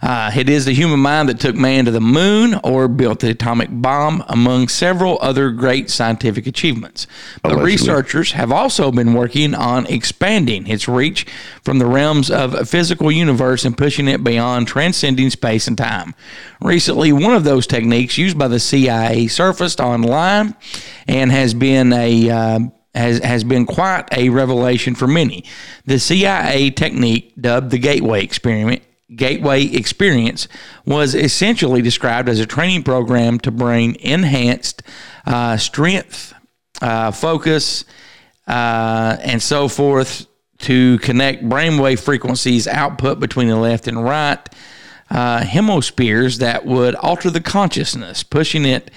Uh, 0.05 0.31
it 0.37 0.51
is 0.51 0.67
the 0.67 0.75
human 0.75 1.01
mind 1.01 1.31
that 1.31 1.41
took 1.41 1.57
man 1.57 1.87
to 1.87 1.91
the 1.91 1.99
moon 1.99 2.61
or 2.63 2.89
built 2.89 3.21
the 3.21 3.31
atomic 3.31 3.71
bomb, 3.73 4.23
among 4.29 4.69
several 4.69 5.17
other 5.23 5.51
great 5.51 5.89
scientific 5.89 6.47
achievements. 6.47 7.07
But 7.43 7.53
Allegedly. 7.53 7.73
researchers 7.73 8.33
have 8.33 8.53
also 8.53 8.93
been 8.93 9.15
working 9.15 9.55
on 9.55 9.87
expanding 9.87 10.67
its 10.67 10.87
reach 10.87 11.25
from 11.63 11.79
the 11.79 11.87
realms 11.87 12.31
of 12.31 12.53
a 12.53 12.67
physical 12.67 13.11
universe 13.11 13.65
and 13.65 13.79
pushing 13.79 14.07
it 14.07 14.23
beyond 14.23 14.69
transcending 14.69 15.31
space 15.31 15.67
and 15.67 15.79
time. 15.79 16.15
Recently, 16.61 17.11
one 17.11 17.35
of 17.35 17.45
those 17.45 17.67
techniques 17.67 18.19
used 18.19 18.39
by 18.39 18.49
the 18.49 18.61
CIA 18.61 19.27
surfaced 19.27 19.81
online 19.81 20.55
and 21.09 21.33
has 21.33 21.55
been 21.55 21.95
a 21.95 22.29
uh, 22.29 22.61
has, 22.95 23.21
has 23.21 23.43
been 23.43 23.65
quite 23.65 24.05
a 24.13 24.29
revelation 24.29 24.95
for 24.95 25.07
many. 25.07 25.45
The 25.87 25.99
CIA 25.99 26.69
technique, 26.71 27.33
dubbed 27.41 27.71
the 27.71 27.79
Gateway 27.79 28.23
Experiment, 28.23 28.83
Gateway 29.17 29.65
Experience, 29.65 30.49
was 30.85 31.15
essentially 31.15 31.83
described 31.83 32.29
as 32.29 32.41
a 32.41 32.47
training 32.47 32.83
program 32.83 33.39
to 33.41 33.51
bring 33.51 33.97
enhanced 34.01 34.83
uh, 35.27 35.57
strength, 35.57 36.35
uh, 36.83 37.11
focus, 37.11 37.85
uh, 38.47 39.17
and 39.21 39.43
so 39.43 39.69
forth 39.69 40.27
to 40.59 40.99
connect 40.99 41.43
brainwave 41.45 42.01
frequencies 42.01 42.67
output 42.67 43.21
between 43.21 43.49
the 43.49 43.57
left 43.57 43.87
and 43.87 44.03
right 44.03 44.49
uh, 45.11 45.45
hemispheres 45.45 46.39
that 46.39 46.65
would 46.65 46.95
alter 46.97 47.31
the 47.31 47.41
consciousness, 47.41 48.23
pushing 48.23 48.65
it 48.65 48.91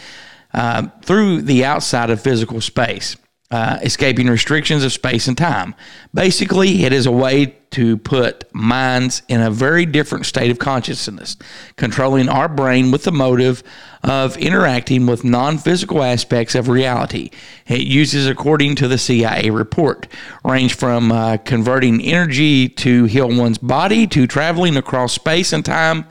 uh, 0.54 0.88
through 1.02 1.42
the 1.42 1.66
outside 1.66 2.10
of 2.10 2.22
physical 2.22 2.62
space, 2.62 3.16
uh, 3.50 3.80
escaping 3.82 4.28
restrictions 4.28 4.84
of 4.84 4.92
space 4.92 5.28
and 5.28 5.38
time. 5.38 5.74
Basically, 6.14 6.84
it 6.84 6.92
is 6.92 7.06
a 7.06 7.12
way 7.12 7.56
to 7.72 7.98
put 7.98 8.44
minds 8.54 9.22
in 9.28 9.42
a 9.42 9.52
very 9.52 9.86
different 9.86 10.26
state 10.26 10.52
of 10.52 10.60
consciousness, 10.60 11.38
controlling 11.76 12.30
our 12.30 12.50
brain 12.50 12.92
with 12.92 13.04
the 13.04 13.12
motive 13.12 13.64
of 14.04 14.38
interacting 14.38 15.06
with 15.06 15.24
non 15.24 15.58
physical 15.58 16.04
aspects 16.04 16.56
of 16.56 16.68
reality. 16.68 17.30
It 17.66 17.82
uses, 17.82 18.28
according 18.28 18.76
to 18.76 18.88
the 18.88 18.98
CIA 18.98 19.50
report, 19.50 20.08
range 20.44 20.76
from 20.76 21.12
uh, 21.12 21.38
converting 21.38 22.02
energy 22.02 22.68
to 22.70 23.06
heal 23.06 23.30
one's 23.30 23.58
body 23.58 24.08
to 24.08 24.28
traveling 24.28 24.76
across 24.76 25.14
space 25.14 25.54
and 25.54 25.64
time 25.64 26.06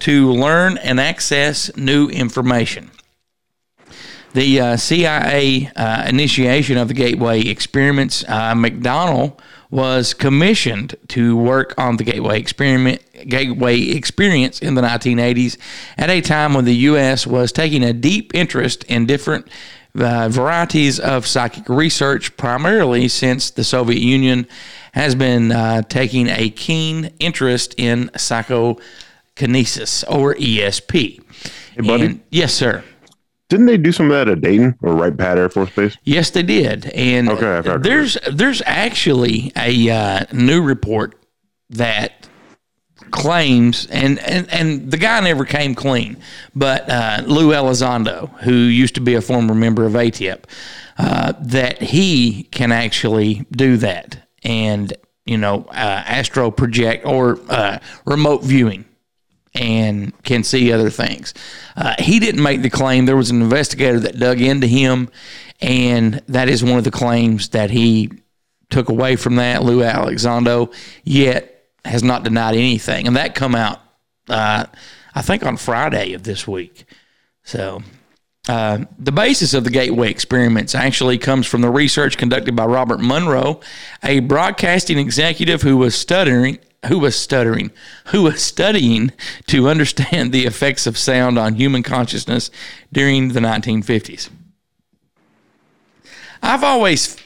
to 0.00 0.30
learn 0.32 0.76
and 0.78 1.00
access 1.00 1.74
new 1.76 2.08
information. 2.08 2.90
The 4.34 4.60
uh, 4.60 4.76
CIA 4.76 5.70
uh, 5.76 6.06
initiation 6.08 6.76
of 6.76 6.88
the 6.88 6.94
Gateway 6.94 7.40
experiments, 7.42 8.24
uh, 8.26 8.52
McDonnell 8.54 9.38
was 9.70 10.12
commissioned 10.12 10.96
to 11.08 11.36
work 11.36 11.72
on 11.78 11.98
the 11.98 12.04
Gateway 12.04 12.40
experiment, 12.40 13.00
Gateway 13.28 13.80
experience 13.80 14.58
in 14.58 14.74
the 14.74 14.82
1980s, 14.82 15.56
at 15.96 16.10
a 16.10 16.20
time 16.20 16.54
when 16.54 16.64
the 16.64 16.74
U.S. 16.74 17.28
was 17.28 17.52
taking 17.52 17.84
a 17.84 17.92
deep 17.92 18.34
interest 18.34 18.82
in 18.84 19.06
different 19.06 19.48
uh, 19.96 20.28
varieties 20.28 20.98
of 20.98 21.28
psychic 21.28 21.68
research, 21.68 22.36
primarily 22.36 23.06
since 23.06 23.52
the 23.52 23.62
Soviet 23.62 24.00
Union 24.00 24.48
has 24.94 25.14
been 25.14 25.52
uh, 25.52 25.82
taking 25.82 26.26
a 26.26 26.50
keen 26.50 27.12
interest 27.20 27.76
in 27.78 28.10
psychokinesis 28.16 30.02
or 30.04 30.34
ESP. 30.34 31.20
Hey, 31.76 31.82
buddy. 31.82 32.04
And- 32.06 32.20
yes, 32.30 32.52
sir. 32.52 32.82
Didn't 33.54 33.66
they 33.66 33.76
do 33.76 33.92
some 33.92 34.10
of 34.10 34.12
that 34.16 34.28
at 34.28 34.40
Dayton 34.40 34.76
or 34.82 34.96
Wright 34.96 35.16
Pat 35.16 35.38
Air 35.38 35.48
Force 35.48 35.70
Base? 35.70 35.96
Yes, 36.02 36.30
they 36.30 36.42
did. 36.42 36.86
And 36.86 37.28
Okay, 37.28 37.46
I've 37.46 37.64
heard 37.64 37.76
of 37.76 37.82
there's 37.84 38.18
there's 38.28 38.60
actually 38.66 39.52
a 39.56 39.90
uh, 39.90 40.24
new 40.32 40.60
report 40.60 41.14
that 41.70 42.26
claims, 43.12 43.86
and, 43.92 44.18
and, 44.18 44.52
and 44.52 44.90
the 44.90 44.96
guy 44.96 45.20
never 45.20 45.44
came 45.44 45.76
clean, 45.76 46.16
but 46.56 46.90
uh, 46.90 47.22
Lou 47.28 47.52
Elizondo, 47.52 48.28
who 48.40 48.54
used 48.54 48.96
to 48.96 49.00
be 49.00 49.14
a 49.14 49.20
former 49.20 49.54
member 49.54 49.86
of 49.86 49.92
ATIP, 49.92 50.42
uh, 50.98 51.34
that 51.40 51.80
he 51.80 52.48
can 52.50 52.72
actually 52.72 53.46
do 53.52 53.76
that 53.76 54.18
and, 54.42 54.94
you 55.26 55.38
know, 55.38 55.64
uh, 55.68 56.02
astro 56.06 56.50
project 56.50 57.06
or 57.06 57.38
uh, 57.48 57.78
remote 58.04 58.42
viewing 58.42 58.84
and 59.54 60.12
can 60.24 60.42
see 60.42 60.72
other 60.72 60.90
things. 60.90 61.32
Uh, 61.76 61.94
he 61.98 62.18
didn't 62.18 62.42
make 62.42 62.62
the 62.62 62.70
claim. 62.70 63.06
There 63.06 63.16
was 63.16 63.30
an 63.30 63.40
investigator 63.40 64.00
that 64.00 64.18
dug 64.18 64.40
into 64.40 64.66
him, 64.66 65.08
and 65.60 66.22
that 66.26 66.48
is 66.48 66.64
one 66.64 66.78
of 66.78 66.84
the 66.84 66.90
claims 66.90 67.50
that 67.50 67.70
he 67.70 68.10
took 68.70 68.88
away 68.88 69.16
from 69.16 69.36
that. 69.36 69.62
Lou 69.62 69.80
Elizondo 69.80 70.74
yet 71.04 71.66
has 71.84 72.02
not 72.02 72.24
denied 72.24 72.54
anything, 72.54 73.06
and 73.06 73.16
that 73.16 73.34
come 73.34 73.54
out, 73.54 73.80
uh, 74.28 74.66
I 75.14 75.22
think, 75.22 75.44
on 75.44 75.56
Friday 75.56 76.14
of 76.14 76.24
this 76.24 76.46
week. 76.46 76.84
So. 77.42 77.82
Uh, 78.46 78.84
the 78.98 79.10
basis 79.10 79.54
of 79.54 79.64
the 79.64 79.70
Gateway 79.70 80.10
experiments 80.10 80.74
actually 80.74 81.16
comes 81.16 81.46
from 81.46 81.62
the 81.62 81.70
research 81.70 82.18
conducted 82.18 82.54
by 82.54 82.66
Robert 82.66 83.00
Monroe, 83.00 83.60
a 84.02 84.20
broadcasting 84.20 84.98
executive 84.98 85.62
who 85.62 85.78
was 85.78 85.94
stuttering, 85.94 86.58
who 86.86 86.98
was 86.98 87.16
stuttering, 87.18 87.70
who 88.06 88.22
was 88.22 88.42
studying 88.42 89.12
to 89.46 89.68
understand 89.68 90.32
the 90.32 90.44
effects 90.46 90.86
of 90.86 90.98
sound 90.98 91.38
on 91.38 91.54
human 91.54 91.82
consciousness 91.82 92.50
during 92.92 93.28
the 93.28 93.40
1950s. 93.40 94.30
I've 96.42 96.62
always 96.64 97.16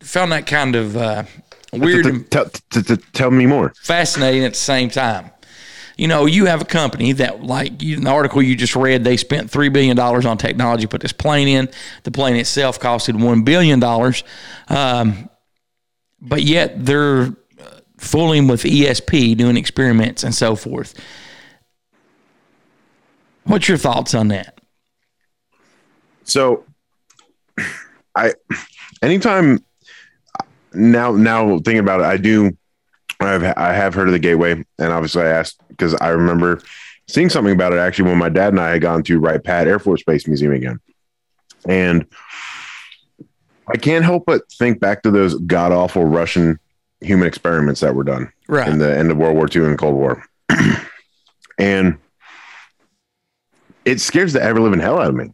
found 0.00 0.32
that 0.32 0.46
kind 0.46 0.74
of 0.76 0.96
uh, 0.96 1.24
weird 1.72 2.30
Tell, 2.30 2.48
t- 2.48 2.82
t- 2.82 2.96
tell 3.12 3.30
me 3.30 3.46
more. 3.46 3.72
fascinating 3.82 4.44
at 4.44 4.52
the 4.52 4.58
same 4.58 4.88
time. 4.88 5.30
You 5.98 6.08
know, 6.08 6.26
you 6.26 6.44
have 6.46 6.60
a 6.60 6.66
company 6.66 7.12
that, 7.12 7.42
like 7.42 7.82
you, 7.82 7.96
in 7.96 8.04
the 8.04 8.10
article 8.10 8.42
you 8.42 8.54
just 8.54 8.76
read, 8.76 9.02
they 9.02 9.16
spent 9.16 9.50
$3 9.50 9.72
billion 9.72 9.98
on 9.98 10.36
technology, 10.36 10.86
put 10.86 11.00
this 11.00 11.12
plane 11.12 11.48
in. 11.48 11.68
The 12.02 12.10
plane 12.10 12.36
itself 12.36 12.78
costed 12.78 13.14
$1 13.14 13.44
billion. 13.46 13.82
Um, 14.68 15.30
but 16.20 16.42
yet 16.42 16.84
they're 16.84 17.34
fooling 18.06 18.46
with 18.48 18.62
ESP, 18.62 19.36
doing 19.36 19.56
experiments 19.56 20.22
and 20.22 20.34
so 20.34 20.56
forth. 20.56 20.94
What's 23.44 23.68
your 23.68 23.78
thoughts 23.78 24.14
on 24.14 24.28
that? 24.28 24.60
So, 26.24 26.64
I 28.14 28.32
anytime 29.02 29.64
now 30.74 31.12
now 31.12 31.58
thinking 31.58 31.78
about 31.78 32.00
it, 32.00 32.06
I 32.06 32.16
do. 32.16 32.56
I've 33.20 33.44
I 33.44 33.72
have 33.72 33.94
heard 33.94 34.08
of 34.08 34.12
the 34.12 34.18
Gateway, 34.18 34.52
and 34.52 34.92
obviously 34.92 35.22
I 35.22 35.28
asked 35.28 35.60
because 35.68 35.94
I 35.94 36.08
remember 36.08 36.60
seeing 37.08 37.30
something 37.30 37.52
about 37.52 37.72
it 37.72 37.78
actually 37.78 38.08
when 38.08 38.18
my 38.18 38.28
dad 38.28 38.52
and 38.52 38.60
I 38.60 38.70
had 38.70 38.82
gone 38.82 39.02
to 39.04 39.18
Wright 39.20 39.42
Pat 39.42 39.68
Air 39.68 39.78
Force 39.78 40.02
Base 40.02 40.26
Museum 40.26 40.52
again, 40.52 40.80
and 41.66 42.06
I 43.68 43.76
can't 43.76 44.04
help 44.04 44.24
but 44.26 44.42
think 44.52 44.80
back 44.80 45.02
to 45.02 45.10
those 45.10 45.34
god 45.34 45.72
awful 45.72 46.04
Russian 46.04 46.58
human 47.00 47.28
experiments 47.28 47.80
that 47.80 47.94
were 47.94 48.04
done 48.04 48.32
Right. 48.48 48.68
in 48.68 48.78
the 48.78 48.96
end 48.96 49.10
of 49.10 49.16
World 49.18 49.36
War 49.36 49.48
II 49.54 49.64
and 49.64 49.74
the 49.74 49.78
Cold 49.78 49.94
War, 49.94 50.24
and 51.58 51.98
it 53.84 54.00
scares 54.00 54.32
the 54.32 54.42
ever 54.42 54.60
living 54.60 54.80
hell 54.80 54.98
out 55.00 55.08
of 55.08 55.14
me. 55.14 55.30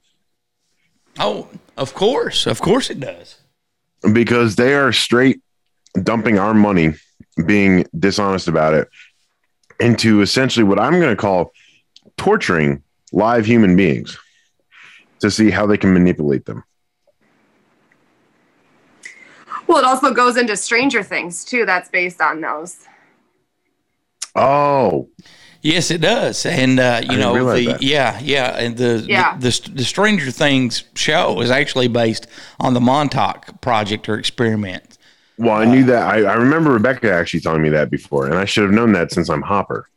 Oh, 1.18 1.48
of 1.76 1.94
course. 1.94 2.46
Of 2.46 2.60
course 2.60 2.90
it 2.90 3.00
does. 3.00 3.36
because 4.12 4.56
they 4.56 4.74
are 4.74 4.92
straight 4.92 5.40
dumping 6.02 6.38
our 6.38 6.54
money, 6.54 6.94
being 7.46 7.86
dishonest 7.98 8.48
about 8.48 8.74
it, 8.74 8.88
into 9.78 10.22
essentially 10.22 10.64
what 10.64 10.78
I'm 10.78 10.98
going 11.00 11.14
to 11.14 11.20
call 11.20 11.52
torturing 12.16 12.82
live 13.12 13.44
human 13.46 13.76
beings 13.76 14.18
to 15.20 15.30
see 15.30 15.50
how 15.50 15.66
they 15.66 15.76
can 15.76 15.92
manipulate 15.92 16.46
them. 16.46 16.64
Well, 19.72 19.82
it 19.82 19.86
also 19.86 20.12
goes 20.12 20.36
into 20.36 20.54
Stranger 20.54 21.02
Things 21.02 21.46
too. 21.46 21.64
That's 21.64 21.88
based 21.88 22.20
on 22.20 22.42
those. 22.42 22.76
Oh, 24.34 25.08
Yes, 25.64 25.92
it 25.92 26.00
does, 26.00 26.44
and 26.44 26.80
uh, 26.80 26.98
you 27.04 27.08
didn't 27.10 27.20
know 27.20 27.54
the 27.54 27.66
that. 27.66 27.82
yeah 27.84 28.18
yeah, 28.20 28.58
and 28.58 28.76
the, 28.76 29.04
Yeah. 29.08 29.36
the 29.38 29.48
the 29.48 29.70
the 29.76 29.84
Stranger 29.84 30.30
Things 30.32 30.82
show 30.96 31.40
is 31.40 31.50
actually 31.52 31.86
based 31.88 32.26
on 32.58 32.74
the 32.74 32.80
Montauk 32.80 33.60
project 33.60 34.08
or 34.08 34.18
experiment. 34.18 34.98
well, 35.38 35.54
I 35.54 35.64
knew 35.64 35.84
that. 35.84 36.02
I, 36.02 36.22
I 36.24 36.34
remember 36.34 36.72
Rebecca 36.72 37.10
actually 37.12 37.40
telling 37.40 37.62
me 37.62 37.68
that 37.70 37.90
before, 37.90 38.26
and 38.26 38.34
I 38.34 38.44
should 38.44 38.64
have 38.64 38.72
known 38.72 38.92
that 38.92 39.12
since 39.12 39.30
I'm 39.30 39.40
Hopper. 39.42 39.88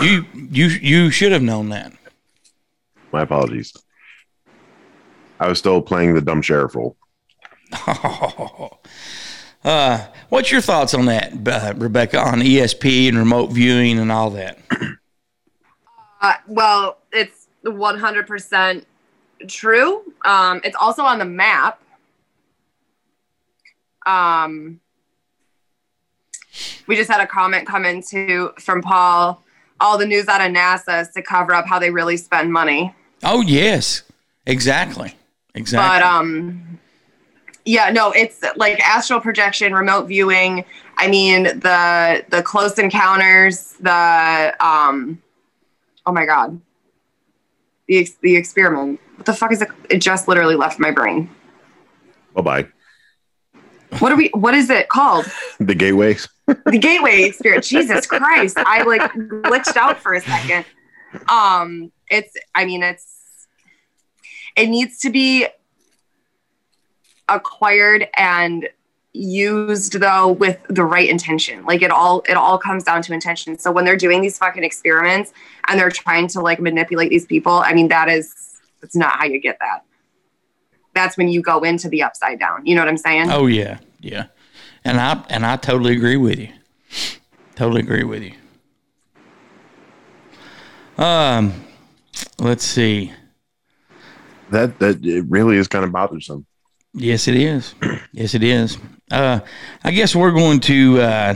You 0.00 0.24
you 0.32 0.66
you 0.68 1.10
should 1.10 1.32
have 1.32 1.42
known 1.42 1.68
that. 1.68 1.92
My 3.12 3.22
apologies. 3.22 3.74
I 5.38 5.48
was 5.48 5.58
still 5.58 5.82
playing 5.82 6.14
the 6.14 6.22
dumb 6.22 6.40
sheriff 6.42 6.74
role. 6.74 6.96
Uh, 9.64 10.06
what's 10.28 10.52
your 10.52 10.60
thoughts 10.60 10.94
on 10.94 11.06
that, 11.06 11.32
uh, 11.48 11.74
Rebecca, 11.76 12.20
on 12.20 12.38
ESP 12.38 13.08
and 13.08 13.18
remote 13.18 13.50
viewing 13.50 13.98
and 13.98 14.12
all 14.12 14.30
that? 14.30 14.60
Uh, 16.20 16.34
well, 16.46 16.98
it's 17.12 17.48
100% 17.64 18.84
true. 19.48 20.02
Um, 20.24 20.60
it's 20.62 20.76
also 20.80 21.02
on 21.02 21.18
the 21.18 21.24
map. 21.24 21.82
Um, 24.06 24.80
we 26.86 26.94
just 26.94 27.10
had 27.10 27.20
a 27.20 27.26
comment 27.26 27.66
come 27.66 27.84
into 27.84 28.52
from 28.60 28.82
Paul. 28.82 29.42
all 29.80 29.98
the 29.98 30.06
news 30.06 30.28
out 30.28 30.40
of 30.40 30.54
NASA 30.54 31.02
is 31.02 31.08
to 31.08 31.22
cover 31.22 31.52
up 31.52 31.66
how 31.66 31.80
they 31.80 31.90
really 31.90 32.16
spend 32.16 32.52
money. 32.52 32.94
Oh 33.24 33.40
yes, 33.40 34.04
exactly, 34.46 35.16
exactly. 35.54 35.98
But 35.98 36.02
um, 36.06 36.78
yeah, 37.66 37.90
no, 37.90 38.12
it's 38.12 38.42
like 38.56 38.80
astral 38.80 39.20
projection, 39.20 39.74
remote 39.74 40.06
viewing. 40.06 40.64
I 40.96 41.08
mean, 41.08 41.42
the 41.44 42.24
the 42.30 42.42
close 42.42 42.78
encounters, 42.78 43.74
the 43.80 44.56
um, 44.60 45.20
oh 46.06 46.12
my 46.12 46.24
god, 46.24 46.60
the 47.88 47.98
ex- 47.98 48.16
the 48.22 48.36
experiment. 48.36 49.00
What 49.16 49.26
the 49.26 49.34
fuck 49.34 49.52
is 49.52 49.60
it? 49.62 49.68
It 49.90 49.98
just 49.98 50.28
literally 50.28 50.54
left 50.54 50.78
my 50.78 50.92
brain. 50.92 51.28
Bye 52.34 52.42
bye. 52.42 52.68
What 53.98 54.12
are 54.12 54.16
we? 54.16 54.28
What 54.28 54.54
is 54.54 54.70
it 54.70 54.88
called? 54.88 55.26
The 55.58 55.74
gateways. 55.74 56.28
the 56.46 56.78
gateway 56.78 57.24
experience. 57.24 57.68
Jesus 57.68 58.06
Christ. 58.06 58.56
I 58.58 58.82
like 58.82 59.00
glitched 59.12 59.76
out 59.76 59.98
for 59.98 60.14
a 60.14 60.20
second. 60.20 60.64
Um, 61.28 61.90
it's 62.10 62.32
I 62.54 62.64
mean, 62.64 62.82
it's 62.84 63.48
it 64.56 64.68
needs 64.68 64.98
to 65.00 65.10
be 65.10 65.46
acquired 67.28 68.08
and 68.16 68.68
used 69.16 69.94
though 69.94 70.32
with 70.32 70.58
the 70.68 70.84
right 70.84 71.08
intention. 71.08 71.64
Like 71.64 71.82
it 71.82 71.90
all 71.90 72.22
it 72.28 72.34
all 72.34 72.58
comes 72.58 72.84
down 72.84 73.02
to 73.02 73.12
intention. 73.12 73.58
So 73.58 73.72
when 73.72 73.84
they're 73.84 73.96
doing 73.96 74.20
these 74.20 74.38
fucking 74.38 74.62
experiments 74.62 75.32
and 75.68 75.80
they're 75.80 75.90
trying 75.90 76.28
to 76.28 76.40
like 76.40 76.60
manipulate 76.60 77.10
these 77.10 77.26
people, 77.26 77.52
I 77.52 77.72
mean 77.72 77.88
that 77.88 78.08
is 78.08 78.34
that's 78.80 78.96
not 78.96 79.18
how 79.18 79.24
you 79.24 79.40
get 79.40 79.58
that. 79.60 79.84
That's 80.94 81.16
when 81.16 81.28
you 81.28 81.42
go 81.42 81.60
into 81.60 81.88
the 81.88 82.02
upside 82.02 82.38
down. 82.38 82.64
You 82.66 82.74
know 82.74 82.82
what 82.82 82.88
I'm 82.88 82.96
saying? 82.96 83.30
oh 83.30 83.46
yeah, 83.46 83.78
yeah, 84.00 84.26
and 84.84 85.00
I 85.00 85.24
and 85.28 85.44
I 85.44 85.56
totally 85.56 85.94
agree 85.94 86.16
with 86.16 86.38
you. 86.38 86.48
Totally 87.54 87.80
agree 87.80 88.04
with 88.04 88.22
you. 88.22 88.32
Um, 91.02 91.64
let's 92.38 92.64
see. 92.64 93.12
That 94.50 94.78
that 94.78 95.04
it 95.04 95.24
really 95.28 95.56
is 95.56 95.68
kind 95.68 95.84
of 95.84 95.92
bothersome. 95.92 96.46
Yes, 96.98 97.28
it 97.28 97.34
is. 97.36 97.74
Yes, 98.12 98.34
it 98.34 98.42
is. 98.42 98.78
Uh, 99.10 99.40
I 99.84 99.90
guess 99.90 100.16
we're 100.16 100.32
going 100.32 100.60
to 100.60 101.00
uh, 101.00 101.34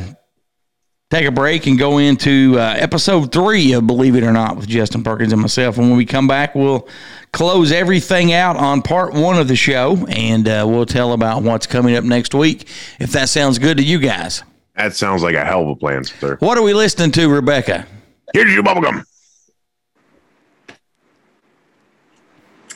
take 1.10 1.26
a 1.26 1.30
break 1.30 1.66
and 1.66 1.78
go 1.78 1.98
into 1.98 2.58
uh, 2.58 2.74
episode 2.78 3.30
three 3.30 3.74
of 3.74 3.86
Believe 3.86 4.16
It 4.16 4.24
or 4.24 4.32
Not 4.32 4.56
with 4.56 4.66
Justin 4.66 5.04
Perkins 5.04 5.32
and 5.34 5.42
myself. 5.42 5.76
And 5.76 5.88
when 5.88 5.98
we 5.98 6.06
come 6.06 6.26
back, 6.26 6.54
we'll 6.54 6.88
close 7.32 7.72
everything 7.72 8.32
out 8.32 8.56
on 8.56 8.80
part 8.80 9.12
one 9.12 9.38
of 9.38 9.48
the 9.48 9.54
show 9.54 9.98
and 10.08 10.48
uh, 10.48 10.64
we'll 10.66 10.86
tell 10.86 11.12
about 11.12 11.42
what's 11.42 11.66
coming 11.66 11.94
up 11.94 12.04
next 12.04 12.34
week, 12.34 12.66
if 12.98 13.12
that 13.12 13.28
sounds 13.28 13.58
good 13.58 13.76
to 13.76 13.84
you 13.84 13.98
guys. 13.98 14.42
That 14.76 14.96
sounds 14.96 15.22
like 15.22 15.34
a 15.34 15.44
hell 15.44 15.62
of 15.62 15.68
a 15.68 15.76
plan, 15.76 16.04
sir. 16.04 16.36
What 16.40 16.56
are 16.56 16.62
we 16.62 16.72
listening 16.72 17.12
to, 17.12 17.28
Rebecca? 17.28 17.86
Here's 18.32 18.52
your 18.54 18.62
bubblegum. 18.62 19.04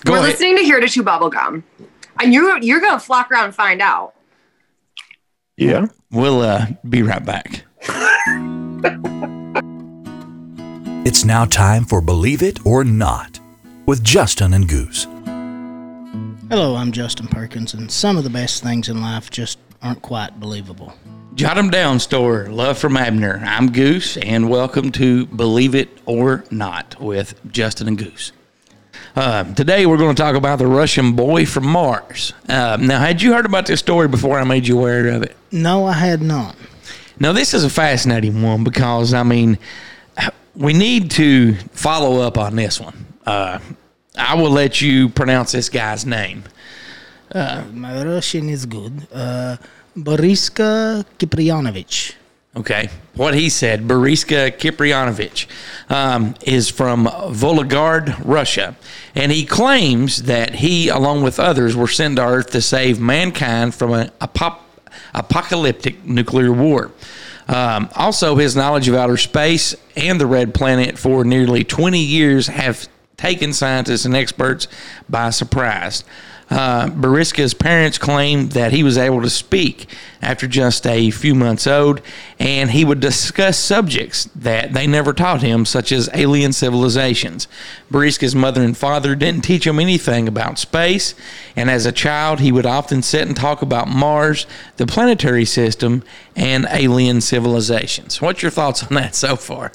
Go 0.05 0.13
We're 0.13 0.19
ahead. 0.19 0.31
listening 0.33 0.57
to 0.59 0.63
Here 0.63 0.81
to 0.81 0.87
Chew 0.87 1.03
Bubblegum. 1.03 1.63
And 2.21 2.33
you're 2.33 2.59
you're 2.59 2.81
gonna 2.81 3.01
flock 3.01 3.31
around 3.31 3.47
and 3.47 3.55
find 3.55 3.81
out. 3.81 4.15
Yeah. 5.57 5.87
We'll 6.11 6.41
uh, 6.41 6.67
be 6.89 7.03
right 7.03 7.25
back. 7.25 7.65
It's 11.07 11.23
now 11.23 11.45
time 11.45 11.85
for 11.85 12.01
Believe 12.01 12.43
It 12.43 12.65
or 12.65 12.83
Not 12.83 13.39
with 13.85 14.03
Justin 14.03 14.55
and 14.55 14.67
Goose. 14.67 15.05
Hello, 16.49 16.77
I'm 16.77 16.93
Justin 16.93 17.29
Perkins, 17.29 17.75
and 17.75 17.93
some 17.93 18.17
of 18.17 18.25
the 18.25 18.31
best 18.31 18.63
things 18.63 18.89
in 18.89 19.03
life 19.03 19.29
just 19.31 19.59
aren't 19.83 20.01
quite 20.01 20.41
believable. 20.41 20.95
Jot 21.35 21.59
'em 21.59 21.69
down, 21.69 22.01
store. 22.01 22.47
Love 22.47 22.79
from 22.79 22.97
Abner. 22.97 23.43
I'm 23.45 23.71
Goose, 23.71 24.17
and 24.17 24.49
welcome 24.49 24.91
to 24.93 25.27
Believe 25.27 25.75
It 25.75 25.91
or 26.07 26.43
Not 26.51 26.99
with 26.99 27.35
Justin 27.53 27.87
and 27.87 27.99
Goose. 27.99 28.33
Uh, 29.17 29.45
today, 29.55 29.87
we're 29.87 29.97
going 29.97 30.15
to 30.15 30.21
talk 30.21 30.35
about 30.35 30.59
the 30.59 30.67
Russian 30.67 31.13
boy 31.13 31.47
from 31.47 31.67
Mars. 31.67 32.33
Uh, 32.49 32.77
now, 32.81 32.99
had 32.99 33.23
you 33.23 33.33
heard 33.33 33.47
about 33.47 33.67
this 33.67 33.79
story 33.79 34.09
before 34.09 34.41
I 34.41 34.45
made 34.45 34.67
you 34.67 34.79
aware 34.79 35.07
of 35.09 35.23
it? 35.23 35.37
No, 35.53 35.87
I 35.87 35.93
had 35.93 36.21
not. 36.21 36.57
Now, 37.21 37.31
this 37.33 37.55
is 37.55 37.63
a 37.63 37.71
fascinating 37.71 38.43
one 38.43 38.65
because, 38.65 39.15
I 39.15 39.23
mean, 39.23 39.57
we 40.57 40.73
need 40.73 41.13
to 41.13 41.55
follow 41.73 42.21
up 42.23 42.37
on 42.37 42.57
this 42.57 42.81
one. 42.81 43.07
Uh, 43.25 43.61
I 44.19 44.35
will 44.35 44.51
let 44.51 44.81
you 44.81 45.09
pronounce 45.11 45.53
this 45.53 45.69
guy's 45.69 46.05
name. 46.05 46.43
My 47.33 48.03
Russian 48.05 48.49
is 48.49 48.67
good. 48.67 49.07
Uh, 49.13 49.57
Boriska 49.97 51.05
Kiprianovich. 51.19 52.15
Okay. 52.57 52.89
What 53.17 53.35
he 53.35 53.49
said, 53.49 53.83
Boriska 53.83 54.57
Kiprianovich, 54.57 55.47
um, 55.89 56.35
is 56.43 56.69
from 56.69 57.07
Volgograd, 57.07 58.25
Russia. 58.25 58.77
And 59.15 59.33
he 59.33 59.45
claims 59.45 60.25
that 60.25 60.57
he, 60.57 60.89
along 60.89 61.23
with 61.23 61.41
others, 61.41 61.75
were 61.75 61.89
sent 61.89 62.17
to 62.17 62.25
Earth 62.25 62.51
to 62.51 62.61
save 62.61 63.01
mankind 63.01 63.75
from 63.75 63.93
an 63.93 64.11
apop- 64.21 64.61
apocalyptic 65.15 66.05
nuclear 66.05 66.53
war. 66.53 66.93
Um, 67.49 67.89
also, 67.95 68.37
his 68.37 68.55
knowledge 68.57 68.89
of 68.89 68.95
outer 68.95 69.17
space 69.17 69.75
and 69.97 70.21
the 70.21 70.27
red 70.27 70.55
planet 70.55 70.97
for 70.97 71.25
nearly 71.25 71.65
20 71.65 71.99
years 71.99 72.47
have 72.47 72.89
taken 73.17 73.53
scientists 73.53 74.05
and 74.05 74.17
experts 74.17 74.69
by 75.09 75.31
surprise. 75.31 76.05
Uh, 76.51 76.89
Boriska's 76.89 77.55
parents 77.55 77.99
claimed 77.99 78.53
that 78.53 78.73
he 78.73 78.83
was 78.83 78.99
able 78.99 79.23
to 79.23 79.31
speak 79.31 79.87
after 80.21 80.47
just 80.47 80.87
a 80.87 81.11
few 81.11 81.35
months 81.35 81.67
old, 81.67 82.01
and 82.39 82.71
he 82.71 82.85
would 82.85 83.01
discuss 83.01 83.59
subjects 83.59 84.25
that 84.35 84.73
they 84.73 84.87
never 84.87 85.13
taught 85.13 85.43
him, 85.43 85.65
such 85.65 85.91
as 85.91 86.09
alien 86.15 86.53
civilizations. 86.53 87.49
Boriska's 87.91 88.35
mother 88.35 88.63
and 88.63 88.77
father 88.77 89.15
didn't 89.15 89.43
teach 89.43 89.67
him 89.67 89.79
anything 89.79 90.29
about 90.29 90.59
space, 90.59 91.15
and 91.57 91.71
as 91.71 91.87
a 91.87 91.93
child, 91.93 92.41
he 92.41 92.53
would 92.53 92.67
often 92.67 93.03
sit 93.03 93.27
and 93.27 93.37
talk 93.37 93.63
about 93.63 93.89
Mars, 93.89 94.47
the 94.77 94.87
planetary 94.87 95.45
system, 95.45 96.03
and 96.37 96.67
alien 96.71 97.21
civilizations. 97.21 98.21
What's 98.21 98.43
your 98.43 98.51
thoughts 98.51 98.83
on 98.83 98.95
that 98.95 99.15
so 99.15 99.37
far? 99.37 99.73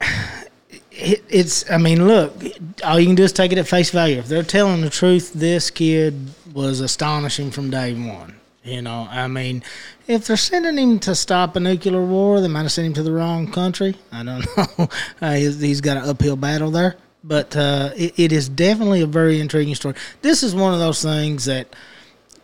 It, 0.96 1.24
it's, 1.28 1.68
I 1.70 1.78
mean, 1.78 2.06
look, 2.06 2.32
all 2.84 3.00
you 3.00 3.06
can 3.06 3.16
do 3.16 3.24
is 3.24 3.32
take 3.32 3.52
it 3.52 3.58
at 3.58 3.66
face 3.66 3.90
value. 3.90 4.18
If 4.18 4.28
they're 4.28 4.42
telling 4.42 4.80
the 4.80 4.90
truth, 4.90 5.32
this 5.32 5.70
kid 5.70 6.30
was 6.52 6.80
astonishing 6.80 7.50
from 7.50 7.70
day 7.70 7.94
one. 7.94 8.36
You 8.62 8.80
know, 8.80 9.06
I 9.10 9.28
mean, 9.28 9.62
if 10.06 10.26
they're 10.26 10.38
sending 10.38 10.78
him 10.78 10.98
to 11.00 11.14
stop 11.14 11.54
a 11.56 11.60
nuclear 11.60 12.02
war, 12.02 12.40
they 12.40 12.48
might 12.48 12.62
have 12.62 12.72
sent 12.72 12.86
him 12.86 12.94
to 12.94 13.02
the 13.02 13.12
wrong 13.12 13.50
country. 13.50 13.96
I 14.10 14.22
don't 14.22 14.46
know. 14.78 14.88
Uh, 15.20 15.32
he's, 15.34 15.80
got 15.80 15.98
an 15.98 16.08
uphill 16.08 16.36
battle 16.36 16.70
there. 16.70 16.96
But 17.22 17.56
uh, 17.56 17.90
it, 17.96 18.18
it 18.18 18.32
is 18.32 18.48
definitely 18.48 19.00
a 19.00 19.06
very 19.06 19.40
intriguing 19.40 19.74
story. 19.74 19.94
This 20.22 20.42
is 20.42 20.54
one 20.54 20.72
of 20.74 20.80
those 20.80 21.02
things 21.02 21.46
that 21.46 21.74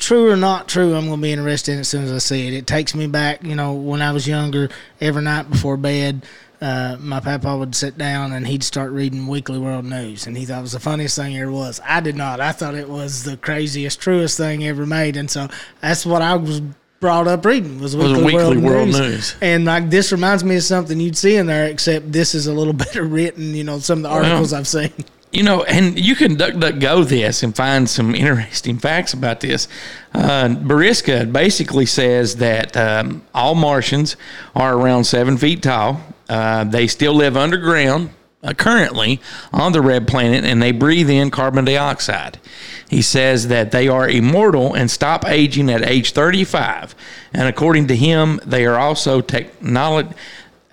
true 0.01 0.31
or 0.31 0.37
not 0.37 0.69
true, 0.69 0.95
I'm 0.95 1.07
going 1.07 1.21
to 1.21 1.23
be 1.23 1.33
interested 1.33 1.73
in 1.73 1.81
as 1.81 1.89
soon 1.89 2.05
as 2.05 2.13
I 2.13 2.19
see 2.19 2.49
it. 2.49 2.55
It 2.55 2.67
takes 2.67 2.95
me 2.95 3.07
back, 3.07 3.43
you 3.45 3.55
know, 3.55 3.75
when 3.75 4.03
I 4.03 4.13
was 4.13 4.27
younger, 4.27 4.71
every 5.01 5.23
night 5.23 5.51
before 5.51 5.77
bed, 5.77 6.25
uh, 6.61 6.97
my 7.01 7.21
papa 7.21 7.57
would 7.57 7.75
sit 7.75 7.97
down 7.97 8.33
and 8.33 8.47
he'd 8.47 8.63
start 8.63 8.93
reading 8.93 9.27
Weekly 9.27 9.59
World 9.59 9.85
News, 9.85 10.27
and 10.27 10.37
he 10.37 10.45
thought 10.45 10.59
it 10.59 10.63
was 10.63 10.73
the 10.73 10.81
funniest 10.81 11.17
thing 11.17 11.37
ever 11.37 11.51
was. 11.51 11.81
I 11.85 12.01
did 12.01 12.17
not. 12.17 12.41
I 12.41 12.53
thought 12.53 12.75
it 12.75 12.89
was 12.89 13.25
the 13.25 13.37
craziest, 13.37 14.01
truest 14.01 14.37
thing 14.37 14.65
ever 14.65 14.87
made, 14.87 15.17
and 15.17 15.31
so 15.31 15.49
that's 15.81 16.05
what 16.05 16.23
I 16.23 16.37
was 16.37 16.61
brought 17.01 17.27
up 17.27 17.47
reading 17.47 17.81
was 17.81 17.97
Weekly, 17.97 18.23
Weekly 18.23 18.59
World, 18.59 18.63
World 18.63 18.89
News. 18.89 18.99
News. 18.99 19.37
And 19.41 19.65
like 19.65 19.89
this 19.89 20.13
reminds 20.13 20.45
me 20.45 20.57
of 20.57 20.63
something 20.63 21.01
you'd 21.01 21.17
see 21.17 21.37
in 21.37 21.47
there, 21.47 21.67
except 21.67 22.13
this 22.13 22.35
is 22.35 22.47
a 22.47 22.53
little 22.53 22.73
better 22.85 23.05
written. 23.05 23.55
You 23.55 23.65
know, 23.65 23.79
some 23.79 24.01
of 24.01 24.03
the 24.05 24.11
articles 24.11 24.53
I've 24.53 24.69
seen. 24.69 24.93
You 25.33 25.45
know, 25.45 25.63
and 25.63 25.97
you 25.99 26.17
can 26.17 26.35
duck, 26.35 26.59
duck, 26.59 26.81
go 26.81 27.05
this 27.05 27.45
and 27.45 27.55
find 27.55 27.89
some 27.89 28.17
interesting 28.17 28.79
facts 28.81 29.13
about 29.15 29.39
this. 29.39 29.69
Uh, 30.13 30.49
Boriska 30.49 31.33
basically 31.33 31.87
says 31.87 32.37
that 32.37 32.77
um, 32.77 33.23
all 33.33 33.55
Martians 33.55 34.17
are 34.57 34.77
around 34.77 35.05
seven 35.05 35.39
feet 35.39 35.63
tall. 35.63 36.01
Uh, 36.31 36.63
they 36.63 36.87
still 36.87 37.13
live 37.13 37.37
underground 37.37 38.09
uh, 38.45 38.55
currently 38.55 39.21
on 39.53 39.73
the 39.73 39.81
red 39.81 40.07
planet 40.07 40.45
and 40.45 40.63
they 40.63 40.71
breathe 40.71 41.11
in 41.11 41.29
carbon 41.29 41.65
dioxide. 41.65 42.39
He 42.89 43.03
says 43.03 43.49
that 43.49 43.73
they 43.73 43.89
are 43.89 44.09
immortal 44.09 44.73
and 44.73 44.89
stop 44.89 45.27
aging 45.27 45.69
at 45.69 45.83
age 45.83 46.13
35. 46.13 46.95
And 47.33 47.49
according 47.49 47.89
to 47.89 47.97
him, 47.97 48.41
they 48.47 48.65
are 48.65 48.79
also 48.79 49.21
technology. 49.21 50.11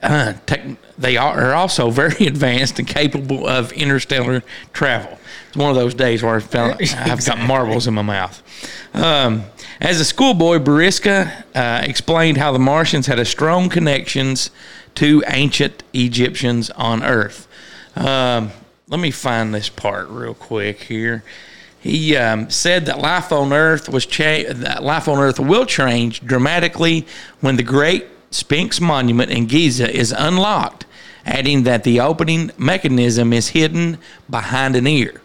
Uh, 0.03 0.33
tech, 0.45 0.63
they 0.95 1.17
are 1.17 1.55
also 1.55 1.89
very 2.03 2.27
advanced 2.27 2.77
and 2.77 2.87
capable 2.87 3.47
of 3.47 3.71
interstellar 3.71 4.43
travel. 4.73 5.17
It's 5.47 5.57
one 5.57 5.71
of 5.71 5.75
those 5.75 5.95
days 5.95 6.21
where 6.21 6.35
I 6.35 6.39
felt 6.39 6.79
I've 6.95 7.25
got 7.25 7.39
marbles 7.39 7.87
in 7.87 7.95
my 7.95 8.03
mouth. 8.03 8.43
Um, 8.93 9.43
as 9.81 9.99
a 9.99 10.05
schoolboy, 10.05 10.59
Boriska 10.59 11.43
uh, 11.55 11.81
explained 11.83 12.37
how 12.37 12.51
the 12.51 12.59
Martians 12.59 13.07
had 13.07 13.19
a 13.19 13.25
strong 13.25 13.69
connections 13.69 14.51
to 14.97 15.23
ancient 15.27 15.83
Egyptians 15.93 16.69
on 16.71 17.03
Earth. 17.03 17.47
Um, 17.95 18.51
let 18.87 18.99
me 18.99 19.11
find 19.11 19.53
this 19.53 19.69
part 19.69 20.09
real 20.09 20.33
quick 20.33 20.83
here. 20.83 21.23
He 21.79 22.15
um, 22.15 22.49
said 22.49 22.87
that 22.87 22.99
life 22.99 23.31
on 23.31 23.53
Earth 23.53 23.89
was 23.89 24.05
cha- 24.05 24.51
that 24.51 24.83
life 24.83 25.07
on 25.07 25.19
Earth 25.19 25.39
will 25.39 25.65
change 25.65 26.21
dramatically 26.25 27.05
when 27.41 27.57
the 27.57 27.63
Great 27.63 28.07
Sphinx 28.31 28.81
Monument 28.81 29.31
in 29.31 29.45
Giza 29.45 29.89
is 29.89 30.11
unlocked 30.11 30.85
adding 31.27 31.63
that 31.63 31.83
the 31.83 31.99
opening 31.99 32.49
mechanism 32.57 33.33
is 33.33 33.49
hidden 33.49 33.99
behind 34.29 34.75
an 34.75 34.87
ear. 34.87 35.21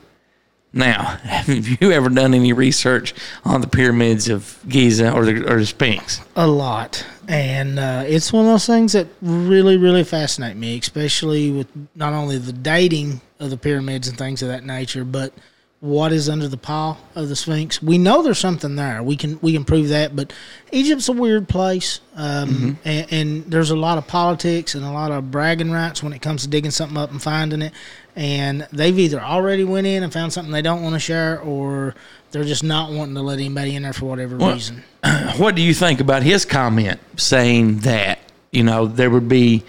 Now, 0.72 1.02
have 1.22 1.80
you 1.80 1.92
ever 1.92 2.08
done 2.08 2.35
any 2.35 2.52
research 2.52 3.14
on 3.44 3.61
the 3.61 3.68
pyramids 3.68 4.28
of 4.28 4.58
Giza 4.68 5.12
or 5.12 5.24
the, 5.24 5.50
or 5.50 5.61
the 5.61 5.66
Sphinx? 5.66 6.20
a 6.37 6.46
lot 6.46 7.06
and 7.28 7.78
uh, 7.78 8.04
it's 8.06 8.32
one 8.32 8.44
of 8.44 8.50
those 8.50 8.66
things 8.66 8.92
that 8.92 9.06
really 9.20 9.76
really 9.76 10.04
fascinate 10.04 10.56
me 10.56 10.78
especially 10.78 11.50
with 11.50 11.68
not 11.94 12.12
only 12.12 12.38
the 12.38 12.52
dating 12.52 13.20
of 13.38 13.50
the 13.50 13.56
pyramids 13.56 14.08
and 14.08 14.18
things 14.18 14.42
of 14.42 14.48
that 14.48 14.64
nature 14.64 15.04
but 15.04 15.32
what 15.82 16.12
is 16.12 16.28
under 16.28 16.46
the 16.46 16.56
pile 16.56 16.96
of 17.16 17.28
the 17.28 17.35
sphinx. 17.35 17.82
We 17.82 17.98
know 17.98 18.22
there's 18.22 18.38
something 18.38 18.76
there. 18.76 19.02
We 19.02 19.16
can 19.16 19.40
we 19.42 19.52
can 19.52 19.64
prove 19.64 19.88
that 19.88 20.14
but 20.14 20.32
egypt's 20.70 21.08
a 21.08 21.12
weird 21.12 21.48
place. 21.48 21.98
Um, 22.14 22.78
and, 22.85 23.12
and 23.12 23.44
there's 23.46 23.70
a 23.70 23.76
lot 23.76 23.98
of 23.98 24.06
politics 24.06 24.76
and 24.76 24.85
a 24.85 24.92
lot 24.92 25.11
of 25.11 25.32
bragging 25.32 25.72
rights 25.72 26.00
when 26.00 26.12
it 26.12 26.22
comes 26.22 26.42
to 26.42 26.48
digging 26.48 26.70
something 26.70 26.96
up 26.96 27.11
and 27.11 27.20
finding 27.20 27.62
it. 27.62 27.72
And 28.14 28.68
they've 28.72 28.96
either 28.96 29.20
already 29.20 29.64
went 29.64 29.88
in 29.88 30.04
and 30.04 30.12
found 30.12 30.32
something 30.32 30.52
they 30.52 30.62
don't 30.62 30.85
want 30.85 30.94
to 30.94 31.00
share 31.00 31.40
or 31.40 31.96
they're 32.33 32.45
just 32.45 32.64
not 32.64 32.90
wanting 32.90 33.14
to 33.14 33.23
let 33.23 33.38
anybody 33.38 33.77
in 33.77 33.83
there 33.83 33.92
for 33.92 34.07
whatever 34.07 34.37
reason 34.37 34.83
What 35.37 35.55
do 35.55 35.62
you 35.62 35.75
think 35.75 36.01
about 36.01 36.23
his 36.23 36.45
comment 36.45 36.99
saying 37.16 37.79
that, 37.81 38.18
you 38.51 38.62
know, 38.64 38.87
there 38.87 39.11
would 39.11 39.29
be, 39.29 39.62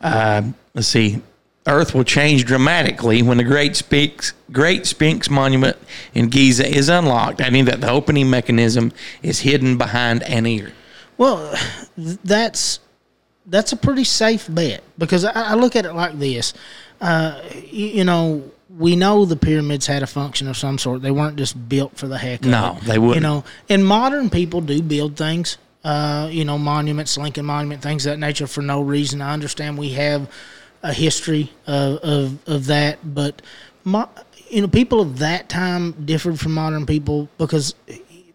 uh, 0.00 0.42
let's 0.74 0.88
see, 0.88 1.20
Earth 1.66 1.94
will 1.94 2.02
change 2.04 2.44
dramatically 2.44 3.22
when 3.22 3.36
the 3.38 3.44
Great 3.44 3.76
Sphinx, 3.76 4.32
Great 4.50 4.84
Sphinx 4.86 5.30
Monument 5.30 5.76
in 6.14 6.28
Giza 6.28 6.66
is 6.66 6.88
unlocked, 6.88 7.40
I 7.40 7.50
mean 7.50 7.66
that 7.66 7.80
the 7.80 7.90
opening 7.90 8.28
mechanism 8.28 8.92
is 9.22 9.40
hidden 9.40 9.78
behind 9.78 10.22
an 10.24 10.46
ear. 10.46 10.72
Well, 11.18 11.54
that's 11.96 12.80
that's 13.46 13.72
a 13.72 13.76
pretty 13.76 14.04
safe 14.04 14.46
bet 14.48 14.82
because 14.98 15.24
I, 15.24 15.30
I 15.32 15.54
look 15.54 15.76
at 15.76 15.84
it 15.84 15.92
like 15.94 16.18
this. 16.18 16.52
Uh, 17.00 17.40
y- 17.44 17.60
you 17.70 18.04
know, 18.04 18.42
we 18.78 18.96
know 18.96 19.24
the 19.24 19.36
pyramids 19.36 19.86
had 19.86 20.02
a 20.02 20.06
function 20.06 20.48
of 20.48 20.56
some 20.56 20.78
sort. 20.78 21.02
They 21.02 21.10
weren't 21.10 21.36
just 21.36 21.68
built 21.68 21.96
for 21.96 22.08
the 22.08 22.18
heck 22.18 22.40
of 22.40 22.46
No, 22.50 22.78
it. 22.80 22.84
they 22.84 22.98
wouldn't. 22.98 23.16
You 23.16 23.20
know, 23.20 23.44
and 23.68 23.84
modern 23.86 24.30
people 24.30 24.60
do 24.60 24.80
build 24.82 25.16
things. 25.16 25.58
Uh, 25.84 26.28
you 26.30 26.44
know, 26.44 26.56
monuments, 26.58 27.18
Lincoln 27.18 27.44
Monument, 27.44 27.82
things 27.82 28.06
of 28.06 28.12
that 28.12 28.18
nature 28.18 28.46
for 28.46 28.62
no 28.62 28.80
reason. 28.80 29.20
I 29.20 29.32
understand 29.32 29.76
we 29.76 29.90
have 29.90 30.30
a 30.82 30.92
history 30.92 31.52
of 31.66 31.96
of, 31.98 32.48
of 32.48 32.66
that, 32.66 32.98
but 33.14 33.42
mo- 33.84 34.08
you 34.48 34.60
know, 34.62 34.68
people 34.68 35.00
of 35.00 35.18
that 35.18 35.48
time 35.48 35.92
differed 36.06 36.38
from 36.38 36.52
modern 36.54 36.86
people 36.86 37.28
because 37.38 37.74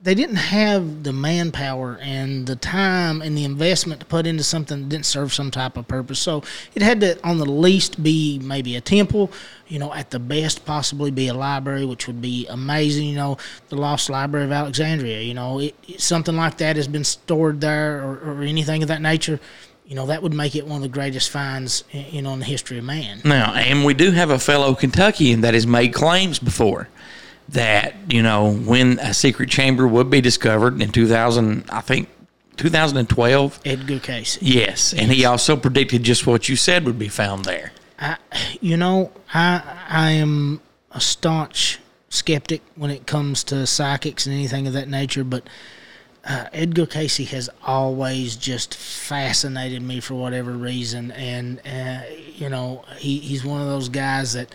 they 0.08 0.15
didn't 0.15 0.38
have 0.38 1.04
the 1.04 1.12
manpower 1.12 2.00
and 2.02 2.48
the 2.48 2.56
time 2.56 3.22
and 3.22 3.38
the 3.38 3.43
investment 3.43 4.00
to 4.00 4.06
put 4.06 4.26
into 4.26 4.41
something 4.41 4.84
that 4.84 4.88
didn't 4.88 5.06
serve 5.06 5.34
some 5.34 5.52
type 5.52 5.76
of 5.76 5.86
purpose. 5.86 6.17
So 6.17 6.43
it 6.74 6.82
had 6.82 7.02
to, 7.02 7.22
on 7.28 7.39
the 7.39 7.46
least, 7.46 8.02
be 8.02 8.39
maybe 8.39 8.78
a 8.78 8.80
temple. 8.80 9.34
You 9.67 9.80
know, 9.80 9.93
at 9.93 10.12
the 10.12 10.20
best, 10.20 10.63
possibly 10.65 11.12
be 11.12 11.28
a 11.28 11.34
library, 11.34 11.84
which 11.84 12.08
would 12.08 12.22
be 12.22 12.48
amazing. 12.48 13.08
You 13.08 13.15
know, 13.17 13.38
the 13.67 13.76
Lost 13.76 14.10
Library 14.10 14.46
of 14.46 14.54
Alexandria. 14.54 15.20
You 15.20 15.34
know, 15.34 15.60
it, 15.60 15.76
it- 15.86 16.00
something 16.00 16.38
like 16.38 16.58
that 16.60 16.78
has 16.78 16.88
been 16.88 17.04
stored 17.04 17.60
there, 17.60 18.02
or, 18.02 18.13
or 18.38 18.43
anything 18.43 18.84
of 18.84 18.88
that 18.88 19.02
nature. 19.02 19.41
You 19.86 19.96
know, 19.96 20.06
that 20.06 20.24
would 20.24 20.34
make 20.34 20.56
it 20.56 20.65
one 20.65 20.78
of 20.78 20.84
the 20.84 20.88
greatest 20.88 21.30
finds, 21.32 21.84
you 21.91 22.22
know, 22.22 22.32
in 22.32 22.39
the 22.39 22.46
history 22.46 22.78
of 22.78 22.86
man. 22.86 23.20
Now, 23.26 23.54
and 23.56 23.84
we 23.84 23.93
do 23.93 24.12
have 24.12 24.30
a 24.30 24.39
fellow 24.39 24.74
Kentuckian 24.74 25.41
that 25.41 25.54
has 25.54 25.67
made 25.67 25.93
claims 25.93 26.39
before 26.39 26.88
that, 27.50 27.96
you 28.10 28.22
know, 28.22 28.54
when 28.54 29.00
a 29.00 29.14
secret 29.14 29.50
chamber 29.50 29.88
would 29.88 30.10
be 30.10 30.22
discovered 30.22 30.82
in 30.82 30.92
2000, 30.92 31.66
I 31.70 31.82
think 31.82 32.10
2012. 32.58 33.60
Edgar 33.66 34.00
Cayce. 34.00 34.42
Yes. 34.42 34.94
And 34.94 35.12
he 35.12 35.26
also 35.26 35.56
predicted 35.56 36.04
just 36.04 36.28
what 36.28 36.50
you 36.50 36.56
said 36.56 36.86
would 36.86 37.00
be 37.00 37.08
found 37.08 37.46
there. 37.46 37.72
you 38.62 38.78
know, 38.78 39.12
I 39.34 39.62
I 39.90 40.12
am 40.12 40.62
a 40.92 41.02
staunch 41.02 41.80
skeptic 42.10 42.62
when 42.76 42.92
it 42.92 43.06
comes 43.06 43.44
to 43.46 43.66
psychics 43.68 44.26
and 44.26 44.36
anything 44.36 44.68
of 44.68 44.74
that 44.74 44.88
nature, 44.88 45.24
but 45.24 45.48
uh, 46.26 46.46
Edgar 46.52 46.86
Cayce 46.86 47.30
has 47.32 47.50
always 47.64 48.36
just 48.36 48.76
fascinated 48.76 49.82
me 49.82 50.00
for 50.00 50.16
whatever 50.16 50.52
reason, 50.52 51.12
and 51.12 51.62
uh, 51.66 52.02
you 52.36 52.50
know, 52.50 52.84
he, 52.98 53.20
he's 53.20 53.46
one 53.46 53.62
of 53.62 53.68
those 53.68 53.90
guys 53.90 54.34
that 54.34 54.54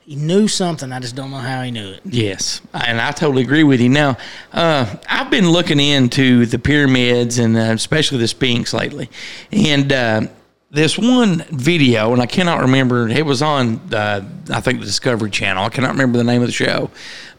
he 0.00 0.16
knew 0.16 0.48
something. 0.48 0.92
I 0.92 1.00
just 1.00 1.14
don't 1.14 1.30
know 1.30 1.38
how 1.38 1.62
he 1.62 1.70
knew 1.70 1.90
it. 1.90 2.00
Yes, 2.04 2.60
and 2.72 3.00
I 3.00 3.12
totally 3.12 3.42
agree 3.42 3.64
with 3.64 3.80
you. 3.80 3.88
Now, 3.88 4.16
uh, 4.52 4.96
I've 5.08 5.30
been 5.30 5.50
looking 5.50 5.80
into 5.80 6.46
the 6.46 6.58
pyramids 6.58 7.38
and 7.38 7.56
uh, 7.56 7.72
especially 7.74 8.18
the 8.18 8.28
Sphinx 8.28 8.72
lately, 8.72 9.10
and 9.52 9.92
uh, 9.92 10.26
this 10.70 10.96
one 10.96 11.44
video, 11.50 12.12
and 12.12 12.22
I 12.22 12.26
cannot 12.26 12.60
remember. 12.60 13.08
It 13.08 13.26
was 13.26 13.42
on, 13.42 13.80
uh, 13.92 14.24
I 14.50 14.60
think, 14.60 14.78
the 14.78 14.86
Discovery 14.86 15.30
Channel. 15.30 15.64
I 15.64 15.68
cannot 15.68 15.90
remember 15.90 16.16
the 16.16 16.24
name 16.24 16.42
of 16.42 16.48
the 16.48 16.52
show, 16.52 16.90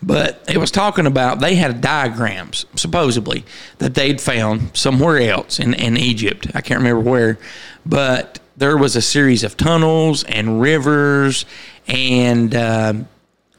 but 0.02 0.44
it 0.50 0.58
was 0.58 0.70
talking 0.70 1.06
about 1.06 1.40
they 1.40 1.56
had 1.56 1.80
diagrams 1.80 2.66
supposedly 2.76 3.46
that 3.78 3.96
they'd 3.96 4.20
found 4.20 4.76
somewhere 4.76 5.20
else 5.20 5.60
in, 5.60 5.74
in 5.74 5.96
Egypt. 5.96 6.48
I 6.54 6.62
can't 6.62 6.80
remember 6.80 7.10
where, 7.10 7.40
but 7.86 8.41
there 8.62 8.78
was 8.78 8.96
a 8.96 9.02
series 9.02 9.44
of 9.44 9.58
tunnels 9.58 10.24
and 10.24 10.62
rivers 10.62 11.46
and. 11.88 12.56
um 12.56 13.08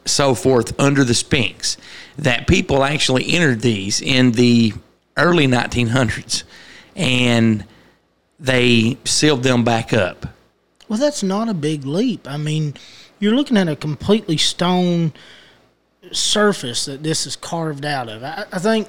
so 0.04 0.34
forth 0.34 0.78
under 0.80 1.04
the 1.04 1.14
Sphinx 1.14 1.76
that 2.16 2.46
people 2.46 2.84
actually 2.84 3.32
entered 3.32 3.60
these 3.60 4.00
in 4.00 4.32
the 4.32 4.72
early 5.16 5.46
1900s 5.46 6.42
and 6.96 7.64
they 8.40 8.96
sealed 9.04 9.42
them 9.42 9.64
back 9.64 9.92
up. 9.92 10.26
Well, 10.88 10.98
that's 10.98 11.22
not 11.22 11.48
a 11.48 11.54
big 11.54 11.84
leap. 11.84 12.26
I 12.28 12.36
mean, 12.36 12.74
you're 13.18 13.34
looking 13.34 13.56
at 13.56 13.68
a 13.68 13.76
completely 13.76 14.36
stone 14.36 15.12
surface 16.10 16.84
that 16.86 17.02
this 17.02 17.26
is 17.26 17.36
carved 17.36 17.84
out 17.84 18.08
of. 18.08 18.24
I, 18.24 18.44
I 18.52 18.58
think 18.58 18.88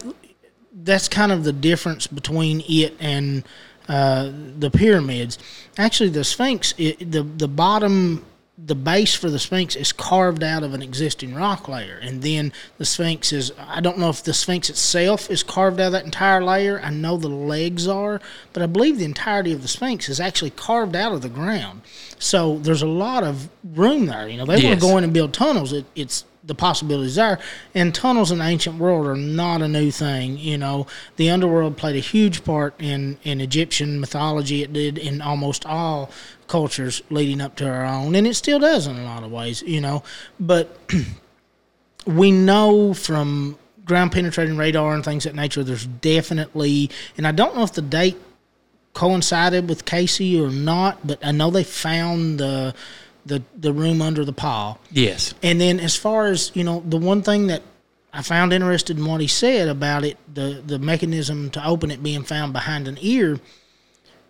that's 0.74 1.08
kind 1.08 1.32
of 1.32 1.44
the 1.44 1.54
difference 1.54 2.08
between 2.08 2.64
it 2.68 2.96
and 3.00 3.44
uh, 3.88 4.32
the 4.60 4.72
pyramids. 4.72 5.38
Actually, 5.78 6.10
the 6.10 6.24
Sphinx, 6.24 6.74
it, 6.78 7.12
the 7.12 7.24
the 7.24 7.48
bottom, 7.48 8.26
the 8.58 8.76
base 8.76 9.14
for 9.16 9.30
the 9.30 9.40
Sphinx 9.40 9.76
is 9.76 9.92
carved 9.92 10.44
out 10.44 10.64
of 10.64 10.74
an 10.74 10.82
existing 10.82 11.34
rock 11.34 11.68
layer, 11.68 12.00
and 12.02 12.22
then 12.22 12.54
the 12.78 12.86
Sphinx 12.86 13.34
is. 13.34 13.52
I 13.58 13.82
don't 13.82 13.98
know 13.98 14.10
if 14.10 14.24
the 14.24 14.34
Sphinx 14.34 14.70
itself 14.70 15.30
is 15.30 15.44
carved 15.44 15.80
out 15.80 15.88
of 15.88 15.92
that 15.94 16.06
entire 16.06 16.44
layer. 16.44 16.80
I 16.82 16.90
know 16.90 17.18
the 17.18 17.28
legs 17.28 17.88
are, 17.88 18.22
but 18.54 18.64
I 18.64 18.68
believe 18.68 19.00
the 19.00 19.06
entirety 19.06 19.54
of 19.54 19.62
the 19.62 19.68
Sphinx 19.68 20.08
is 20.10 20.20
actually 20.20 20.52
carved 20.52 20.96
out 20.96 21.12
of 21.14 21.22
the 21.22 21.30
ground. 21.30 21.82
So 22.20 22.60
there's 22.60 22.82
a 22.82 22.88
lot 22.88 23.24
of 23.24 23.50
room 23.64 24.06
there. 24.06 24.30
You 24.30 24.38
know, 24.38 24.46
they 24.46 24.64
want 24.64 24.80
to 24.80 24.88
go 24.88 24.98
in 24.98 25.04
and 25.04 25.14
build 25.14 25.34
tunnels. 25.34 25.74
It, 25.74 25.86
it's 25.96 26.26
the 26.44 26.56
possibilities 26.56 27.16
there. 27.16 27.40
And 27.74 27.94
tunnels 27.96 28.32
in 28.32 28.40
the 28.40 28.46
ancient 28.46 28.78
world 28.78 29.08
are 29.08 29.16
not 29.16 29.62
a 29.62 29.68
new 29.68 29.92
thing. 29.92 30.38
You 30.38 30.58
know, 30.58 30.88
the 31.16 31.30
underworld 31.30 31.78
played 31.78 31.96
a 31.96 32.00
huge 32.00 32.44
part 32.44 32.76
in, 32.80 33.18
in 33.24 33.42
Egyptian 33.42 34.00
mythology. 34.00 34.64
It 34.64 34.74
did 34.74 34.98
in 34.98 35.22
almost 35.22 35.66
all 35.66 36.12
cultures 36.48 37.02
leading 37.10 37.42
up 37.42 37.56
to 37.58 37.68
our 37.68 37.86
own, 37.86 38.16
and 38.16 38.28
it 38.28 38.36
still 38.36 38.60
does 38.60 38.88
in 38.88 38.98
a 38.98 39.04
lot 39.04 39.24
of 39.24 39.32
ways. 39.32 39.62
You 39.62 39.82
know, 39.82 40.04
but 40.40 40.78
we 42.06 42.32
know 42.32 42.94
from 42.94 43.58
ground 43.86 44.12
penetrating 44.12 44.58
radar 44.58 44.94
and 44.94 45.04
things 45.04 45.26
of 45.26 45.34
that 45.34 45.42
nature, 45.42 45.64
there's 45.64 45.86
definitely, 45.86 46.90
and 47.18 47.28
I 47.28 47.32
don't 47.32 47.56
know 47.56 47.64
if 47.64 47.74
the 47.74 47.82
date 47.82 48.18
coincided 48.94 49.68
with 49.68 49.86
Cayce 49.86 50.22
or 50.40 50.50
not, 50.50 51.06
but 51.06 51.24
I 51.26 51.32
know 51.32 51.50
they 51.50 51.64
found 51.64 52.40
the 52.40 52.74
the 53.26 53.42
the 53.56 53.74
room 53.74 54.02
under 54.02 54.26
the 54.26 54.34
pile. 54.34 54.80
Yes. 54.92 55.34
And 55.42 55.60
then 55.60 55.80
as 55.80 55.96
far 55.96 56.28
as, 56.28 56.52
you 56.54 56.64
know, 56.64 56.84
the 56.86 56.98
one 56.98 57.22
thing 57.22 57.48
that 57.48 57.62
I 58.12 58.22
found 58.22 58.54
interested 58.54 58.98
in 58.98 59.06
what 59.06 59.22
he 59.22 59.28
said 59.28 59.68
about 59.68 60.04
it, 60.04 60.18
the 60.34 60.62
the 60.66 60.80
mechanism 60.80 61.50
to 61.52 61.66
open 61.66 61.92
it 61.92 62.04
being 62.04 62.24
found 62.24 62.54
behind 62.54 62.88
an 62.88 62.98
ear, 63.02 63.40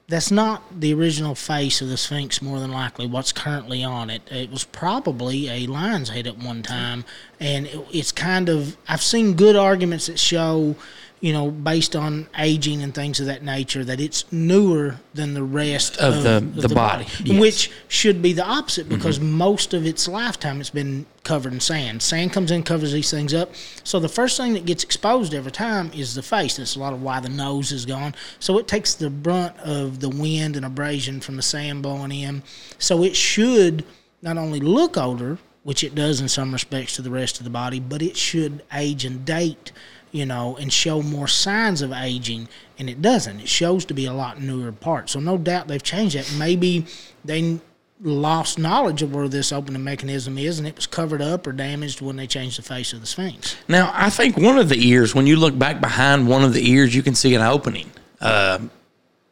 that's 0.08 0.32
not 0.32 0.80
the 0.80 0.94
original 0.94 1.36
face 1.36 1.82
of 1.82 1.90
the 1.90 1.98
Sphinx 1.98 2.42
more 2.42 2.60
than 2.60 2.72
likely 2.72 3.08
what's 3.08 3.32
currently 3.32 3.84
on 3.84 4.10
it. 4.10 4.22
It 4.30 4.52
was 4.52 4.64
probably 4.64 5.50
a 5.50 5.66
lion's 5.68 6.10
head 6.10 6.28
at 6.28 6.38
one 6.38 6.62
time 6.62 7.06
and 7.40 7.68
it, 7.68 7.88
it's 7.92 8.12
kind 8.12 8.50
of 8.50 8.78
I've 8.88 9.02
seen 9.02 9.34
good 9.34 9.56
arguments 9.56 10.08
that 10.08 10.20
show 10.20 10.76
you 11.24 11.32
know, 11.32 11.50
based 11.50 11.96
on 11.96 12.28
aging 12.38 12.84
and 12.84 12.94
things 12.94 13.22
of 13.22 13.28
that 13.28 13.42
nature, 13.44 13.86
that 13.86 14.02
it's 14.02 14.30
newer 14.30 14.98
than 15.14 15.34
the 15.34 15.42
rest 15.42 15.96
Of 15.96 16.16
of, 16.16 16.24
the- 16.24 16.68
the 16.68 16.76
body, 16.76 17.06
yes. 17.24 17.40
which 17.40 17.72
should 17.88 18.22
be 18.22 18.34
the 18.34 18.44
opposite 18.44 18.88
mm-hmm. 18.88 18.98
because 18.98 19.22
most 19.22 19.74
of 19.74 19.86
its 19.86 20.06
lifetime 20.06 20.60
it's 20.60 20.70
been 20.70 21.06
covered 21.24 21.54
in 21.54 21.62
sand. 21.62 22.02
Sand 22.02 22.34
comes 22.34 22.52
in, 22.52 22.62
covers 22.62 22.92
these 22.92 23.10
things 23.10 23.34
up. 23.34 23.56
So 23.86 24.02
the 24.02 24.10
first 24.10 24.36
thing 24.36 24.52
that 24.56 24.66
gets 24.66 24.84
exposed 24.84 25.34
every 25.34 25.54
time 25.54 25.92
is 25.96 26.14
the 26.14 26.22
face. 26.22 26.58
That's 26.58 26.76
a 26.76 26.80
lot 26.80 26.92
of 26.92 27.02
why 27.02 27.22
the 27.22 27.30
nose 27.30 27.72
is 27.72 27.86
gone. 27.86 28.16
So 28.40 28.58
it 28.58 28.68
takes 28.68 28.94
the 28.94 29.10
brunt 29.10 29.58
of 29.60 30.02
the 30.02 30.10
wind 30.10 30.58
and 30.58 30.66
abrasion 30.66 31.22
from 31.22 31.38
the 31.38 31.42
sand 31.42 31.84
blowing 31.84 32.12
in. 32.12 32.44
So 32.80 33.02
it 33.02 33.16
should 33.16 33.86
not 34.22 34.38
only 34.38 34.60
look 34.60 34.98
older, 34.98 35.38
which 35.64 35.86
it 35.86 35.96
does 35.96 36.20
in 36.20 36.28
some 36.28 36.52
respects 36.52 36.98
to 36.98 37.02
the 37.02 37.10
rest 37.10 37.38
of 37.38 37.46
the 37.46 37.50
body, 37.50 37.80
but 37.80 38.02
it 38.02 38.18
should 38.18 38.62
age 38.74 39.06
and 39.06 39.24
date, 39.24 39.72
you 40.14 40.26
know, 40.26 40.56
and 40.58 40.72
show 40.72 41.02
more 41.02 41.28
signs 41.28 41.82
of 41.82 41.92
aging. 41.92 42.48
And 42.80 42.90
it 42.90 43.02
doesn't. 43.02 43.42
It 43.42 43.50
shows 43.50 43.84
to 43.86 43.94
be 43.94 44.06
a 44.06 44.14
lot 44.14 44.40
newer 44.40 44.72
part. 44.72 45.10
So 45.10 45.20
no 45.20 45.38
doubt 45.38 45.68
they've 45.68 45.84
changed 45.84 46.16
that. 46.16 46.34
Maybe 46.38 46.86
they 47.26 47.60
lost 48.02 48.60
knowledge 48.60 49.02
of 49.02 49.14
where 49.14 49.28
this 49.28 49.52
opening 49.52 49.84
mechanism 49.84 50.38
is, 50.38 50.60
and 50.60 50.68
it 50.68 50.76
was 50.76 50.88
covered 50.88 51.22
up 51.22 51.48
or 51.48 51.52
damaged 51.52 52.02
when 52.02 52.16
they 52.16 52.28
changed 52.28 52.58
the 52.58 52.62
face 52.62 52.94
of 52.94 53.02
the 53.02 53.08
Sphinx. 53.08 53.56
Now, 53.68 53.92
I 53.94 54.10
think 54.10 54.38
one 54.38 54.58
of 54.58 54.70
the 54.70 54.88
ears, 54.88 55.16
when 55.16 55.26
you 55.26 55.36
look 55.36 55.58
back 55.58 55.82
behind 55.82 56.28
one 56.28 56.44
of 56.44 56.54
the 56.54 56.70
ears, 56.70 56.94
you 56.96 57.02
can 57.02 57.16
see 57.16 57.34
an 57.34 57.42
opening. 57.42 57.92
Uh, 58.22 58.60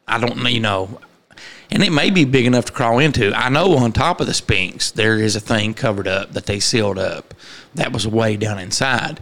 I 0.07 0.19
don't 0.19 0.43
you 0.51 0.59
know, 0.59 0.99
and 1.69 1.83
it 1.83 1.91
may 1.91 2.09
be 2.09 2.25
big 2.25 2.45
enough 2.45 2.65
to 2.65 2.73
crawl 2.73 2.99
into. 2.99 3.33
I 3.33 3.49
know 3.49 3.77
on 3.77 3.91
top 3.91 4.19
of 4.19 4.27
the 4.27 4.33
Sphinx, 4.33 4.91
there 4.91 5.17
is 5.17 5.35
a 5.35 5.39
thing 5.39 5.73
covered 5.73 6.07
up 6.07 6.33
that 6.33 6.47
they 6.47 6.59
sealed 6.59 6.97
up 6.97 7.33
that 7.75 7.93
was 7.93 8.07
way 8.07 8.35
down 8.35 8.59
inside. 8.59 9.19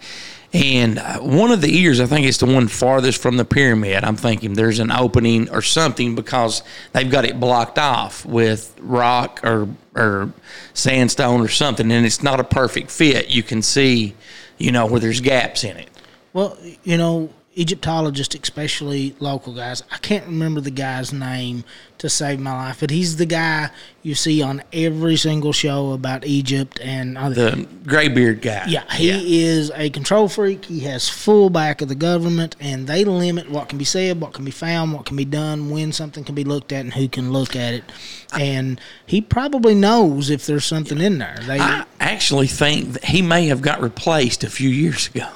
And 0.51 0.97
uh, 0.97 1.19
one 1.19 1.51
of 1.51 1.61
the 1.61 1.77
ears, 1.77 1.99
I 1.99 2.07
think 2.07 2.25
it's 2.25 2.39
the 2.39 2.47
one 2.47 2.67
farthest 2.67 3.21
from 3.21 3.37
the 3.37 3.45
pyramid. 3.45 4.03
I'm 4.03 4.15
thinking 4.15 4.53
there's 4.53 4.79
an 4.79 4.91
opening 4.91 5.49
or 5.51 5.61
something 5.61 6.15
because 6.15 6.63
they've 6.91 7.09
got 7.09 7.25
it 7.25 7.39
blocked 7.39 7.77
off 7.77 8.25
with 8.25 8.75
rock 8.81 9.41
or 9.43 9.67
or 9.95 10.31
sandstone 10.73 11.41
or 11.41 11.49
something, 11.49 11.91
and 11.91 12.05
it's 12.05 12.23
not 12.23 12.39
a 12.39 12.43
perfect 12.43 12.89
fit. 12.89 13.29
You 13.29 13.43
can 13.43 13.61
see, 13.61 14.15
you 14.57 14.71
know, 14.71 14.87
where 14.87 14.99
there's 14.99 15.21
gaps 15.21 15.63
in 15.63 15.77
it. 15.77 15.89
Well, 16.33 16.57
you 16.83 16.97
know, 16.97 17.29
Egyptologists, 17.55 18.35
especially 18.35 19.15
local 19.19 19.53
guys, 19.53 19.83
I 19.91 19.97
can't 19.97 20.25
remember 20.25 20.61
the 20.61 20.71
guy's 20.71 21.11
name 21.11 21.63
to 21.97 22.07
save 22.07 22.39
my 22.39 22.53
life, 22.53 22.79
but 22.79 22.91
he's 22.91 23.17
the 23.17 23.25
guy 23.25 23.71
you 24.03 24.15
see 24.15 24.41
on 24.41 24.63
every 24.71 25.17
single 25.17 25.51
show 25.51 25.91
about 25.91 26.25
Egypt 26.25 26.79
and 26.81 27.17
other. 27.17 27.51
The 27.51 27.67
graybeard 27.85 28.41
guy. 28.41 28.65
Yeah, 28.67 28.89
he 28.93 29.43
is 29.43 29.71
a 29.75 29.89
control 29.89 30.29
freak. 30.29 30.65
He 30.65 30.81
has 30.81 31.09
full 31.09 31.49
back 31.49 31.81
of 31.81 31.89
the 31.89 31.95
government, 31.95 32.55
and 32.59 32.87
they 32.87 33.03
limit 33.03 33.49
what 33.49 33.67
can 33.67 33.77
be 33.77 33.83
said, 33.83 34.21
what 34.21 34.33
can 34.33 34.45
be 34.45 34.51
found, 34.51 34.93
what 34.93 35.05
can 35.05 35.17
be 35.17 35.25
done, 35.25 35.69
when 35.69 35.91
something 35.91 36.23
can 36.23 36.35
be 36.35 36.43
looked 36.43 36.71
at, 36.71 36.85
and 36.85 36.93
who 36.93 37.09
can 37.09 37.33
look 37.33 37.55
at 37.55 37.73
it. 37.73 37.83
And 38.31 38.79
he 39.05 39.21
probably 39.21 39.75
knows 39.75 40.29
if 40.29 40.45
there's 40.45 40.65
something 40.65 41.01
in 41.01 41.17
there. 41.17 41.37
They, 41.41 41.59
I 41.59 41.85
actually 41.99 42.47
think 42.47 42.93
that 42.93 43.05
he 43.05 43.21
may 43.21 43.47
have 43.47 43.61
got 43.61 43.81
replaced 43.81 44.43
a 44.43 44.49
few 44.49 44.69
years 44.69 45.07
ago, 45.07 45.27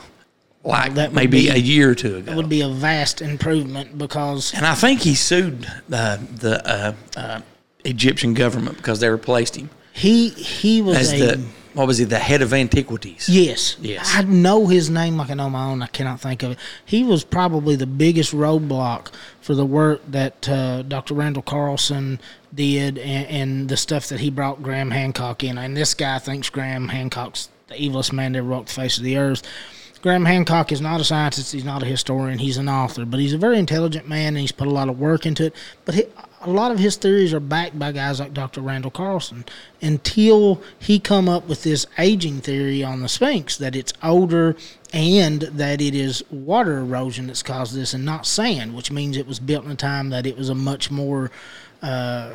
like 0.63 0.93
That 0.95 1.13
maybe 1.13 1.43
be- 1.43 1.49
a 1.49 1.57
year 1.57 1.91
or 1.91 1.95
two 1.95 2.17
ago. 2.17 2.31
It 2.31 2.35
would 2.35 2.49
be 2.49 2.61
a 2.61 2.69
vast 2.69 3.21
improvement 3.21 3.97
because 3.97 4.53
and 4.53 4.65
I 4.65 4.75
think 4.75 5.01
he 5.01 5.15
sued 5.15 5.65
uh, 5.91 6.17
the 6.35 6.61
uh, 6.65 6.93
uh, 7.17 7.41
Egyptian 7.83 8.33
government 8.33 8.77
because 8.77 8.99
they 8.99 9.09
replaced 9.09 9.55
him 9.55 9.69
he 9.93 10.29
he 10.29 10.81
was 10.81 10.97
as 10.97 11.13
a 11.13 11.17
the 11.17 11.45
what 11.73 11.87
was 11.87 11.97
he 11.97 12.05
the 12.05 12.19
head 12.19 12.41
of 12.41 12.53
antiquities. 12.53 13.27
Yes. 13.29 13.77
Yes. 13.79 14.11
I 14.15 14.23
know 14.23 14.67
his 14.67 14.89
name 14.89 15.17
like 15.17 15.29
I 15.29 15.33
know 15.35 15.49
my 15.49 15.65
own. 15.65 15.81
I 15.81 15.87
cannot 15.87 16.19
think 16.19 16.43
of 16.43 16.51
it. 16.51 16.57
He 16.85 17.03
was 17.03 17.23
probably 17.23 17.75
the 17.75 17.87
biggest 17.87 18.31
roadblock 18.33 19.11
for 19.41 19.55
the 19.55 19.65
work 19.65 20.01
that 20.07 20.47
uh, 20.49 20.83
Dr. 20.83 21.15
Randall 21.15 21.41
Carlson 21.41 22.19
did 22.53 22.99
and, 22.99 23.27
and 23.27 23.69
the 23.69 23.77
stuff 23.77 24.09
that 24.09 24.19
he 24.19 24.29
brought 24.29 24.61
Graham 24.61 24.91
Hancock 24.91 25.43
in. 25.43 25.57
And 25.57 25.75
this 25.75 25.95
guy 25.95 26.19
thinks 26.19 26.49
Graham 26.49 26.89
Hancock's 26.89 27.49
the 27.67 27.75
evilest 27.75 28.13
man 28.13 28.33
that 28.33 28.39
ever 28.39 28.49
walked 28.49 28.67
the 28.67 28.73
face 28.75 28.97
of 28.97 29.03
the 29.03 29.17
earth. 29.17 29.41
Graham 30.03 30.25
Hancock 30.25 30.73
is 30.73 30.81
not 30.81 30.99
a 30.99 31.03
scientist. 31.05 31.53
He's 31.53 31.63
not 31.63 31.81
a 31.81 31.85
historian. 31.85 32.37
He's 32.37 32.57
an 32.57 32.67
author, 32.67 33.05
but 33.05 33.21
he's 33.21 33.31
a 33.31 33.37
very 33.37 33.57
intelligent 33.57 34.05
man, 34.05 34.33
and 34.33 34.39
he's 34.39 34.51
put 34.51 34.67
a 34.67 34.71
lot 34.71 34.89
of 34.89 34.99
work 34.99 35.25
into 35.25 35.45
it. 35.45 35.55
But 35.85 35.95
he, 35.95 36.03
a 36.41 36.49
lot 36.49 36.73
of 36.73 36.79
his 36.79 36.97
theories 36.97 37.33
are 37.33 37.39
backed 37.39 37.79
by 37.79 37.93
guys 37.93 38.19
like 38.19 38.33
Dr. 38.33 38.59
Randall 38.59 38.91
Carlson. 38.91 39.45
Until 39.81 40.61
he 40.77 40.99
come 40.99 41.29
up 41.29 41.47
with 41.47 41.63
this 41.63 41.87
aging 41.97 42.41
theory 42.41 42.83
on 42.83 42.99
the 42.99 43.07
Sphinx 43.07 43.55
that 43.55 43.77
it's 43.77 43.93
older 44.03 44.57
and 44.91 45.43
that 45.43 45.79
it 45.79 45.95
is 45.95 46.21
water 46.29 46.79
erosion 46.79 47.27
that's 47.27 47.41
caused 47.41 47.73
this, 47.73 47.93
and 47.93 48.03
not 48.03 48.27
sand, 48.27 48.75
which 48.75 48.91
means 48.91 49.15
it 49.15 49.25
was 49.25 49.39
built 49.39 49.63
in 49.63 49.71
a 49.71 49.75
time 49.75 50.09
that 50.09 50.27
it 50.27 50.37
was 50.37 50.49
a 50.49 50.55
much 50.55 50.91
more 50.91 51.31
uh, 51.81 52.33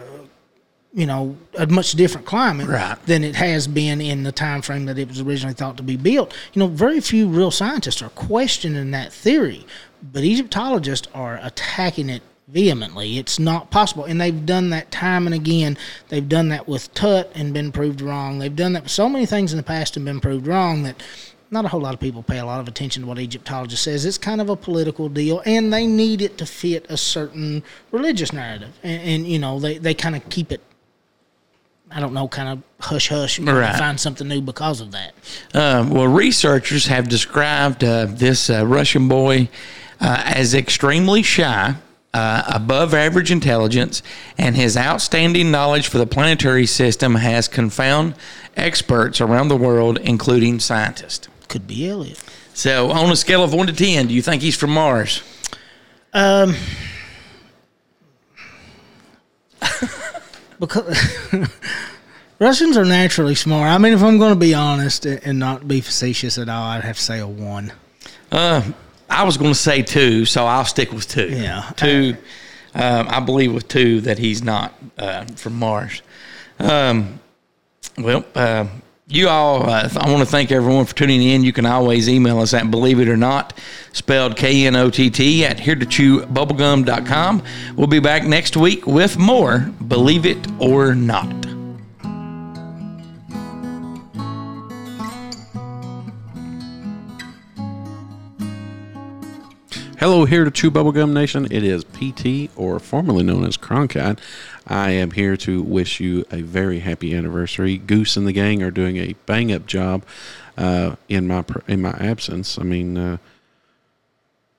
you 0.99 1.07
know 1.07 1.37
a 1.57 1.67
much 1.69 1.93
different 1.93 2.27
climate 2.27 2.67
Right. 2.67 2.97
than 3.07 3.23
it 3.23 3.37
has 3.37 3.69
been 3.69 4.01
in 4.01 4.25
the 4.25 4.33
time 4.33 4.63
frame 4.63 4.87
that 4.87 4.99
it 4.99 5.07
was 5.09 5.21
originally 5.21 5.55
thought 5.55 5.77
to 5.77 5.83
be 5.85 5.97
built. 5.97 6.35
You 6.53 6.61
know, 6.61 6.67
very 6.67 7.01
few 7.01 7.29
real 7.29 7.53
scientists 7.53 8.03
are 8.03 8.09
questioning 8.11 8.91
that 8.91 9.13
theory, 9.13 9.65
but 10.13 10.25
Egyptologists 10.25 11.07
are 11.15 11.39
attacking 11.41 12.11
it 12.11 12.23
vehemently. 12.49 13.19
It's 13.19 13.39
not 13.39 13.71
possible, 13.71 14.05
and 14.05 14.21
they've 14.21 14.45
done 14.45 14.71
that 14.71 14.91
time 14.91 15.27
and 15.27 15.35
again. 15.35 15.79
They've 16.09 16.29
done 16.29 16.49
that 16.49 16.67
with 16.67 16.93
Tut 16.95 17.31
and 17.35 17.55
been 17.55 17.71
proved 17.71 18.01
wrong. 18.01 18.41
They've 18.41 18.57
done 18.57 18.73
that 18.73 18.83
with 18.83 18.93
so 18.93 19.09
many 19.09 19.25
things 19.27 19.53
in 19.53 19.57
the 19.57 19.63
past 19.63 19.97
and 19.97 20.05
been 20.05 20.21
proved 20.21 20.47
wrong 20.49 20.83
that. 20.83 21.01
Not 21.51 21.65
a 21.65 21.69
whole 21.69 21.81
lot 21.81 21.95
of 21.95 22.01
people 22.01 22.23
pay 22.23 22.37
a 22.41 22.45
lot 22.45 22.61
of 22.61 22.69
attention 22.69 23.05
to 23.05 23.09
what 23.09 23.19
Egyptologists 23.19 23.83
says. 23.87 24.05
It's 24.05 24.19
kind 24.19 24.43
of 24.43 24.51
a 24.51 24.57
political 24.57 25.09
deal, 25.09 25.41
and 25.47 25.73
they 25.73 25.87
need 25.87 26.21
it 26.21 26.37
to 26.37 26.45
fit 26.45 26.85
a 26.91 26.99
certain 26.99 27.63
religious 27.91 28.35
narrative. 28.35 28.79
And, 28.83 29.01
and 29.03 29.27
you 29.27 29.39
know, 29.39 29.59
they, 29.59 29.79
they 29.79 29.95
kind 29.95 30.15
of 30.15 30.29
keep 30.29 30.53
it 30.53 30.61
I 31.91 32.01
don't 32.01 32.13
know, 32.13 32.29
kind 32.29 32.49
of 32.51 32.63
hush 32.85 33.09
hush, 33.09 33.39
Right. 33.39 33.77
find 33.77 33.99
something 33.99 34.29
new 34.29 34.41
because 34.41 34.81
of 34.81 34.93
that. 34.93 35.15
Uh, 35.55 35.87
well, 35.91 36.07
researchers 36.07 36.87
have 36.87 37.09
described 37.09 37.83
uh, 37.83 38.07
this 38.09 38.51
uh, 38.51 38.67
Russian 38.67 39.09
boy 39.09 39.49
uh, 40.01 40.23
as 40.27 40.55
extremely 40.55 41.23
shy, 41.23 41.75
uh, 42.15 42.43
above 42.49 42.95
average 42.95 43.31
intelligence, 43.31 44.03
and 44.37 44.55
his 44.57 44.77
outstanding 44.77 45.51
knowledge 45.51 45.89
for 45.89 45.99
the 45.99 46.07
planetary 46.07 46.67
system 46.67 47.15
has 47.17 47.49
confound 47.49 48.15
experts 48.57 49.21
around 49.21 49.49
the 49.49 49.57
world, 49.57 49.99
including 49.99 50.61
scientists. 50.61 51.29
Could 51.49 51.67
be 51.67 51.89
Elliot. 51.89 52.23
So, 52.55 52.91
on 52.91 53.11
a 53.11 53.17
scale 53.17 53.43
of 53.43 53.55
1 53.55 53.69
to 53.69 53.73
10, 53.73 54.09
do 54.09 54.15
you 54.15 54.21
think 54.23 54.43
he's 54.43 54.57
from 54.57 54.71
Mars? 54.71 55.23
Because 60.59 60.97
Russians 62.39 62.77
are 62.77 62.85
naturally 62.85 63.35
smart. 63.35 63.71
I 63.71 63.79
mean, 63.79 63.93
if 63.93 64.03
I'm 64.03 64.19
going 64.19 64.33
to 64.33 64.39
be 64.39 64.55
honest 64.55 65.07
and 65.07 65.39
not 65.39 65.67
be 65.67 65.81
facetious 65.81 66.39
at 66.39 66.49
all, 66.49 66.63
I'd 66.63 66.85
have 66.85 66.97
to 66.97 67.03
say 67.03 67.19
a 67.21 67.27
one. 67.27 67.73
I 69.11 69.25
was 69.25 69.37
going 69.37 69.53
to 69.53 69.59
say 69.59 69.83
2, 69.83 70.25
so 70.25 70.47
I'll 70.47 70.65
stick 70.65 70.93
with 70.93 71.09
2. 71.09 71.29
Yeah. 71.31 71.71
2. 71.77 72.17
Um, 72.75 73.09
I 73.09 73.21
believe 73.21 73.55
with 73.55 73.69
2 73.69 74.03
that 74.03 74.19
he's 74.19 74.43
not 74.43 74.75
uh, 74.99 75.25
from 75.37 75.55
Mars. 75.55 76.03
Um, 76.59 77.21
well, 77.97 78.25
uh, 78.35 78.67
you 79.09 79.29
all, 79.29 79.69
uh, 79.69 79.89
I 79.97 80.11
want 80.11 80.21
to 80.21 80.27
thank 80.27 80.53
everyone 80.53 80.85
for 80.85 80.95
tuning 80.95 81.23
in. 81.23 81.43
You 81.43 81.53
can 81.53 81.65
always 81.65 82.09
email 82.09 82.41
us 82.41 82.53
at 82.53 82.71
believe 82.71 83.01
it 83.01 83.09
or 83.09 83.17
not, 83.17 83.59
spelled 83.93 84.37
K 84.37 84.67
N 84.67 84.77
O 84.77 84.91
T 84.91 85.09
T, 85.09 85.45
at 85.45 85.61
here 85.61 85.75
to 85.77 85.87
chew 85.87 86.21
bubblegum.com. 86.21 87.43
We'll 87.77 87.87
be 87.87 88.01
back 88.01 88.25
next 88.25 88.57
week 88.57 88.87
with 88.87 89.17
more 89.17 89.61
Believe 89.87 90.27
It 90.27 90.47
or 90.61 90.95
Not. 90.95 91.48
Hello, 99.99 100.27
here 100.27 100.45
to 100.45 100.51
Chew 100.53 100.71
Bubblegum 100.71 101.13
Nation. 101.13 101.49
It 101.51 101.65
is 101.65 101.83
PT, 101.83 102.57
or 102.57 102.79
formerly 102.79 103.25
known 103.25 103.45
as 103.45 103.57
Cronkite. 103.57 104.21
I 104.65 104.91
am 104.91 105.11
here 105.11 105.37
to 105.39 105.61
wish 105.61 105.99
you 105.99 106.25
a 106.31 106.43
very 106.43 106.79
happy 106.79 107.17
anniversary. 107.17 107.79
Goose 107.79 108.17
and 108.17 108.25
the 108.25 108.33
gang 108.33 108.63
are 108.63 108.71
doing 108.71 108.97
a 108.97 109.17
bang 109.27 109.53
up 109.53 109.67
job 109.67 110.05
uh, 110.57 110.95
in 111.09 111.27
my 111.27 111.45
in 111.67 111.83
my 111.83 111.97
absence. 111.99 112.61
I 112.61 112.63
mean, 112.63 112.97
uh, 112.97 113.17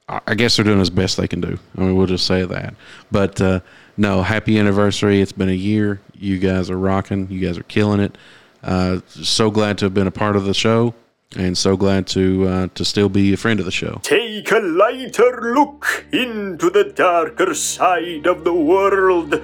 I 0.10 0.36
guess 0.36 0.58
they're 0.58 0.66
doing 0.66 0.82
as 0.82 0.90
best 0.90 1.16
they 1.16 1.30
can 1.30 1.40
do. 1.40 1.58
I 1.78 1.82
mean, 1.84 1.96
we'll 1.96 2.08
just 2.08 2.28
say 2.28 2.44
that. 2.44 2.74
But 3.10 3.40
uh, 3.40 3.62
no, 3.96 4.24
happy 4.24 4.60
anniversary. 4.60 5.22
It's 5.22 5.32
been 5.32 5.48
a 5.48 5.54
year. 5.54 6.02
You 6.16 6.38
guys 6.38 6.70
are 6.70 6.78
rocking. 6.78 7.32
You 7.32 7.40
guys 7.40 7.58
are 7.58 7.64
killing 7.64 8.02
it. 8.02 8.18
Uh, 8.62 9.00
so 9.08 9.50
glad 9.50 9.78
to 9.78 9.86
have 9.86 9.94
been 9.94 10.06
a 10.06 10.12
part 10.12 10.36
of 10.36 10.44
the 10.44 10.54
show, 10.54 10.94
and 11.36 11.58
so 11.58 11.78
glad 11.78 12.08
to 12.08 12.48
uh, 12.48 12.68
to 12.74 12.84
still 12.84 13.10
be 13.10 13.34
a 13.34 13.38
friend 13.38 13.60
of 13.60 13.66
the 13.66 13.72
show. 13.72 14.00
Take 14.04 14.52
a 14.52 14.60
lighter 14.60 15.54
look 15.54 16.06
into 16.12 16.70
the 16.70 16.84
darker 16.84 17.54
side 17.54 18.26
of 18.26 18.44
the 18.44 18.54
world. 18.54 19.42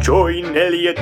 Join 0.00 0.56
Elliot, 0.56 0.98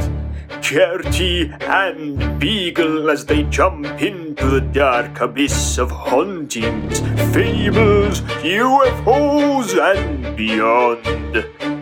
Gertie, 0.61 1.53
and 1.61 2.41
Beagle 2.41 3.09
as 3.09 3.25
they 3.25 3.45
jump 3.45 3.87
into 4.03 4.47
the 4.47 4.61
dark 4.61 5.21
abyss 5.21 5.79
of 5.79 5.91
hauntings, 5.91 7.01
fables, 7.33 8.21
UFOs, 8.43 9.77
and 9.79 10.37
beyond. 10.37 11.76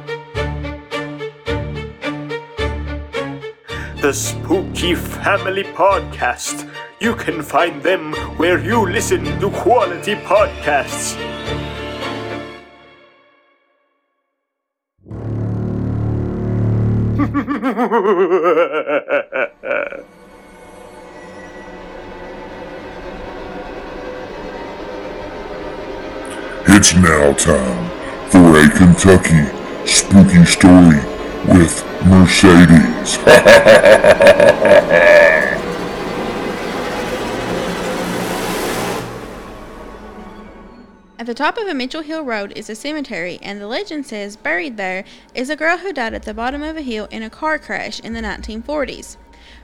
The 4.05 4.13
Spooky 4.13 4.95
Family 4.95 5.63
Podcast. 5.63 6.69
You 7.01 7.15
can 7.15 7.41
find 7.41 7.83
them 7.83 8.13
where 8.37 8.63
you 8.63 8.87
listen 8.87 9.25
to 9.41 9.51
quality 9.51 10.15
podcasts. 10.17 11.17
It's 26.77 26.95
now 26.95 27.33
time 27.33 27.91
for 28.29 28.59
a 28.59 28.69
Kentucky 28.69 29.45
spooky 29.87 30.45
story 30.45 31.01
with 31.49 31.94
Mercedes. 32.05 33.19
At 41.17 41.27
the 41.27 41.35
top 41.35 41.57
of 41.57 41.67
a 41.67 41.73
Mitchell 41.73 42.03
Hill 42.03 42.23
Road 42.23 42.53
is 42.55 42.69
a 42.69 42.75
cemetery, 42.75 43.39
and 43.41 43.59
the 43.59 43.67
legend 43.67 44.05
says 44.05 44.37
buried 44.37 44.77
there 44.77 45.05
is 45.35 45.49
a 45.49 45.57
girl 45.57 45.79
who 45.79 45.93
died 45.93 46.13
at 46.13 46.25
the 46.25 46.35
bottom 46.35 46.63
of 46.63 46.77
a 46.77 46.83
hill 46.83 47.09
in 47.11 47.23
a 47.23 47.31
car 47.31 47.59
crash 47.59 47.99
in 48.01 48.13
the 48.13 48.21
1940s, 48.21 49.17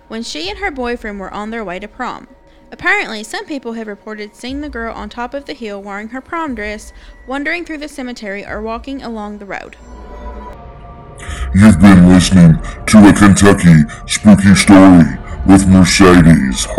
when 0.08 0.22
she 0.22 0.48
and 0.48 0.58
her 0.60 0.70
boyfriend 0.70 1.20
were 1.20 1.32
on 1.34 1.50
their 1.50 1.64
way 1.64 1.78
to 1.78 1.86
prom. 1.86 2.26
Apparently, 2.72 3.22
some 3.22 3.44
people 3.44 3.74
have 3.74 3.86
reported 3.86 4.34
seeing 4.34 4.62
the 4.62 4.70
girl 4.70 4.94
on 4.94 5.10
top 5.10 5.34
of 5.34 5.44
the 5.44 5.52
hill 5.52 5.82
wearing 5.82 6.08
her 6.08 6.22
prom 6.22 6.54
dress, 6.54 6.94
wandering 7.26 7.66
through 7.66 7.78
the 7.78 7.88
cemetery, 7.88 8.46
or 8.46 8.62
walking 8.62 9.02
along 9.02 9.36
the 9.36 9.46
road. 9.46 9.76
You've 11.54 11.80
been 11.80 12.06
listening 12.20 12.52
to 12.86 12.98
a 13.08 13.12
Kentucky 13.14 13.88
spooky 14.06 14.54
story 14.54 15.04
with 15.46 15.66
Mercedes. 15.66 16.66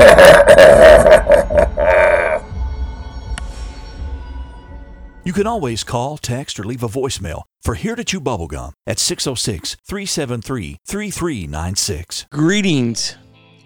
You 5.24 5.34
can 5.34 5.46
always 5.46 5.84
call, 5.84 6.18
text, 6.18 6.60
or 6.60 6.64
leave 6.64 6.82
a 6.82 6.88
voicemail 6.88 7.44
for 7.62 7.76
Here 7.76 7.96
to 7.96 8.04
Chew 8.04 8.20
Bubblegum 8.20 8.74
at 8.88 8.98
606 8.98 9.78
373 9.88 10.78
3396. 10.84 12.26
Greetings. 12.32 13.16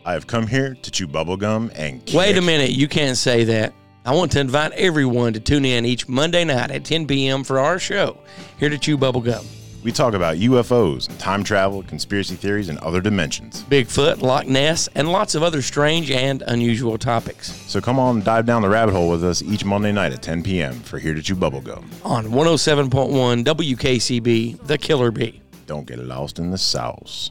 I 0.03 0.13
have 0.13 0.27
come 0.27 0.47
here 0.47 0.75
to 0.75 0.91
chew 0.91 1.07
bubblegum 1.07 1.71
and 1.75 2.03
Wait 2.13 2.37
a 2.37 2.41
minute. 2.41 2.71
You 2.71 2.89
can't 2.89 3.17
say 3.17 3.45
that. 3.45 3.73
I 4.05 4.13
want 4.13 4.33
to 4.33 4.41
invite 4.41 4.73
everyone 4.73 5.31
to 5.33 5.39
tune 5.39 5.65
in 5.65 5.85
each 5.85 6.09
Monday 6.09 6.43
night 6.43 6.71
at 6.71 6.83
10 6.83 7.07
p.m. 7.07 7.43
for 7.45 7.57
our 7.57 7.79
show, 7.79 8.17
Here 8.59 8.69
to 8.69 8.77
Chew 8.77 8.97
Bubblegum. 8.97 9.64
We 9.85 9.91
talk 9.91 10.15
about 10.15 10.37
UFOs, 10.37 11.15
time 11.19 11.43
travel, 11.43 11.83
conspiracy 11.83 12.33
theories, 12.33 12.69
and 12.69 12.79
other 12.79 13.01
dimensions. 13.01 13.61
Bigfoot, 13.65 14.19
Loch 14.19 14.47
Ness, 14.47 14.89
and 14.95 15.11
lots 15.11 15.35
of 15.35 15.43
other 15.43 15.61
strange 15.61 16.09
and 16.09 16.41
unusual 16.47 16.97
topics 16.97 17.53
So 17.67 17.79
come 17.79 17.99
on, 17.99 18.23
dive 18.23 18.47
down 18.47 18.63
the 18.63 18.69
rabbit 18.69 18.93
hole 18.93 19.11
with 19.11 19.23
us 19.23 19.43
each 19.43 19.63
Monday 19.63 19.91
night 19.91 20.11
at 20.11 20.23
10 20.23 20.41
p.m. 20.41 20.73
for 20.79 20.97
Here 20.97 21.13
to 21.13 21.21
Chew 21.21 21.35
Bubblegum. 21.35 21.85
on 22.03 22.25
107.1 22.25 23.43
WKCB, 23.45 24.65
The 24.65 24.77
Killer 24.79 25.11
Bee. 25.11 25.39
Don't 25.67 25.85
get 25.85 25.99
lost 25.99 26.39
in 26.39 26.49
the 26.49 26.57
sauce. 26.57 27.29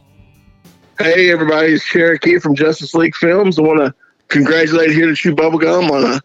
Hey, 1.00 1.32
everybody, 1.32 1.72
it's 1.72 1.84
Cherokee 1.84 2.38
from 2.38 2.55
Justice 2.55 2.94
League 2.94 3.16
Films. 3.16 3.59
I 3.59 3.62
want 3.62 3.80
to 3.80 3.92
congratulate 4.28 4.92
here 4.92 5.07
to 5.07 5.16
Chew 5.16 5.34
Bubblegum 5.34 5.90
on 5.90 6.05
a 6.05 6.20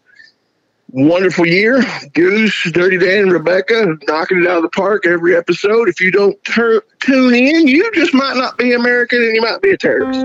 wonderful 0.92 1.46
year. 1.46 1.82
Goose, 2.12 2.70
Dirty 2.72 2.98
Dan, 2.98 3.30
Rebecca 3.30 3.96
knocking 4.06 4.42
it 4.42 4.46
out 4.46 4.58
of 4.58 4.62
the 4.62 4.68
park 4.70 5.06
every 5.06 5.36
episode. 5.36 5.88
If 5.88 6.00
you 6.00 6.10
don't 6.10 6.42
tur- 6.44 6.84
tune 7.00 7.34
in, 7.34 7.68
you 7.68 7.90
just 7.92 8.14
might 8.14 8.36
not 8.36 8.58
be 8.58 8.72
American 8.72 9.22
and 9.22 9.34
you 9.34 9.40
might 9.40 9.62
be 9.62 9.70
a 9.70 9.76
terrorist. 9.76 10.20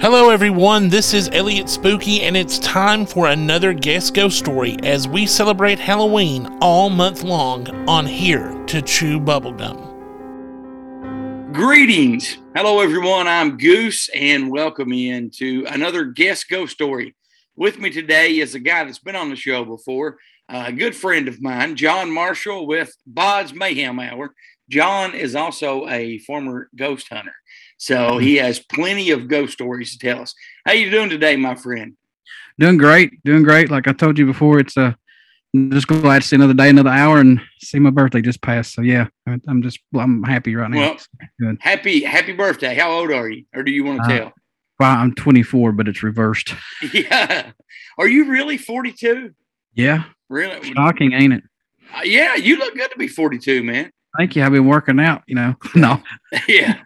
Hello, 0.00 0.30
everyone. 0.30 0.88
This 0.88 1.12
is 1.12 1.28
Elliot 1.32 1.68
Spooky, 1.68 2.22
and 2.22 2.36
it's 2.36 2.60
time 2.60 3.04
for 3.04 3.26
another 3.26 3.72
Guest 3.72 4.14
Ghost 4.14 4.38
story 4.38 4.76
as 4.84 5.08
we 5.08 5.26
celebrate 5.26 5.80
Halloween 5.80 6.56
all 6.60 6.88
month 6.88 7.24
long 7.24 7.68
on 7.88 8.06
Here 8.06 8.54
to 8.66 8.80
Chew 8.80 9.18
Bubblegum. 9.18 9.87
Greetings. 11.58 12.38
Hello, 12.54 12.78
everyone. 12.78 13.26
I'm 13.26 13.58
Goose, 13.58 14.08
and 14.14 14.48
welcome 14.48 14.92
in 14.92 15.28
to 15.38 15.66
another 15.68 16.04
guest 16.04 16.48
ghost 16.48 16.72
story. 16.72 17.16
With 17.56 17.80
me 17.80 17.90
today 17.90 18.38
is 18.38 18.54
a 18.54 18.60
guy 18.60 18.84
that's 18.84 19.00
been 19.00 19.16
on 19.16 19.28
the 19.28 19.34
show 19.34 19.64
before, 19.64 20.18
a 20.48 20.70
good 20.70 20.94
friend 20.94 21.26
of 21.26 21.42
mine, 21.42 21.74
John 21.74 22.12
Marshall 22.12 22.68
with 22.68 22.94
Bod's 23.08 23.52
Mayhem 23.52 23.98
Hour. 23.98 24.36
John 24.70 25.16
is 25.16 25.34
also 25.34 25.88
a 25.88 26.18
former 26.18 26.70
ghost 26.76 27.08
hunter, 27.08 27.34
so 27.76 28.18
he 28.18 28.36
has 28.36 28.60
plenty 28.60 29.10
of 29.10 29.26
ghost 29.26 29.54
stories 29.54 29.90
to 29.90 29.98
tell 29.98 30.22
us. 30.22 30.36
How 30.64 30.74
you 30.74 30.92
doing 30.92 31.10
today, 31.10 31.34
my 31.34 31.56
friend? 31.56 31.96
Doing 32.60 32.76
great, 32.76 33.20
doing 33.24 33.42
great. 33.42 33.68
Like 33.68 33.88
I 33.88 33.92
told 33.92 34.16
you 34.16 34.26
before, 34.26 34.60
it's 34.60 34.76
uh, 34.76 34.92
I'm 35.54 35.70
just 35.70 35.86
glad 35.86 36.22
to 36.22 36.28
see 36.28 36.36
another 36.36 36.52
day, 36.54 36.68
another 36.68 36.90
hour, 36.90 37.18
and 37.18 37.40
see 37.60 37.78
my 37.78 37.90
birthday 37.90 38.20
just 38.20 38.42
passed. 38.42 38.74
So 38.74 38.82
yeah, 38.82 39.06
I'm 39.46 39.62
just 39.62 39.78
I'm 39.96 40.22
happy 40.22 40.54
right 40.54 40.70
now. 40.70 40.96
Well, 41.40 41.56
happy 41.60 42.02
happy 42.04 42.32
birthday. 42.34 42.74
How 42.74 42.90
old 42.90 43.10
are 43.10 43.28
you, 43.30 43.44
or 43.54 43.62
do 43.62 43.70
you 43.72 43.84
want 43.84 44.00
to 44.00 44.04
Uh, 44.04 44.18
tell? 44.18 44.32
Well, 44.78 44.90
I'm 44.96 45.14
24, 45.14 45.72
but 45.72 45.88
it's 45.88 46.02
reversed. 46.02 46.54
Yeah. 46.92 47.50
Are 47.98 48.06
you 48.06 48.26
really 48.30 48.56
42? 48.58 49.32
Yeah, 49.74 50.04
Really? 50.28 50.72
shocking, 50.72 51.12
ain't 51.12 51.32
it? 51.32 51.42
Uh, 51.92 52.02
yeah, 52.04 52.36
you 52.36 52.58
look 52.58 52.74
good 52.76 52.90
to 52.92 52.98
be 52.98 53.08
42, 53.08 53.64
man. 53.64 53.90
Thank 54.16 54.36
you. 54.36 54.44
I've 54.44 54.52
been 54.52 54.66
working 54.66 55.00
out. 55.00 55.22
You 55.26 55.34
know, 55.34 55.54
no, 55.74 56.00
yeah. 56.48 56.82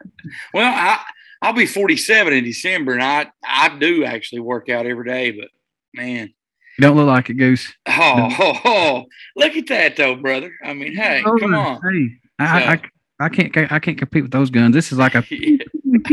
Well, 0.55 0.73
I 0.73 1.01
I'll 1.43 1.53
be 1.53 1.67
47 1.67 2.33
in 2.33 2.45
December, 2.45 2.93
and 2.93 3.03
I 3.03 3.27
I 3.45 3.77
do 3.77 4.05
actually 4.05 4.41
work 4.41 4.69
out 4.69 4.87
every 4.87 5.05
day. 5.05 5.33
But 5.33 5.49
man, 5.93 6.33
you 6.79 6.83
don't 6.83 6.97
look 6.97 7.07
like 7.07 7.29
it, 7.31 7.35
Goose. 7.35 7.73
oh, 7.87 8.29
oh, 8.41 8.61
oh, 8.65 9.05
look 9.37 9.57
at 9.57 9.67
that 9.69 9.97
though, 9.97 10.15
brother. 10.17 10.53
I 10.65 10.73
mean, 10.75 10.95
hey, 10.95 11.23
Oh, 11.25 11.37
come 11.39 11.55
on. 11.55 11.81
Hey, 11.83 12.09
I, 12.39 12.75
I, 12.75 12.83
I 13.27 13.29
can't 13.29 13.57
I 13.73 13.79
can't 13.79 13.99
compete 13.99 14.23
with 14.23 14.33
those 14.33 14.51
guns. 14.51 14.75
This 14.75 14.91
is 14.93 14.99
like 14.99 15.15
a 15.15 15.25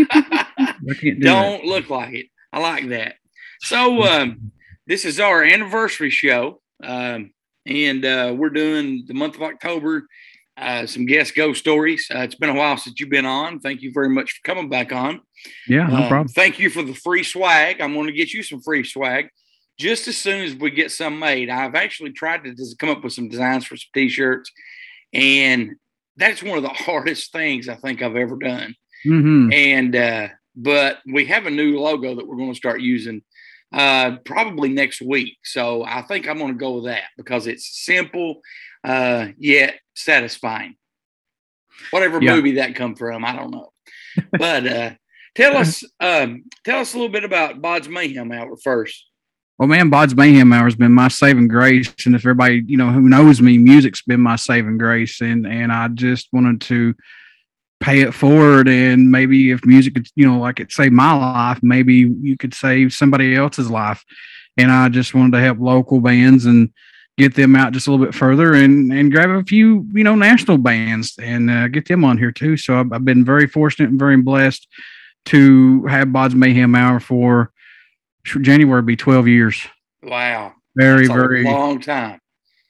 I 0.02 0.94
can't 1.00 1.20
do 1.20 1.20
don't 1.20 1.66
look 1.66 1.90
like 1.90 2.14
it. 2.14 2.28
I 2.52 2.60
like 2.60 2.90
that. 2.90 3.16
So 3.62 4.04
um, 4.04 4.52
this 4.88 5.06
is 5.06 5.20
our 5.20 5.44
anniversary 5.44 6.10
show, 6.10 6.62
um, 6.84 7.32
and 7.66 8.06
uh, 8.06 8.34
we're 8.36 8.50
doing 8.50 9.06
the 9.08 9.14
month 9.14 9.36
of 9.36 9.42
October. 9.44 10.08
Uh, 10.58 10.86
some 10.86 11.06
guest 11.06 11.36
ghost 11.36 11.60
stories. 11.62 12.08
Uh, 12.14 12.20
it's 12.20 12.36
been 12.36 12.50
a 12.50 12.54
while 12.54 12.76
since 12.76 13.00
you've 13.00 13.10
been 13.10 13.26
on. 13.26 13.62
Thank 13.62 13.82
you 13.82 13.92
very 13.94 14.10
much 14.10 14.32
for 14.34 14.40
coming 14.44 14.68
back 14.68 14.92
on. 14.92 15.22
Yeah, 15.70 15.88
no 15.88 15.96
Uh, 15.98 16.08
problem. 16.10 16.28
Thank 16.28 16.60
you 16.60 16.70
for 16.70 16.84
the 16.84 16.94
free 16.94 17.24
swag. 17.24 17.80
I'm 17.80 17.94
going 17.94 18.08
to 18.08 18.14
get 18.14 18.34
you 18.34 18.44
some 18.44 18.60
free 18.62 18.84
swag 18.84 19.30
just 19.80 20.08
as 20.08 20.18
soon 20.18 20.44
as 20.44 20.56
we 20.56 20.70
get 20.70 20.92
some 20.92 21.18
made. 21.18 21.50
I've 21.50 21.74
actually 21.76 22.12
tried 22.12 22.44
to 22.44 22.54
just 22.54 22.78
come 22.78 22.90
up 22.90 23.04
with 23.04 23.14
some 23.14 23.30
designs 23.30 23.66
for 23.66 23.78
some 23.78 23.90
t-shirts, 23.94 24.52
and 25.14 25.76
that's 26.18 26.44
one 26.44 26.58
of 26.58 26.64
the 26.64 26.70
hardest 26.86 27.32
things 27.32 27.68
I 27.70 27.76
think 27.76 28.02
I've 28.02 28.16
ever 28.18 28.36
done. 28.36 28.76
Mm-hmm. 29.06 29.54
And 29.54 29.96
uh, 29.96 30.28
but 30.56 31.00
we 31.12 31.26
have 31.26 31.46
a 31.46 31.52
new 31.52 31.80
logo 31.80 32.16
that 32.16 32.28
we're 32.28 32.36
going 32.36 32.52
to 32.52 32.58
start 32.58 32.82
using 32.82 33.24
uh, 33.72 34.18
probably 34.26 34.70
next 34.70 35.02
week. 35.02 35.38
So 35.44 35.84
I 35.86 36.02
think 36.02 36.28
I'm 36.28 36.38
going 36.38 36.54
to 36.54 36.60
go 36.60 36.76
with 36.76 36.86
that 36.86 37.04
because 37.18 37.48
it's 37.48 37.84
simple 37.86 38.42
uh, 38.84 39.28
yet 39.38 39.76
satisfying. 39.96 40.76
Whatever 41.92 42.22
Yeah. 42.22 42.36
movie 42.36 42.54
that 42.54 42.76
come 42.76 42.96
from, 42.96 43.24
I 43.24 43.34
don't 43.36 43.52
know. 43.52 43.72
But 44.38 44.68
uh, 44.68 44.92
tell 45.36 45.56
us, 45.64 45.84
um, 46.02 46.44
tell 46.66 46.80
us 46.80 46.94
a 46.94 46.98
little 46.98 47.12
bit 47.12 47.24
about 47.24 47.62
Bod's 47.62 47.88
Mayhem 47.88 48.34
Hour 48.34 48.58
first. 48.58 49.09
Well, 49.60 49.68
man, 49.68 49.90
Bod's 49.90 50.16
Mayhem 50.16 50.54
Hour 50.54 50.64
has 50.64 50.78
been 50.78 50.94
my 50.94 51.10
saving 51.10 51.50
grace, 51.50 51.94
and 52.06 52.16
if 52.16 52.22
everybody 52.22 52.64
you 52.66 52.78
know 52.78 52.92
who 52.92 53.02
knows 53.02 53.42
me, 53.42 53.58
music's 53.58 54.02
been 54.02 54.22
my 54.22 54.38
saving 54.38 54.78
grace, 54.78 55.20
and 55.20 55.46
and 55.46 55.70
I 55.70 55.90
just 55.90 56.30
wanted 56.32 56.62
to 56.62 56.96
pay 57.82 58.00
it 58.00 58.14
forward, 58.14 58.70
and 58.70 59.12
maybe 59.12 59.52
if 59.52 59.66
music 59.66 59.96
could, 59.96 60.08
you 60.16 60.26
know, 60.26 60.40
like 60.40 60.62
it 60.62 60.72
saved 60.72 60.94
my 60.94 61.12
life, 61.12 61.60
maybe 61.62 61.94
you 61.94 62.38
could 62.38 62.54
save 62.54 62.94
somebody 62.94 63.36
else's 63.36 63.70
life, 63.70 64.06
and 64.56 64.72
I 64.72 64.88
just 64.88 65.14
wanted 65.14 65.34
to 65.34 65.44
help 65.44 65.60
local 65.60 66.00
bands 66.00 66.46
and 66.46 66.72
get 67.18 67.36
them 67.36 67.58
out 67.58 67.74
just 67.74 67.86
a 67.86 67.92
little 67.92 68.06
bit 68.06 68.16
further, 68.16 68.54
and 68.54 68.94
and 68.94 69.12
grab 69.12 69.30
a 69.30 69.44
few 69.44 69.86
you 69.92 70.06
know 70.06 70.16
national 70.16 70.58
bands 70.58 71.20
and 71.22 71.52
uh, 71.52 71.68
get 71.68 71.86
them 71.86 72.06
on 72.06 72.18
here 72.18 72.32
too. 72.32 72.56
So 72.56 72.80
I've, 72.80 72.94
I've 72.94 73.04
been 73.04 73.26
very 73.26 73.46
fortunate 73.46 73.90
and 73.90 74.00
very 74.00 74.16
blessed 74.16 74.66
to 75.26 75.86
have 75.88 76.14
Bod's 76.14 76.34
Mayhem 76.34 76.76
Hour 76.76 77.02
for 77.02 77.52
January 78.26 78.82
be 78.82 78.96
12 78.96 79.28
years. 79.28 79.68
Wow, 80.04 80.54
Very, 80.76 81.08
That's 81.08 81.20
very. 81.20 81.44
long 81.44 81.80
time. 81.82 82.20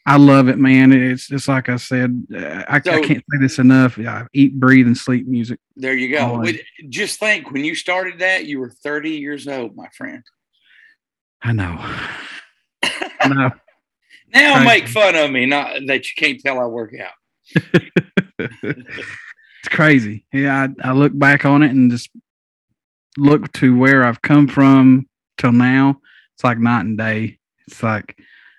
I 0.05 0.17
love 0.17 0.47
it, 0.47 0.57
man. 0.57 0.91
It's 0.91 1.27
just 1.27 1.47
like 1.47 1.69
I 1.69 1.75
said, 1.75 2.25
uh, 2.33 2.63
I, 2.67 2.77
I 2.77 2.79
can't 2.79 3.23
say 3.31 3.37
this 3.39 3.59
enough. 3.59 3.99
I 3.99 4.25
eat, 4.33 4.59
breathe, 4.59 4.87
and 4.87 4.97
sleep 4.97 5.27
music. 5.27 5.59
There 5.75 5.93
you 5.93 6.09
go. 6.09 6.39
With- 6.39 6.61
just 6.89 7.19
think, 7.19 7.51
when 7.51 7.63
you 7.63 7.75
started 7.75 8.19
that, 8.19 8.45
you 8.45 8.59
were 8.59 8.71
30 8.71 9.11
years 9.11 9.47
old, 9.47 9.75
my 9.75 9.87
friend. 9.95 10.23
I 11.41 11.51
know. 11.53 11.77
I 12.83 13.27
know. 13.27 13.51
Now 14.31 14.63
make 14.63 14.87
fun 14.87 15.15
of 15.15 15.31
me, 15.31 15.47
not 15.47 15.73
that 15.87 16.05
you 16.05 16.11
can't 16.15 16.39
tell 16.39 16.59
I 16.59 16.65
work 16.65 16.93
out. 16.93 17.63
It's 19.59 19.67
crazy. 19.69 20.25
Yeah, 20.31 20.67
I, 20.83 20.89
I 20.89 20.91
look 20.93 21.17
back 21.17 21.45
on 21.45 21.63
it 21.63 21.71
and 21.71 21.91
just 21.91 22.09
look 23.17 23.51
to 23.53 23.77
where 23.77 24.05
I've 24.05 24.21
come 24.21 24.47
from 24.47 25.08
till 25.39 25.51
now. 25.51 25.99
It's 26.35 26.43
like 26.43 26.59
night 26.59 26.81
and 26.85 26.97
day. 26.97 27.39
It's 27.67 27.81
like 27.81 28.15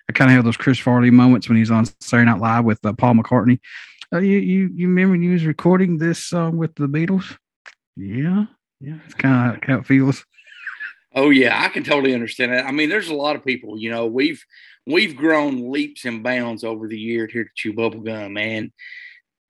I 0.09 0.13
kind 0.13 0.31
of 0.31 0.35
have 0.35 0.45
those 0.45 0.57
Chris 0.57 0.79
Farley 0.79 1.11
moments 1.11 1.49
when 1.49 1.57
he's 1.57 1.71
on 1.71 1.87
Saturday 2.01 2.29
Night 2.29 2.41
Live 2.41 2.65
with 2.65 2.85
uh, 2.85 2.93
Paul 2.93 3.15
McCartney. 3.15 3.61
Oh, 4.13 4.19
you 4.19 4.39
you 4.39 4.71
you 4.75 4.89
remember 4.89 5.13
when 5.13 5.23
you 5.23 5.31
was 5.33 5.45
recording 5.45 5.99
this 5.99 6.25
song 6.25 6.57
with 6.57 6.75
the 6.75 6.89
Beatles? 6.89 7.37
Yeah, 7.97 8.47
yeah. 8.81 8.99
It's 9.05 9.15
kind 9.15 9.55
of 9.57 9.63
how 9.63 9.79
it 9.79 9.87
feels. 9.87 10.25
Oh 11.15 11.31
yeah, 11.31 11.63
I 11.63 11.69
can 11.69 11.85
totally 11.85 12.15
understand 12.15 12.53
that. 12.53 12.67
I 12.67 12.73
mean, 12.73 12.89
there's 12.89 13.09
a 13.09 13.15
lot 13.15 13.37
of 13.37 13.45
people. 13.45 13.79
You 13.79 13.91
know, 13.91 14.07
we've 14.07 14.45
we've 14.87 15.17
grown 15.17 15.71
leaps 15.71 16.05
and 16.05 16.23
bounds 16.23 16.65
over 16.65 16.89
the 16.89 16.99
years 16.99 17.33
here 17.33 17.45
to 17.45 17.51
Chew 17.55 17.73
Bubblegum, 17.73 18.39
and 18.39 18.73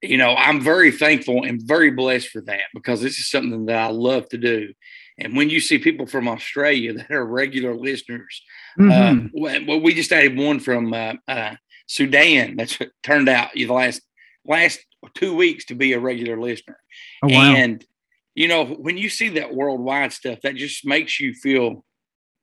you 0.01 0.17
know, 0.17 0.35
I'm 0.35 0.61
very 0.61 0.91
thankful 0.91 1.43
and 1.43 1.61
very 1.61 1.91
blessed 1.91 2.29
for 2.29 2.41
that 2.41 2.65
because 2.73 3.01
this 3.01 3.19
is 3.19 3.29
something 3.29 3.65
that 3.65 3.77
I 3.77 3.91
love 3.91 4.29
to 4.29 4.37
do. 4.37 4.73
And 5.17 5.35
when 5.35 5.49
you 5.49 5.59
see 5.59 5.77
people 5.77 6.05
from 6.07 6.27
Australia 6.27 6.93
that 6.97 7.11
are 7.11 7.25
regular 7.25 7.75
listeners, 7.75 8.41
Mhm. 8.79 9.25
uh, 9.27 9.59
well, 9.67 9.81
we 9.81 9.93
just 9.93 10.11
added 10.11 10.37
one 10.37 10.59
from 10.59 10.93
uh, 10.93 11.13
uh, 11.27 11.55
Sudan 11.87 12.55
that's 12.55 12.79
turned 13.03 13.29
out 13.29 13.51
the 13.53 13.65
last 13.67 14.01
last 14.45 14.79
two 15.13 15.35
weeks 15.35 15.65
to 15.65 15.75
be 15.75 15.93
a 15.93 15.99
regular 15.99 16.39
listener. 16.39 16.77
Oh, 17.21 17.27
wow. 17.27 17.53
And 17.55 17.85
you 18.33 18.47
know, 18.47 18.65
when 18.65 18.97
you 18.97 19.09
see 19.09 19.29
that 19.29 19.53
worldwide 19.53 20.13
stuff, 20.13 20.39
that 20.43 20.55
just 20.55 20.85
makes 20.85 21.19
you 21.19 21.33
feel. 21.33 21.83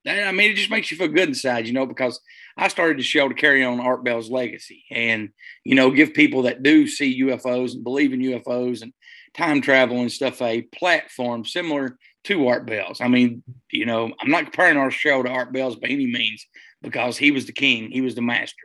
I 0.07 0.33
mean, 0.33 0.53
it 0.53 0.57
just 0.57 0.71
makes 0.71 0.91
you 0.91 0.97
feel 0.97 1.09
good 1.09 1.29
inside, 1.29 1.67
you 1.67 1.73
know, 1.73 1.85
because 1.87 2.21
I 2.57 2.69
started 2.69 2.99
the 2.99 3.03
show 3.03 3.29
to 3.29 3.35
carry 3.35 3.65
on 3.65 3.81
Art 3.81 4.05
Bell's 4.05 4.31
legacy 4.31 4.85
and, 4.91 5.31
you 5.65 5.75
know, 5.75 5.91
give 5.91 6.15
people 6.15 6.43
that 6.43 6.63
do 6.63 6.87
see 6.87 7.23
UFOs 7.23 7.75
and 7.75 7.85
believe 7.85 8.13
in 8.13 8.21
UFOs 8.21 8.83
and 8.83 8.93
time 9.35 9.61
travel 9.61 10.01
and 10.01 10.11
stuff 10.11 10.41
a 10.41 10.63
platform 10.63 11.45
similar 11.45 11.99
to 12.29 12.49
Art 12.49 12.67
Bell's. 12.67 13.01
I 13.01 13.09
mean, 13.09 13.43
you 13.73 13.87
know, 13.87 14.13
I'm 14.21 14.31
not 14.31 14.45
comparing 14.45 14.77
our 14.77 14.91
show 14.91 15.23
to 15.23 15.31
Art 15.31 15.53
Bell's 15.53 15.77
by 15.77 15.89
any 15.89 16.07
means 16.07 16.47
because 16.83 17.17
he 17.17 17.31
was 17.31 17.47
the 17.47 17.53
king, 17.53 17.91
he 17.91 18.03
was 18.03 18.15
the 18.15 18.23
master. 18.23 18.65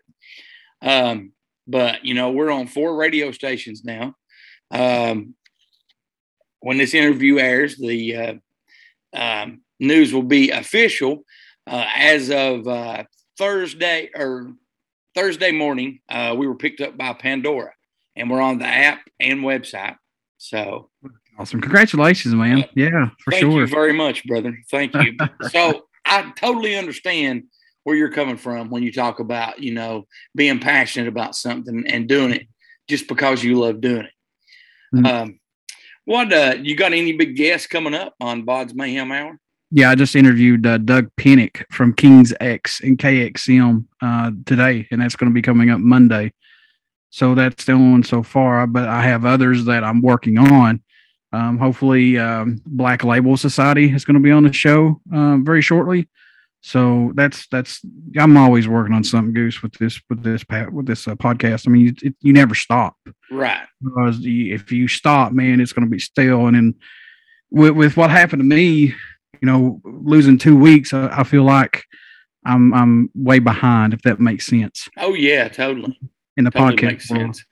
Um, 0.81 1.31
but, 1.65 2.03
you 2.03 2.13
know, 2.13 2.31
we're 2.31 2.51
on 2.51 2.67
four 2.67 2.95
radio 2.95 3.31
stations 3.31 3.83
now. 3.85 4.15
Um, 4.69 5.35
when 6.59 6.77
this 6.77 6.93
interview 6.93 7.39
airs, 7.39 7.77
the 7.77 8.15
uh, 8.15 8.33
um, 9.13 9.61
news 9.79 10.13
will 10.13 10.23
be 10.23 10.51
official 10.51 11.23
uh, 11.65 11.85
as 11.95 12.29
of 12.29 12.67
uh, 12.67 13.05
Thursday 13.37 14.09
or 14.13 14.51
Thursday 15.15 15.53
morning. 15.53 15.99
Uh, 16.09 16.35
we 16.37 16.47
were 16.47 16.55
picked 16.55 16.81
up 16.81 16.97
by 16.97 17.13
Pandora, 17.13 17.71
and 18.15 18.29
we're 18.29 18.41
on 18.41 18.59
the 18.59 18.67
app 18.67 18.99
and 19.19 19.39
website. 19.39 19.95
So 20.37 20.89
Awesome. 21.37 21.61
Congratulations, 21.61 22.35
man. 22.35 22.65
Yeah, 22.75 23.09
for 23.19 23.31
thank 23.31 23.41
sure. 23.41 23.61
you 23.61 23.67
very 23.67 23.93
much, 23.93 24.23
brother. 24.25 24.57
Thank 24.69 24.93
you. 24.93 25.17
so 25.49 25.85
I 26.05 26.31
totally 26.35 26.75
understand 26.75 27.45
where 27.83 27.95
you're 27.95 28.11
coming 28.11 28.37
from 28.37 28.69
when 28.69 28.83
you 28.83 28.91
talk 28.91 29.19
about 29.19 29.59
you 29.59 29.73
know 29.73 30.05
being 30.35 30.59
passionate 30.59 31.07
about 31.07 31.35
something 31.35 31.85
and 31.87 32.07
doing 32.07 32.31
it 32.31 32.47
just 32.87 33.07
because 33.07 33.43
you 33.43 33.59
love 33.59 33.81
doing 33.81 34.05
it. 34.05 34.11
Mhm. 34.95 35.07
Um, 35.07 35.39
what 36.05 36.33
uh, 36.33 36.55
you 36.61 36.75
got 36.75 36.93
any 36.93 37.13
big 37.13 37.35
guests 37.35 37.67
coming 37.67 37.93
up 37.93 38.13
on 38.19 38.43
Bod's 38.43 38.75
Mayhem 38.75 39.11
Hour? 39.11 39.39
Yeah, 39.71 39.89
I 39.89 39.95
just 39.95 40.15
interviewed 40.15 40.67
uh, 40.67 40.77
Doug 40.77 41.09
Pinnick 41.15 41.63
from 41.71 41.93
Kings 41.93 42.31
X 42.39 42.79
and 42.81 42.97
KXM 42.97 43.85
uh, 44.01 44.31
today, 44.45 44.87
and 44.91 45.01
that's 45.01 45.15
going 45.15 45.31
to 45.31 45.33
be 45.33 45.41
coming 45.41 45.71
up 45.71 45.79
Monday. 45.79 46.31
So 47.09 47.33
that's 47.33 47.65
the 47.65 47.71
only 47.71 47.91
one 47.91 48.03
so 48.03 48.21
far, 48.21 48.67
but 48.67 48.87
I 48.87 49.01
have 49.03 49.25
others 49.25 49.65
that 49.65 49.83
I'm 49.83 50.01
working 50.01 50.37
on. 50.37 50.83
Um, 51.33 51.57
hopefully, 51.57 52.17
um, 52.17 52.61
Black 52.65 53.03
Label 53.03 53.35
Society 53.37 53.91
is 53.91 54.05
going 54.05 54.13
to 54.13 54.19
be 54.21 54.31
on 54.31 54.43
the 54.43 54.53
show 54.53 55.01
uh, 55.13 55.37
very 55.41 55.61
shortly. 55.61 56.07
So 56.61 57.11
that's 57.15 57.47
that's 57.47 57.81
I'm 58.17 58.37
always 58.37 58.69
working 58.69 58.93
on 58.93 59.03
something, 59.03 59.33
Goose, 59.33 59.61
with 59.61 59.73
this 59.73 59.99
with 60.09 60.23
this 60.23 60.45
with 60.71 60.85
this 60.85 61.07
uh, 61.07 61.15
podcast. 61.15 61.67
I 61.67 61.71
mean, 61.71 61.87
it, 61.89 62.01
it, 62.03 62.15
you 62.21 62.31
never 62.31 62.55
stop 62.55 62.95
Right. 63.29 63.65
because 63.83 64.19
if 64.23 64.71
you 64.71 64.87
stop, 64.87 65.33
man, 65.33 65.59
it's 65.59 65.73
going 65.73 65.85
to 65.85 65.91
be 65.91 65.99
stale. 65.99 66.47
And 66.47 66.55
then 66.55 66.75
with, 67.51 67.71
with 67.71 67.97
what 67.97 68.09
happened 68.11 68.39
to 68.39 68.45
me, 68.45 68.93
you 69.41 69.45
know, 69.45 69.81
losing 69.83 70.37
two 70.37 70.55
weeks, 70.55 70.93
I, 70.93 71.09
I 71.19 71.23
feel 71.25 71.43
like 71.43 71.83
I'm 72.45 72.73
I'm 72.73 73.09
way 73.13 73.39
behind, 73.39 73.93
if 73.93 74.01
that 74.03 74.19
makes 74.21 74.45
sense 74.45 74.87
Oh 74.97 75.13
yeah, 75.15 75.49
totally. 75.49 75.99
in 76.37 76.45
the 76.45 76.51
Totally 76.51 76.75
podcast 76.77 76.83
makes 76.87 77.07
sense. 77.09 77.45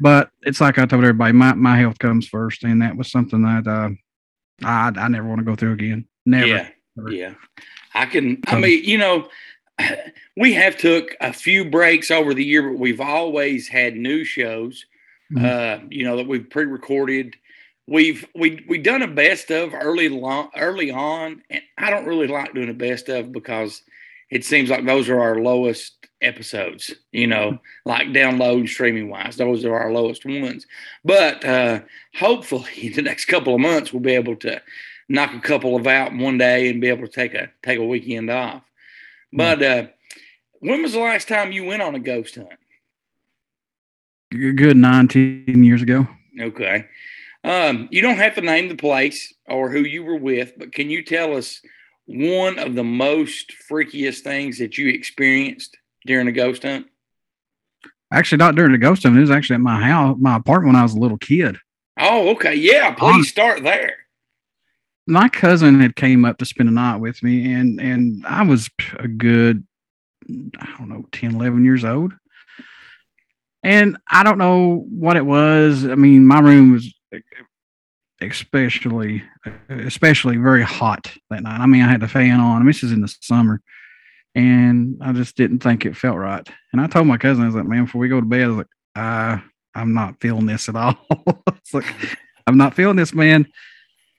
But 0.00 0.30
it's 0.42 0.60
like 0.60 0.78
I 0.78 0.86
told 0.86 1.04
everybody, 1.04 1.32
my 1.32 1.54
my 1.54 1.78
health 1.78 1.98
comes 1.98 2.26
first, 2.26 2.64
and 2.64 2.82
that 2.82 2.96
was 2.96 3.10
something 3.10 3.42
that 3.42 3.66
uh, 3.66 3.90
I 4.64 4.92
I 4.96 5.08
never 5.08 5.26
want 5.26 5.38
to 5.40 5.44
go 5.44 5.54
through 5.54 5.74
again. 5.74 6.06
Never. 6.26 6.46
Yeah, 6.46 6.68
yeah. 7.08 7.34
I 7.94 8.06
can. 8.06 8.40
I 8.46 8.58
mean, 8.58 8.84
you 8.84 8.98
know, 8.98 9.28
we 10.36 10.52
have 10.54 10.76
took 10.76 11.14
a 11.20 11.32
few 11.32 11.70
breaks 11.70 12.10
over 12.10 12.34
the 12.34 12.44
year, 12.44 12.70
but 12.70 12.78
we've 12.78 13.00
always 13.00 13.68
had 13.68 13.96
new 13.96 14.24
shows. 14.24 14.84
Uh, 15.36 15.78
you 15.90 16.04
know 16.04 16.16
that 16.16 16.28
we've 16.28 16.48
pre-recorded. 16.48 17.34
We've 17.88 18.24
we 18.34 18.64
we 18.68 18.78
done 18.78 19.02
a 19.02 19.08
best 19.08 19.50
of 19.50 19.74
early 19.74 20.08
long 20.08 20.50
early 20.56 20.90
on, 20.90 21.42
and 21.50 21.62
I 21.76 21.90
don't 21.90 22.06
really 22.06 22.28
like 22.28 22.54
doing 22.54 22.68
a 22.68 22.74
best 22.74 23.08
of 23.08 23.32
because 23.32 23.82
it 24.30 24.44
seems 24.44 24.70
like 24.70 24.86
those 24.86 25.08
are 25.08 25.20
our 25.20 25.40
lowest 25.40 26.06
episodes. 26.24 26.92
You 27.12 27.26
know, 27.26 27.58
like 27.84 28.08
download 28.08 28.68
streaming 28.68 29.10
wise, 29.10 29.36
those 29.36 29.64
are 29.64 29.76
our 29.76 29.92
lowest 29.92 30.24
ones. 30.24 30.66
But 31.04 31.44
uh, 31.44 31.80
hopefully, 32.14 32.88
the 32.94 33.02
next 33.02 33.26
couple 33.26 33.54
of 33.54 33.60
months 33.60 33.92
we'll 33.92 34.02
be 34.02 34.14
able 34.14 34.36
to 34.36 34.60
knock 35.08 35.34
a 35.34 35.40
couple 35.40 35.76
of 35.76 35.86
out 35.86 36.16
one 36.16 36.38
day 36.38 36.70
and 36.70 36.80
be 36.80 36.88
able 36.88 37.06
to 37.06 37.12
take 37.12 37.34
a 37.34 37.50
take 37.62 37.78
a 37.78 37.84
weekend 37.84 38.30
off. 38.30 38.62
But 39.32 39.62
uh, 39.62 39.86
when 40.60 40.82
was 40.82 40.92
the 40.92 41.00
last 41.00 41.28
time 41.28 41.52
you 41.52 41.64
went 41.64 41.82
on 41.82 41.94
a 41.94 42.00
ghost 42.00 42.36
hunt? 42.36 42.48
G- 44.32 44.52
Good 44.52 44.76
19 44.76 45.64
years 45.64 45.82
ago. 45.82 46.06
Okay. 46.40 46.86
Um, 47.42 47.88
you 47.90 48.00
don't 48.00 48.16
have 48.16 48.34
to 48.36 48.40
name 48.40 48.68
the 48.68 48.76
place 48.76 49.34
or 49.46 49.70
who 49.70 49.80
you 49.80 50.02
were 50.02 50.16
with, 50.16 50.54
but 50.56 50.72
can 50.72 50.88
you 50.88 51.04
tell 51.04 51.36
us 51.36 51.60
one 52.06 52.58
of 52.58 52.74
the 52.74 52.84
most 52.84 53.52
freakiest 53.70 54.20
things 54.20 54.58
that 54.58 54.78
you 54.78 54.88
experienced 54.88 55.76
during 56.06 56.28
a 56.28 56.32
ghost 56.32 56.62
hunt? 56.62 56.86
Actually, 58.12 58.38
not 58.38 58.54
during 58.54 58.72
the 58.72 58.78
ghost 58.78 59.02
hunt. 59.02 59.16
It 59.16 59.20
was 59.20 59.30
actually 59.30 59.54
at 59.54 59.60
my 59.60 59.80
house, 59.82 60.16
my 60.20 60.36
apartment 60.36 60.74
when 60.74 60.80
I 60.80 60.82
was 60.82 60.94
a 60.94 60.98
little 61.00 61.18
kid. 61.18 61.56
Oh, 61.98 62.30
okay. 62.30 62.54
Yeah, 62.54 62.92
please 62.94 63.28
start 63.28 63.62
there. 63.62 63.96
my 65.06 65.28
cousin 65.28 65.80
had 65.80 65.96
came 65.96 66.24
up 66.24 66.38
to 66.38 66.44
spend 66.44 66.68
a 66.68 66.72
night 66.72 66.96
with 66.96 67.22
me 67.22 67.52
and 67.52 67.78
and 67.80 68.24
i 68.26 68.42
was 68.42 68.70
a 68.98 69.06
good 69.06 69.66
i 70.58 70.74
don't 70.78 70.88
know 70.88 71.04
10 71.12 71.34
11 71.34 71.62
years 71.64 71.84
old 71.84 72.14
and 73.62 73.98
i 74.10 74.22
don't 74.22 74.38
know 74.38 74.86
what 74.88 75.16
it 75.18 75.26
was 75.26 75.84
i 75.84 75.94
mean 75.94 76.26
my 76.26 76.40
room 76.40 76.72
was 76.72 76.94
especially 78.22 79.22
especially 79.68 80.36
very 80.36 80.62
hot 80.62 81.12
that 81.28 81.42
night 81.42 81.60
i 81.60 81.66
mean 81.66 81.82
i 81.82 81.90
had 81.90 82.00
the 82.00 82.08
fan 82.08 82.40
on 82.40 82.56
I 82.56 82.58
mean, 82.60 82.66
this 82.68 82.82
is 82.82 82.92
in 82.92 83.02
the 83.02 83.14
summer 83.20 83.60
and 84.34 84.96
i 85.00 85.12
just 85.12 85.36
didn't 85.36 85.60
think 85.60 85.86
it 85.86 85.96
felt 85.96 86.16
right 86.16 86.48
and 86.72 86.80
i 86.80 86.86
told 86.86 87.06
my 87.06 87.16
cousin 87.16 87.42
i 87.42 87.46
was 87.46 87.54
like 87.54 87.66
man 87.66 87.84
before 87.84 88.00
we 88.00 88.08
go 88.08 88.20
to 88.20 88.26
bed 88.26 88.42
i 88.42 88.48
was 88.48 88.56
like 88.56 88.66
uh, 88.96 89.38
i'm 89.74 89.94
not 89.94 90.20
feeling 90.20 90.46
this 90.46 90.68
at 90.68 90.76
all 90.76 90.96
it's 91.48 91.74
like 91.74 91.84
i'm 92.46 92.56
not 92.56 92.74
feeling 92.74 92.96
this 92.96 93.14
man 93.14 93.46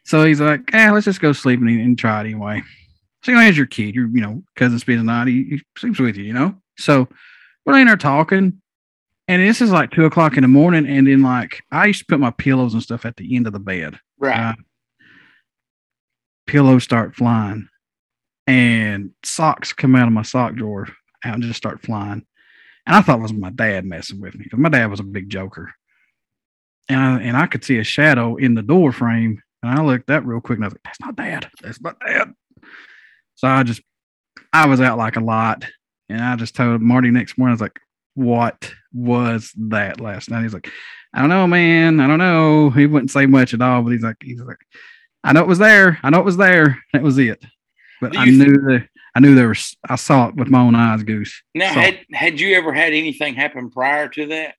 so 0.05 0.23
he's 0.23 0.39
like, 0.39 0.69
"Yeah, 0.71 0.91
let's 0.91 1.05
just 1.05 1.19
go 1.19 1.33
sleep 1.33 1.59
and, 1.59 1.69
and 1.69 1.97
try 1.97 2.19
it 2.19 2.25
anyway." 2.25 2.61
So 3.23 3.31
you 3.31 3.37
know, 3.37 3.43
as 3.43 3.57
your 3.57 3.65
kid, 3.65 3.95
your 3.95 4.07
you 4.07 4.21
know 4.21 4.43
cousin 4.55 4.79
spends 4.79 4.99
the 4.99 5.03
night, 5.03 5.27
he, 5.27 5.43
he 5.43 5.61
sleeps 5.77 5.99
with 5.99 6.15
you, 6.15 6.25
you 6.25 6.33
know. 6.33 6.55
So 6.77 7.09
we're 7.65 7.79
in 7.79 7.87
there 7.87 7.97
talking, 7.97 8.61
and 9.27 9.41
this 9.41 9.61
is 9.61 9.71
like 9.71 9.91
two 9.91 10.05
o'clock 10.05 10.37
in 10.37 10.43
the 10.43 10.47
morning, 10.47 10.87
and 10.87 11.07
then 11.07 11.23
like 11.23 11.63
I 11.71 11.87
used 11.87 11.99
to 11.99 12.05
put 12.05 12.19
my 12.19 12.31
pillows 12.31 12.73
and 12.73 12.83
stuff 12.83 13.05
at 13.05 13.17
the 13.17 13.35
end 13.35 13.47
of 13.47 13.53
the 13.53 13.59
bed. 13.59 13.99
Right. 14.19 14.51
Uh, 14.51 14.53
pillows 16.45 16.83
start 16.83 17.15
flying, 17.15 17.67
and 18.47 19.11
socks 19.23 19.73
come 19.73 19.95
out 19.95 20.07
of 20.07 20.13
my 20.13 20.21
sock 20.21 20.55
drawer 20.55 20.87
and 21.23 21.41
just 21.43 21.57
start 21.57 21.81
flying. 21.81 22.25
And 22.85 22.95
I 22.95 23.01
thought 23.01 23.19
it 23.19 23.23
was 23.23 23.33
my 23.33 23.49
dad 23.49 23.85
messing 23.85 24.21
with 24.21 24.35
me 24.35 24.43
because 24.43 24.59
my 24.59 24.69
dad 24.69 24.91
was 24.91 24.99
a 24.99 25.03
big 25.03 25.29
joker. 25.29 25.73
And 26.87 26.99
I, 26.99 27.21
and 27.21 27.37
I 27.37 27.47
could 27.47 27.63
see 27.63 27.79
a 27.79 27.83
shadow 27.83 28.35
in 28.35 28.53
the 28.53 28.61
door 28.61 28.91
frame. 28.91 29.41
And 29.63 29.79
I 29.79 29.83
looked 29.83 30.07
that 30.07 30.25
real 30.25 30.41
quick 30.41 30.57
and 30.57 30.65
I 30.65 30.67
was 30.67 30.73
like, 30.73 30.83
that's 30.83 31.01
not 31.01 31.15
dad. 31.15 31.49
That's 31.61 31.81
not 31.81 31.99
dad. 32.05 32.33
So 33.35 33.47
I 33.47 33.63
just, 33.63 33.81
I 34.53 34.67
was 34.67 34.79
out 34.79 34.99
like 34.99 35.15
a 35.15 35.21
lot. 35.21 35.65
And 36.09 36.21
I 36.21 36.35
just 36.35 36.55
told 36.55 36.81
Marty 36.81 37.09
next 37.09 37.37
morning, 37.37 37.53
I 37.53 37.55
was 37.55 37.61
like, 37.61 37.79
what 38.13 38.71
was 38.93 39.51
that 39.57 39.99
last 39.99 40.29
night? 40.29 40.43
He's 40.43 40.53
like, 40.53 40.69
I 41.13 41.21
don't 41.21 41.29
know, 41.29 41.47
man. 41.47 41.99
I 41.99 42.07
don't 42.07 42.19
know. 42.19 42.69
He 42.69 42.85
wouldn't 42.85 43.11
say 43.11 43.25
much 43.25 43.53
at 43.53 43.61
all, 43.61 43.81
but 43.81 43.91
he's 43.91 44.03
like, 44.03 44.17
he's 44.21 44.39
like, 44.39 44.59
I 45.23 45.33
know 45.33 45.41
it 45.41 45.47
was 45.47 45.57
there. 45.57 45.97
I 46.03 46.11
know 46.11 46.19
it 46.19 46.25
was 46.25 46.37
there. 46.37 46.77
That 46.93 47.01
was 47.01 47.17
it. 47.17 47.43
But 48.01 48.17
I 48.17 48.25
knew 48.25 48.53
that 48.53 48.87
I 49.15 49.21
knew 49.21 49.33
there 49.33 49.47
was, 49.47 49.75
I 49.89 49.95
saw 49.95 50.27
it 50.27 50.35
with 50.35 50.49
my 50.49 50.59
own 50.59 50.75
eyes, 50.75 51.03
Goose. 51.03 51.41
Now, 51.55 51.73
had 51.73 51.99
had 52.11 52.39
you 52.39 52.55
ever 52.55 52.73
had 52.73 52.93
anything 52.93 53.33
happen 53.33 53.69
prior 53.71 54.09
to 54.09 54.27
that? 54.27 54.55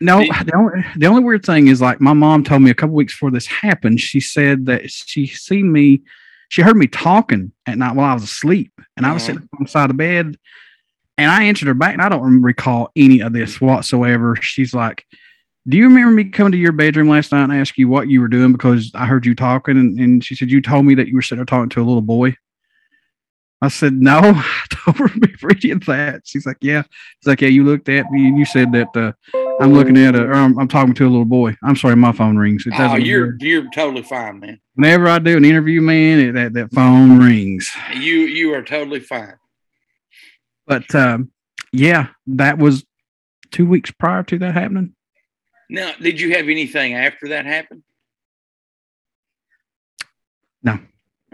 No, 0.00 0.20
the 0.20 0.52
only, 0.54 0.84
the 0.96 1.06
only 1.06 1.22
weird 1.22 1.44
thing 1.44 1.68
is 1.68 1.80
like 1.80 2.00
my 2.00 2.12
mom 2.12 2.44
told 2.44 2.62
me 2.62 2.70
a 2.70 2.74
couple 2.74 2.94
weeks 2.94 3.14
before 3.14 3.30
this 3.30 3.46
happened, 3.46 4.00
she 4.00 4.20
said 4.20 4.66
that 4.66 4.90
she 4.90 5.26
seen 5.26 5.72
me, 5.72 6.02
she 6.50 6.60
heard 6.60 6.76
me 6.76 6.86
talking 6.86 7.52
at 7.66 7.78
night 7.78 7.96
while 7.96 8.10
I 8.10 8.14
was 8.14 8.24
asleep, 8.24 8.72
and 8.96 9.06
I 9.06 9.12
was 9.12 9.22
sitting 9.22 9.42
uh-huh. 9.42 9.56
on 9.58 9.64
the 9.64 9.70
side 9.70 9.84
of 9.84 9.88
the 9.88 9.94
bed, 9.94 10.36
and 11.16 11.30
I 11.30 11.44
answered 11.44 11.68
her 11.68 11.74
back, 11.74 11.94
and 11.94 12.02
I 12.02 12.10
don't 12.10 12.42
recall 12.42 12.90
any 12.96 13.20
of 13.20 13.32
this 13.32 13.60
whatsoever. 13.60 14.36
She's 14.36 14.74
like, 14.74 15.06
"Do 15.66 15.78
you 15.78 15.84
remember 15.84 16.10
me 16.10 16.24
coming 16.24 16.52
to 16.52 16.58
your 16.58 16.72
bedroom 16.72 17.08
last 17.08 17.32
night 17.32 17.44
and 17.44 17.52
ask 17.52 17.78
you 17.78 17.88
what 17.88 18.08
you 18.08 18.20
were 18.20 18.28
doing 18.28 18.52
because 18.52 18.90
I 18.94 19.06
heard 19.06 19.24
you 19.24 19.34
talking?" 19.34 19.78
And, 19.78 19.98
and 19.98 20.24
she 20.24 20.34
said, 20.34 20.50
"You 20.50 20.60
told 20.60 20.84
me 20.84 20.94
that 20.96 21.08
you 21.08 21.14
were 21.14 21.22
sitting 21.22 21.38
there 21.38 21.46
talking 21.46 21.70
to 21.70 21.80
a 21.80 21.84
little 21.84 22.02
boy." 22.02 22.36
I 23.64 23.68
said, 23.68 23.94
no, 23.94 24.18
I 24.22 24.64
don't 24.70 25.00
remember 25.00 25.50
any 25.50 25.70
of 25.70 25.86
that. 25.86 26.22
She's 26.24 26.44
like, 26.44 26.58
yeah. 26.60 26.82
She's 26.82 27.26
like, 27.26 27.40
yeah, 27.40 27.48
you 27.48 27.64
looked 27.64 27.88
at 27.88 28.10
me 28.10 28.28
and 28.28 28.38
you 28.38 28.44
said 28.44 28.72
that 28.72 28.94
uh, 28.96 29.12
I'm 29.60 29.72
looking 29.72 29.96
at 29.96 30.14
a, 30.14 30.24
or 30.24 30.34
I'm, 30.34 30.58
I'm 30.58 30.68
talking 30.68 30.94
to 30.94 31.06
a 31.06 31.08
little 31.08 31.24
boy. 31.24 31.56
I'm 31.62 31.76
sorry, 31.76 31.96
my 31.96 32.12
phone 32.12 32.36
rings. 32.36 32.66
It 32.66 32.74
Oh, 32.76 32.96
you're 32.96 33.36
you're 33.40 33.70
totally 33.70 34.02
fine, 34.02 34.40
man. 34.40 34.60
Whenever 34.74 35.08
I 35.08 35.18
do 35.18 35.36
an 35.36 35.44
interview, 35.44 35.80
man, 35.80 36.18
it, 36.18 36.32
that 36.32 36.52
that 36.54 36.72
phone 36.72 37.18
rings. 37.18 37.70
You 37.94 38.20
you 38.20 38.52
are 38.54 38.62
totally 38.62 39.00
fine. 39.00 39.34
But 40.66 40.94
um, 40.94 41.30
yeah, 41.72 42.08
that 42.26 42.58
was 42.58 42.84
two 43.50 43.66
weeks 43.66 43.90
prior 43.90 44.22
to 44.24 44.38
that 44.40 44.54
happening. 44.54 44.94
Now, 45.70 45.92
did 46.00 46.20
you 46.20 46.34
have 46.36 46.48
anything 46.48 46.94
after 46.94 47.28
that 47.28 47.46
happened? 47.46 47.82
No. 50.62 50.78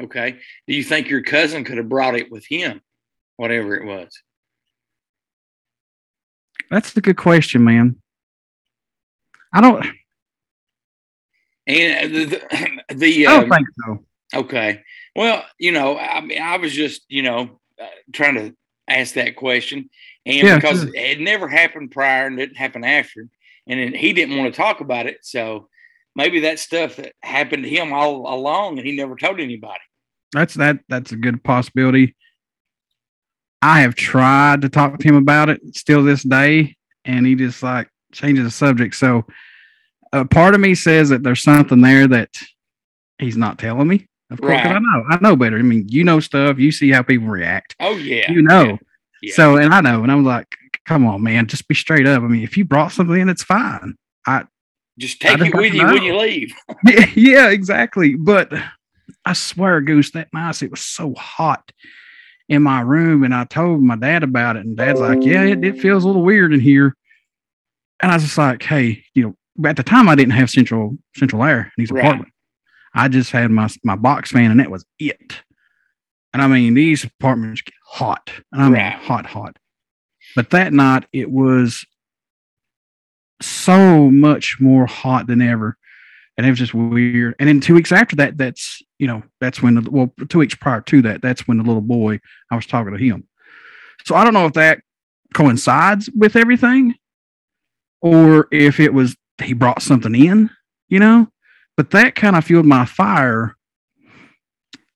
Okay. 0.01 0.39
Do 0.67 0.75
you 0.75 0.83
think 0.83 1.09
your 1.09 1.23
cousin 1.23 1.65
could 1.65 1.77
have 1.77 1.89
brought 1.89 2.17
it 2.17 2.31
with 2.31 2.47
him, 2.47 2.81
whatever 3.37 3.77
it 3.77 3.85
was? 3.85 4.09
That's 6.71 6.97
a 6.97 7.01
good 7.01 7.17
question, 7.17 7.65
man. 7.65 7.97
I 9.53 9.61
don't. 9.61 9.87
And 11.67 12.15
the 12.15 12.25
the, 12.25 12.95
the 12.95 13.27
I 13.27 13.41
don't 13.41 13.45
um, 13.45 13.51
think 13.51 13.69
so. 13.85 14.05
Okay. 14.41 14.83
Well, 15.17 15.45
you 15.59 15.73
know, 15.73 15.99
I 15.99 16.21
mean, 16.21 16.41
I 16.41 16.57
was 16.57 16.73
just, 16.73 17.03
you 17.09 17.23
know, 17.23 17.61
uh, 17.81 17.87
trying 18.13 18.37
to 18.37 18.55
ask 18.89 19.15
that 19.15 19.37
question, 19.37 19.91
and 20.25 20.37
Yeah, 20.37 20.57
because 20.57 20.83
sure. 20.83 20.95
it 20.95 21.21
never 21.21 21.49
happened 21.49 21.91
prior 21.91 22.27
and 22.27 22.39
didn't 22.39 22.57
happen 22.57 22.85
after, 22.85 23.29
and 23.67 23.81
then 23.81 23.95
he 23.95 24.13
didn't 24.13 24.37
want 24.37 24.53
to 24.53 24.57
talk 24.57 24.81
about 24.81 25.07
it, 25.07 25.19
so 25.23 25.69
maybe 26.15 26.41
that 26.41 26.59
stuff 26.59 26.97
that 26.97 27.13
happened 27.23 27.65
to 27.65 27.69
him 27.69 27.93
all 27.93 28.33
along, 28.33 28.79
and 28.79 28.87
he 28.87 28.95
never 28.95 29.17
told 29.17 29.41
anybody. 29.41 29.81
That's 30.33 30.55
that. 30.55 30.81
That's 30.89 31.13
a 31.13 31.17
good 31.17 31.43
possibility. 31.43 32.15
I 33.63 33.81
have 33.81 33.95
tried 33.95 34.63
to 34.63 34.69
talk 34.69 34.99
to 34.99 35.09
him 35.09 35.17
about 35.17 35.49
it 35.51 35.61
still 35.77 36.03
this 36.03 36.23
day, 36.23 36.77
and 37.05 37.27
he 37.27 37.35
just 37.35 37.63
like 37.63 37.89
changes 38.13 38.45
the 38.45 38.51
subject. 38.51 38.95
So, 38.95 39.25
a 40.13 40.25
part 40.25 40.55
of 40.55 40.61
me 40.61 40.75
says 40.75 41.11
that 41.11 41.23
there's 41.23 41.43
something 41.43 41.81
there 41.81 42.07
that 42.09 42.31
he's 43.19 43.37
not 43.37 43.59
telling 43.59 43.89
me. 43.89 44.07
Of 44.31 44.41
course, 44.41 44.61
'cause 44.63 44.73
I 44.73 44.79
know, 44.79 45.05
I 45.11 45.19
know 45.21 45.37
better. 45.37 45.59
I 45.59 45.63
mean, 45.63 45.87
you 45.89 46.05
know 46.05 46.21
stuff. 46.21 46.59
You 46.59 46.71
see 46.71 46.91
how 46.91 47.03
people 47.03 47.27
react. 47.29 47.75
Oh 47.81 47.97
yeah, 47.97 48.31
you 48.31 48.43
know. 48.43 48.79
So, 49.33 49.57
and 49.57 49.75
I 49.75 49.81
know, 49.83 50.03
and 50.03 50.11
I'm 50.11 50.25
like, 50.25 50.57
come 50.87 51.07
on, 51.07 51.23
man, 51.23 51.47
just 51.47 51.69
be 51.69 51.75
straight 51.75 52.07
up. 52.07 52.23
I 52.23 52.27
mean, 52.27 52.43
if 52.43 52.57
you 52.57 52.65
brought 52.65 52.93
something 52.93 53.21
in, 53.21 53.29
it's 53.29 53.43
fine. 53.43 53.95
I 54.27 54.45
just 54.99 55.21
take 55.21 55.39
just 55.39 55.51
it 55.51 55.57
with 55.57 55.75
you 55.75 55.85
when 55.85 56.03
you 56.03 56.17
leave. 56.17 56.55
yeah, 56.87 57.07
yeah, 57.15 57.49
exactly. 57.51 58.15
But 58.15 58.53
I 59.25 59.33
swear, 59.35 59.81
Goose, 59.81 60.11
that 60.13 60.33
night 60.33 60.63
it 60.63 60.71
was 60.71 60.81
so 60.81 61.15
hot 61.15 61.73
in 62.49 62.63
my 62.63 62.81
room, 62.81 63.23
and 63.23 63.35
I 63.35 63.45
told 63.45 63.83
my 63.83 63.97
dad 63.97 64.23
about 64.23 64.57
it, 64.57 64.65
and 64.65 64.77
Dad's 64.77 65.01
like, 65.01 65.25
"Yeah, 65.25 65.43
it, 65.45 65.63
it 65.65 65.79
feels 65.79 66.05
a 66.05 66.07
little 66.07 66.23
weird 66.23 66.53
in 66.53 66.61
here." 66.61 66.97
And 68.03 68.11
I 68.11 68.17
was 68.17 68.25
just 68.25 68.39
like, 68.39 68.63
"Hey, 68.63 69.05
you 69.15 69.23
know, 69.59 69.69
at 69.69 69.77
the 69.77 69.83
time 69.83 70.09
I 70.09 70.15
didn't 70.15 70.33
have 70.33 70.51
central 70.51 70.97
central 71.17 71.45
air 71.45 71.61
in 71.61 71.71
these 71.77 71.93
Right. 71.93 72.05
apartments. 72.05 72.33
I 72.95 73.09
just 73.09 73.31
had 73.31 73.51
my 73.51 73.69
my 73.85 73.97
box 73.97 74.33
fan, 74.33 74.51
and 74.51 74.59
that 74.61 74.71
was 74.71 74.85
it. 74.99 75.43
And 76.33 76.43
I 76.43 76.47
mean, 76.49 76.75
these 76.75 77.05
apartments 77.05 77.63
get 77.63 77.75
hot, 77.87 78.31
and 78.53 78.63
I 78.63 78.65
mean, 78.67 78.75
Right. 78.75 78.93
hot, 78.95 79.27
hot. 79.27 79.59
But 80.35 80.51
that 80.51 80.73
night 80.73 81.07
it 81.13 81.31
was 81.31 81.85
so 83.43 84.11
much 84.11 84.59
more 84.61 84.87
hot 84.87 85.27
than 85.27 85.41
ever 85.41 85.77
and 86.37 86.47
it 86.47 86.51
was 86.51 86.59
just 86.59 86.75
weird. 86.75 87.35
And 87.39 87.49
then 87.49 87.61
two 87.61 87.75
weeks 87.75 87.93
after 87.93 88.17
that, 88.17 88.37
that's 88.39 88.81
you 89.01 89.07
know 89.07 89.23
that's 89.41 89.63
when 89.63 89.77
the 89.77 89.91
well 89.91 90.13
two 90.29 90.39
weeks 90.39 90.55
prior 90.55 90.83
to 90.83 91.03
that, 91.03 91.23
that's 91.23 91.49
when 91.49 91.57
the 91.57 91.65
little 91.65 91.81
boy 91.81 92.21
I 92.51 92.57
was 92.57 92.67
talking 92.67 92.93
to 92.93 93.03
him. 93.03 93.27
So 94.05 94.15
I 94.15 94.25
don't 94.25 94.35
know 94.35 94.45
if 94.45 94.53
that 94.53 94.81
coincides 95.33 96.11
with 96.15 96.37
everything, 96.37 96.95
or 98.03 98.47
if 98.53 98.79
it 98.79 98.93
was 98.93 99.17
he 99.43 99.55
brought 99.55 99.81
something 99.81 100.15
in, 100.15 100.51
you 100.91 100.99
know. 100.99 101.29
But 101.79 101.93
that 101.93 102.15
kind 102.15 102.37
of 102.37 102.45
fueled 102.45 102.67
my 102.67 102.85
fire. 102.85 103.57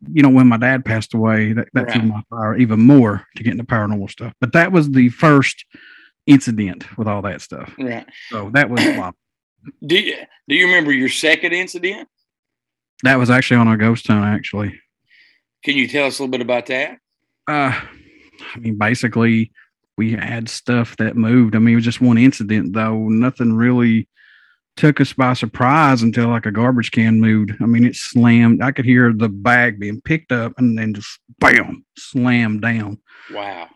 You 0.06 0.22
know, 0.22 0.28
when 0.28 0.48
my 0.48 0.58
dad 0.58 0.84
passed 0.84 1.14
away, 1.14 1.54
that, 1.54 1.68
that 1.72 1.90
fueled 1.90 2.08
my 2.08 2.22
fire 2.28 2.58
even 2.58 2.80
more 2.80 3.26
to 3.36 3.42
get 3.42 3.52
into 3.52 3.64
paranormal 3.64 4.10
stuff. 4.10 4.34
But 4.38 4.52
that 4.52 4.70
was 4.70 4.90
the 4.90 5.08
first 5.08 5.64
incident 6.26 6.84
with 6.98 7.08
all 7.08 7.22
that 7.22 7.40
stuff. 7.40 7.72
Right. 7.78 8.06
So 8.28 8.50
that 8.50 8.68
was. 8.68 8.80
Do 9.86 9.98
you 9.98 10.16
do 10.46 10.54
you 10.54 10.66
remember 10.66 10.92
your 10.92 11.08
second 11.08 11.54
incident? 11.54 12.06
That 13.04 13.18
was 13.18 13.30
actually 13.30 13.58
on 13.58 13.68
our 13.68 13.76
ghost 13.76 14.06
town 14.06 14.24
actually. 14.24 14.78
Can 15.64 15.76
you 15.76 15.88
tell 15.88 16.06
us 16.06 16.18
a 16.18 16.22
little 16.22 16.30
bit 16.30 16.40
about 16.42 16.66
that? 16.66 16.98
Uh, 17.48 17.80
I 18.54 18.58
mean, 18.58 18.76
basically, 18.76 19.50
we 19.96 20.12
had 20.12 20.48
stuff 20.48 20.96
that 20.96 21.16
moved. 21.16 21.54
I 21.54 21.58
mean, 21.58 21.72
it 21.72 21.76
was 21.76 21.84
just 21.84 22.00
one 22.00 22.18
incident, 22.18 22.74
though. 22.74 23.08
Nothing 23.08 23.54
really 23.54 24.08
took 24.76 25.00
us 25.00 25.12
by 25.12 25.32
surprise 25.34 26.02
until 26.02 26.28
like 26.28 26.46
a 26.46 26.50
garbage 26.50 26.90
can 26.90 27.20
moved. 27.20 27.52
I 27.60 27.66
mean, 27.66 27.84
it 27.84 27.94
slammed. 27.94 28.60
I 28.62 28.72
could 28.72 28.84
hear 28.84 29.12
the 29.12 29.28
bag 29.28 29.78
being 29.78 30.00
picked 30.00 30.32
up 30.32 30.52
and 30.58 30.76
then 30.76 30.94
just 30.94 31.18
bam, 31.38 31.84
slammed 31.96 32.60
down. 32.62 33.00
Wow. 33.32 33.68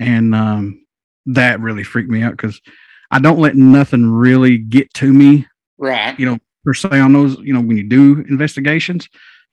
And 0.00 0.34
um, 0.34 0.84
that 1.26 1.60
really 1.60 1.84
freaked 1.84 2.10
me 2.10 2.22
out 2.22 2.32
because 2.32 2.60
I 3.10 3.18
don't 3.18 3.38
let 3.38 3.54
nothing 3.54 4.06
really 4.10 4.58
get 4.58 4.92
to 4.94 5.12
me 5.12 5.46
Right. 5.78 6.18
you 6.18 6.26
know, 6.26 6.38
per 6.66 6.74
se 6.74 6.98
on 7.00 7.12
those, 7.12 7.38
you 7.38 7.54
know, 7.54 7.60
when 7.60 7.76
you 7.76 7.84
do 7.84 8.24
investigations. 8.28 9.08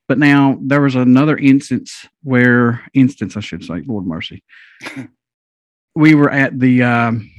But 0.09 0.17
now 0.17 0.57
there 0.61 0.81
was 0.81 0.95
another 0.95 1.37
instance 1.37 2.07
where 2.23 2.83
instance, 2.93 3.37
I 3.37 3.39
should 3.39 3.63
say, 3.63 3.83
Lord 3.85 4.05
mercy. 4.05 4.43
we 5.95 6.15
were 6.15 6.31
at 6.31 6.59
the 6.59 6.83
um 6.83 7.29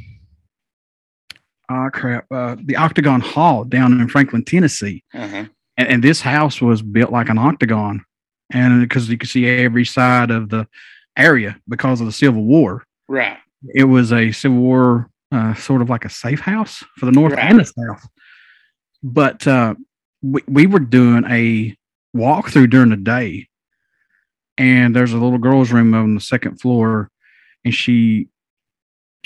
ah 1.69 1.91
crap, 1.91 2.25
uh 2.31 2.57
the 2.63 2.77
Octagon 2.77 3.21
Hall 3.21 3.65
down 3.65 4.01
in 4.01 4.09
Franklin, 4.09 4.45
Tennessee. 4.45 5.03
Uh-huh. 5.13 5.45
And, 5.77 5.89
and 5.89 6.05
this 6.05 6.21
house 6.21 6.61
was 6.61 6.81
built 6.81 7.11
like 7.11 7.29
an 7.29 7.39
octagon. 7.39 8.05
And 8.51 8.81
because 8.81 9.09
you 9.09 9.19
could 9.19 9.29
see 9.29 9.47
every 9.47 9.85
side 9.85 10.31
of 10.31 10.49
the 10.49 10.67
area 11.17 11.59
because 11.69 12.01
of 12.01 12.07
the 12.07 12.13
Civil 12.13 12.45
War. 12.45 12.85
Right. 13.09 13.39
It 13.75 13.85
was 13.85 14.13
a 14.13 14.33
Civil 14.33 14.59
War 14.59 15.11
uh, 15.33 15.55
sort 15.55 15.83
of 15.83 15.91
like 15.91 16.05
a 16.05 16.11
safe 16.11 16.41
house 16.41 16.85
for 16.97 17.07
the 17.07 17.13
North 17.13 17.33
Right. 17.33 17.51
and 17.51 17.59
the 17.59 17.65
South. 17.65 18.07
But 19.05 19.47
uh, 19.47 19.75
we, 20.23 20.41
we 20.49 20.67
were 20.67 20.81
doing 20.81 21.25
a 21.27 21.77
walkthrough 22.17 22.71
during 22.71 22.89
the 22.89 22.97
day, 22.97 23.49
and 24.57 24.97
there's 24.97 25.13
a 25.13 25.19
little 25.19 25.39
girl's 25.39 25.71
room 25.71 25.93
on 25.93 26.15
the 26.15 26.23
second 26.23 26.59
floor, 26.59 27.11
and 27.67 27.75
she, 27.75 28.29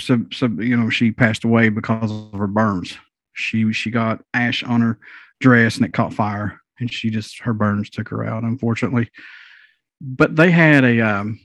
sub, 0.00 0.34
sub, 0.34 0.60
you 0.60 0.76
know, 0.76 0.90
she 0.90 1.12
passed 1.12 1.44
away 1.44 1.68
because 1.68 2.10
of 2.10 2.36
her 2.38 2.48
burns. 2.48 2.98
She 3.34 3.72
she 3.72 3.92
got 3.92 4.20
ash 4.34 4.64
on 4.64 4.80
her 4.80 4.98
dress, 5.40 5.76
and 5.76 5.86
it 5.86 5.92
caught 5.92 6.12
fire, 6.12 6.60
and 6.80 6.92
she 6.92 7.08
just 7.08 7.40
her 7.42 7.52
burns 7.52 7.88
took 7.88 8.08
her 8.08 8.24
out, 8.24 8.42
unfortunately. 8.42 9.08
But 10.00 10.34
they 10.34 10.50
had 10.50 10.82
a 10.82 11.00
um, 11.00 11.38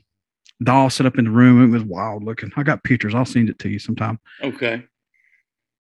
doll 0.64 0.90
set 0.90 1.06
up 1.06 1.20
in 1.20 1.26
the 1.26 1.32
room. 1.32 1.64
It 1.64 1.78
was 1.78 1.84
wild 1.84 2.24
looking. 2.24 2.52
I 2.56 2.64
got 2.64 2.84
pictures. 2.84 3.14
I'll 3.14 3.26
send 3.26 3.50
it 3.50 3.60
to 3.60 3.70
you 3.70 3.78
sometime 3.78 4.20
Okay. 4.42 4.88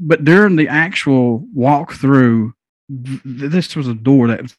But 0.05 0.23
during 0.23 0.57
the 0.57 0.67
actual 0.67 1.47
walkthrough, 1.55 2.51
th- 2.89 3.21
this 3.23 3.75
was 3.75 3.87
a 3.87 3.93
door 3.93 4.27
that 4.27 4.41
was 4.41 4.55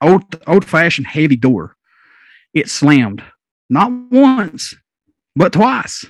old 0.00 0.22
old 0.46 0.64
fashioned 0.64 1.06
heavy 1.06 1.36
door. 1.36 1.76
It 2.52 2.68
slammed 2.68 3.22
not 3.68 3.90
once, 4.10 4.74
but 5.34 5.52
twice. 5.52 6.04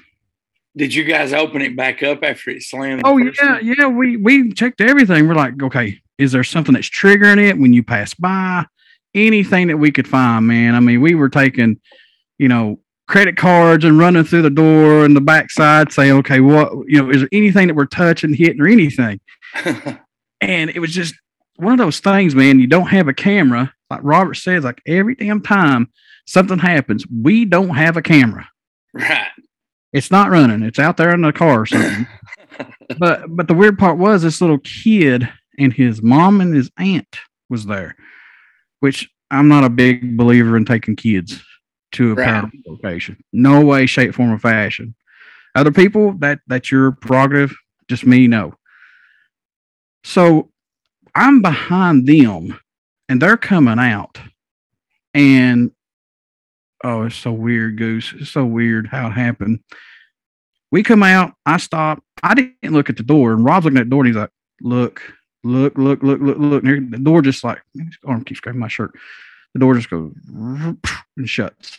Did 0.76 0.94
you 0.94 1.04
guys 1.04 1.32
open 1.32 1.62
it 1.62 1.76
back 1.76 2.02
up 2.02 2.22
after 2.22 2.50
it 2.50 2.62
slammed? 2.62 3.02
Oh 3.04 3.18
yeah, 3.18 3.30
time? 3.32 3.60
yeah. 3.62 3.86
We 3.86 4.16
we 4.16 4.52
checked 4.52 4.80
everything. 4.80 5.28
We're 5.28 5.34
like, 5.34 5.62
okay, 5.62 6.00
is 6.18 6.32
there 6.32 6.44
something 6.44 6.74
that's 6.74 6.90
triggering 6.90 7.38
it 7.38 7.58
when 7.58 7.72
you 7.72 7.82
pass 7.82 8.14
by? 8.14 8.66
Anything 9.14 9.68
that 9.68 9.76
we 9.76 9.90
could 9.90 10.06
find, 10.06 10.46
man. 10.46 10.74
I 10.74 10.80
mean, 10.80 11.00
we 11.00 11.14
were 11.14 11.28
taking, 11.28 11.80
you 12.38 12.48
know, 12.48 12.78
credit 13.10 13.36
cards 13.36 13.84
and 13.84 13.98
running 13.98 14.22
through 14.22 14.42
the 14.42 14.50
door 14.50 15.04
and 15.04 15.16
the 15.16 15.20
backside, 15.20 15.92
saying, 15.92 16.12
okay, 16.12 16.38
what 16.38 16.72
you 16.86 17.02
know, 17.02 17.10
is 17.10 17.20
there 17.20 17.28
anything 17.32 17.66
that 17.66 17.74
we're 17.74 17.84
touching, 17.84 18.32
hitting, 18.32 18.60
or 18.60 18.68
anything? 18.68 19.20
and 20.40 20.70
it 20.70 20.78
was 20.78 20.92
just 20.94 21.14
one 21.56 21.72
of 21.72 21.78
those 21.78 21.98
things, 21.98 22.36
man. 22.36 22.60
You 22.60 22.68
don't 22.68 22.86
have 22.86 23.08
a 23.08 23.12
camera, 23.12 23.74
like 23.90 24.00
Robert 24.04 24.34
says, 24.34 24.62
like 24.62 24.80
every 24.86 25.16
damn 25.16 25.42
time 25.42 25.90
something 26.24 26.60
happens, 26.60 27.04
we 27.08 27.44
don't 27.44 27.70
have 27.70 27.96
a 27.96 28.02
camera. 28.02 28.48
Right. 28.94 29.26
It's 29.92 30.12
not 30.12 30.30
running. 30.30 30.62
It's 30.62 30.78
out 30.78 30.96
there 30.96 31.12
in 31.12 31.22
the 31.22 31.32
car 31.32 31.62
or 31.62 31.66
something. 31.66 32.06
but 32.98 33.24
but 33.28 33.48
the 33.48 33.54
weird 33.54 33.76
part 33.76 33.98
was 33.98 34.22
this 34.22 34.40
little 34.40 34.60
kid 34.60 35.28
and 35.58 35.72
his 35.72 36.00
mom 36.00 36.40
and 36.40 36.54
his 36.54 36.70
aunt 36.78 37.18
was 37.48 37.66
there, 37.66 37.96
which 38.78 39.10
I'm 39.32 39.48
not 39.48 39.64
a 39.64 39.68
big 39.68 40.16
believer 40.16 40.56
in 40.56 40.64
taking 40.64 40.94
kids 40.94 41.42
to 41.92 42.12
a 42.12 42.14
Right. 42.14 42.28
paranormal 42.44 42.62
location. 42.66 43.22
No 43.32 43.64
way, 43.64 43.86
shape, 43.86 44.14
form, 44.14 44.30
or 44.32 44.38
fashion. 44.38 44.94
Other 45.54 45.72
people, 45.72 46.12
that 46.18 46.40
that's 46.46 46.70
your 46.70 46.92
prerogative. 46.92 47.56
Just 47.88 48.06
me, 48.06 48.26
no. 48.28 48.54
So 50.04 50.50
I'm 51.14 51.42
behind 51.42 52.06
them 52.06 52.58
and 53.08 53.20
they're 53.20 53.36
coming 53.36 53.78
out. 53.78 54.18
And 55.12 55.72
oh, 56.84 57.02
it's 57.02 57.16
so 57.16 57.32
weird, 57.32 57.76
Goose. 57.78 58.14
It's 58.18 58.30
so 58.30 58.44
weird 58.44 58.86
how 58.86 59.08
it 59.08 59.12
happened. 59.12 59.60
We 60.70 60.84
come 60.84 61.02
out, 61.02 61.34
I 61.44 61.56
stop. 61.56 62.02
I 62.22 62.34
didn't 62.34 62.72
look 62.72 62.88
at 62.88 62.96
the 62.96 63.02
door, 63.02 63.32
and 63.32 63.44
Rob's 63.44 63.64
looking 63.64 63.78
at 63.78 63.86
the 63.86 63.90
door, 63.90 64.02
and 64.02 64.06
he's 64.06 64.16
like, 64.16 64.30
"Look, 64.60 65.02
look, 65.42 65.76
look, 65.76 66.02
look, 66.04 66.20
look, 66.20 66.38
look." 66.38 66.62
And 66.62 66.92
the 66.92 66.98
door 66.98 67.22
just 67.22 67.42
like 67.42 67.60
his 67.74 67.98
arm 68.06 68.22
keeps 68.24 68.38
grabbing 68.38 68.60
my 68.60 68.68
shirt. 68.68 68.92
The 69.54 69.60
door 69.60 69.74
just 69.74 69.90
goes 69.90 70.12
and 70.32 71.28
shuts. 71.28 71.78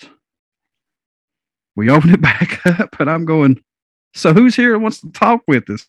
We 1.76 1.90
open 1.90 2.14
it 2.14 2.22
back 2.22 2.66
up, 2.66 3.00
and 3.00 3.10
I'm 3.10 3.26
going. 3.26 3.62
So 4.14 4.34
who's 4.34 4.56
here 4.56 4.78
wants 4.78 5.00
to 5.02 5.12
talk 5.12 5.42
with 5.48 5.70
us? 5.70 5.88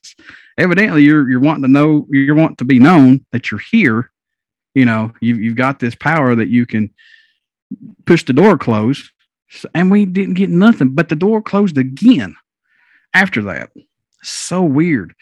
Evidently, 0.56 1.02
you're 1.02 1.28
you're 1.28 1.40
wanting 1.40 1.62
to 1.62 1.68
know, 1.68 2.06
you're 2.10 2.36
wanting 2.36 2.56
to 2.56 2.64
be 2.64 2.78
known 2.78 3.24
that 3.32 3.50
you're 3.50 3.60
here. 3.70 4.10
You 4.74 4.84
know, 4.84 5.12
you've 5.20 5.40
you've 5.40 5.56
got 5.56 5.80
this 5.80 5.94
power 5.94 6.34
that 6.34 6.48
you 6.48 6.66
can 6.66 6.90
push 8.06 8.24
the 8.24 8.32
door 8.32 8.56
closed, 8.56 9.10
and 9.74 9.90
we 9.90 10.04
didn't 10.04 10.34
get 10.34 10.50
nothing. 10.50 10.90
But 10.90 11.08
the 11.08 11.16
door 11.16 11.42
closed 11.42 11.76
again 11.78 12.36
after 13.12 13.42
that. 13.42 13.70
So 14.22 14.62
weird. 14.62 15.14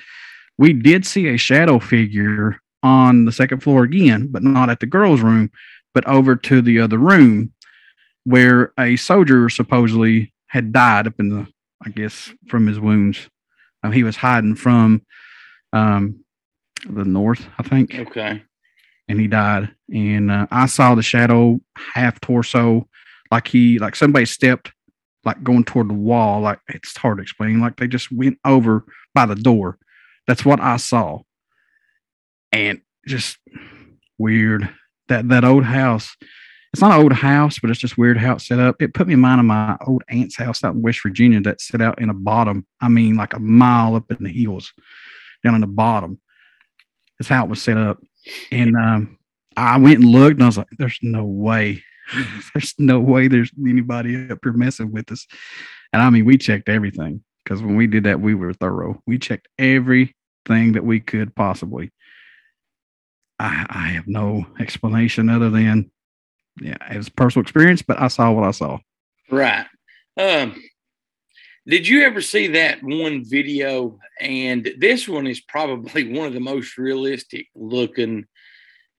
We 0.59 0.75
did 0.75 1.07
see 1.07 1.29
a 1.29 1.39
shadow 1.39 1.79
figure 1.79 2.61
on 2.83 3.25
the 3.25 3.33
second 3.33 3.63
floor 3.63 3.83
again, 3.83 4.29
but 4.31 4.43
not 4.43 4.69
at 4.69 4.81
the 4.81 4.87
girls' 4.87 5.23
room, 5.23 5.51
but 5.95 6.07
over 6.07 6.37
to 6.37 6.63
the 6.63 6.79
other 6.81 6.99
room 6.99 7.53
where 8.25 8.73
a 8.79 8.97
soldier 8.97 9.49
supposedly 9.49 10.33
had 10.49 10.73
died 10.73 11.07
up 11.07 11.15
in 11.19 11.31
the, 11.31 11.47
I 11.85 11.91
guess, 11.91 12.31
from 12.49 12.67
his 12.67 12.79
wounds. 12.79 13.29
Um, 13.83 13.93
he 13.93 14.03
was 14.03 14.17
hiding 14.17 14.57
from 14.57 15.03
um, 15.73 16.23
the 16.89 17.05
north, 17.05 17.47
I 17.59 17.63
think 17.63 17.95
Okay. 17.95 18.43
and 19.09 19.21
he 19.21 19.27
died. 19.27 19.71
And 19.93 20.31
uh, 20.31 20.47
I 20.51 20.67
saw 20.67 20.95
the 20.95 21.03
shadow 21.03 21.61
half 21.95 22.21
torso, 22.21 22.89
like 23.31 23.49
he 23.49 23.79
like 23.79 23.97
somebody 23.97 24.27
stepped, 24.27 24.73
like 25.25 25.43
going 25.43 25.65
toward 25.65 25.89
the 25.89 25.95
wall. 25.95 26.41
Like 26.43 26.59
it's 26.69 26.97
hard 26.97 27.19
to 27.19 27.23
explain. 27.23 27.61
Like 27.61 27.77
they 27.77 27.87
just 27.89 28.13
went 28.13 28.39
over 28.45 28.85
by 29.15 29.25
the 29.27 29.35
door. 29.35 29.79
That's 30.27 30.45
what 30.45 30.61
I 30.61 30.77
saw, 30.77 31.21
and 32.53 32.81
just 33.07 33.39
weird. 34.19 34.69
That 35.11 35.29
that 35.29 35.45
old 35.45 35.65
house. 35.65 36.17
It's 36.73 36.81
not 36.81 36.93
an 36.93 37.03
old 37.03 37.13
house, 37.13 37.59
but 37.59 37.69
it's 37.69 37.81
just 37.81 37.99
weird 37.99 38.17
how 38.17 38.35
it's 38.35 38.47
set 38.47 38.61
up. 38.61 38.81
It 38.81 38.95
put 38.95 39.09
me 39.09 39.15
in 39.15 39.21
mind 39.21 39.41
of 39.41 39.47
my 39.47 39.77
old 39.89 40.05
aunt's 40.09 40.37
house 40.37 40.63
out 40.63 40.75
in 40.75 40.83
West 40.83 41.01
Virginia 41.03 41.41
that 41.41 41.61
set 41.61 41.81
out 41.81 42.01
in 42.01 42.11
a 42.11 42.15
bottom. 42.15 42.65
I 42.81 42.89
mean, 42.89 43.17
like 43.17 43.35
a 43.35 43.41
mile 43.41 43.97
up 43.97 44.09
in 44.13 44.23
the 44.23 44.31
hills, 44.31 44.73
down 45.45 45.57
in 45.57 45.63
the 45.63 45.67
bottom. 45.67 46.21
That's 47.19 47.29
how 47.29 47.45
it 47.45 47.51
was 47.51 47.61
set 47.61 47.77
up. 47.77 47.99
And 48.53 48.77
um, 48.77 49.19
I 49.57 49.79
went 49.79 49.99
and 49.99 50.11
looked, 50.11 50.35
and 50.35 50.45
I 50.45 50.47
was 50.47 50.59
like, 50.59 50.69
"There's 50.79 51.01
no 51.03 51.25
way, 51.25 51.83
there's 52.55 52.75
no 52.79 53.01
way 53.01 53.27
there's 53.27 53.51
anybody 53.61 54.31
up 54.31 54.39
here 54.43 54.53
messing 54.53 54.93
with 54.93 55.11
us." 55.11 55.27
And 55.93 56.01
I 56.01 56.09
mean, 56.11 56.25
we 56.25 56.39
checked 56.39 56.69
everything 56.69 57.25
because 57.45 57.63
when 57.63 57.75
we 57.75 57.89
did 57.89 58.05
that, 58.05 58.21
we 58.21 58.35
were 58.35 58.53
thorough. 58.53 59.03
We 59.09 59.19
checked 59.19 59.49
everything 59.59 60.15
that 60.47 60.85
we 60.85 61.01
could 61.01 61.35
possibly. 61.35 61.91
I, 63.41 63.67
I 63.71 63.89
have 63.89 64.07
no 64.07 64.47
explanation 64.59 65.31
other 65.31 65.49
than, 65.49 65.91
yeah, 66.61 66.77
it 66.91 66.97
was 66.99 67.09
personal 67.09 67.43
experience, 67.43 67.81
but 67.81 67.99
I 67.99 68.09
saw 68.09 68.31
what 68.33 68.45
I 68.45 68.51
saw. 68.51 68.79
Right. 69.31 69.67
Um, 70.19 70.63
did 71.67 71.89
you 71.89 72.03
ever 72.03 72.21
see 72.21 72.49
that 72.49 72.83
one 72.83 73.25
video? 73.25 73.99
And 74.21 74.71
this 74.79 75.09
one 75.09 75.27
is 75.27 75.41
probably 75.41 76.13
one 76.17 76.27
of 76.27 76.35
the 76.35 76.41
most 76.41 76.77
realistic 76.77 77.47
looking 77.55 78.27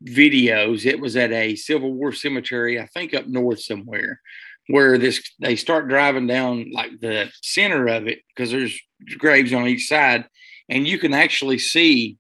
videos. 0.04 0.88
It 0.88 1.00
was 1.00 1.16
at 1.16 1.32
a 1.32 1.56
Civil 1.56 1.94
War 1.94 2.12
cemetery, 2.12 2.80
I 2.80 2.88
think 2.88 3.14
up 3.14 3.28
north 3.28 3.62
somewhere, 3.62 4.22
where 4.68 4.98
this 4.98 5.22
they 5.40 5.56
start 5.56 5.88
driving 5.88 6.26
down 6.26 6.72
like 6.72 7.00
the 7.00 7.30
center 7.44 7.88
of 7.88 8.08
it 8.08 8.22
because 8.30 8.50
there's 8.50 8.80
graves 9.20 9.54
on 9.54 9.68
each 9.68 9.88
side, 9.88 10.26
and 10.68 10.88
you 10.88 10.98
can 10.98 11.14
actually 11.14 11.60
see 11.60 12.18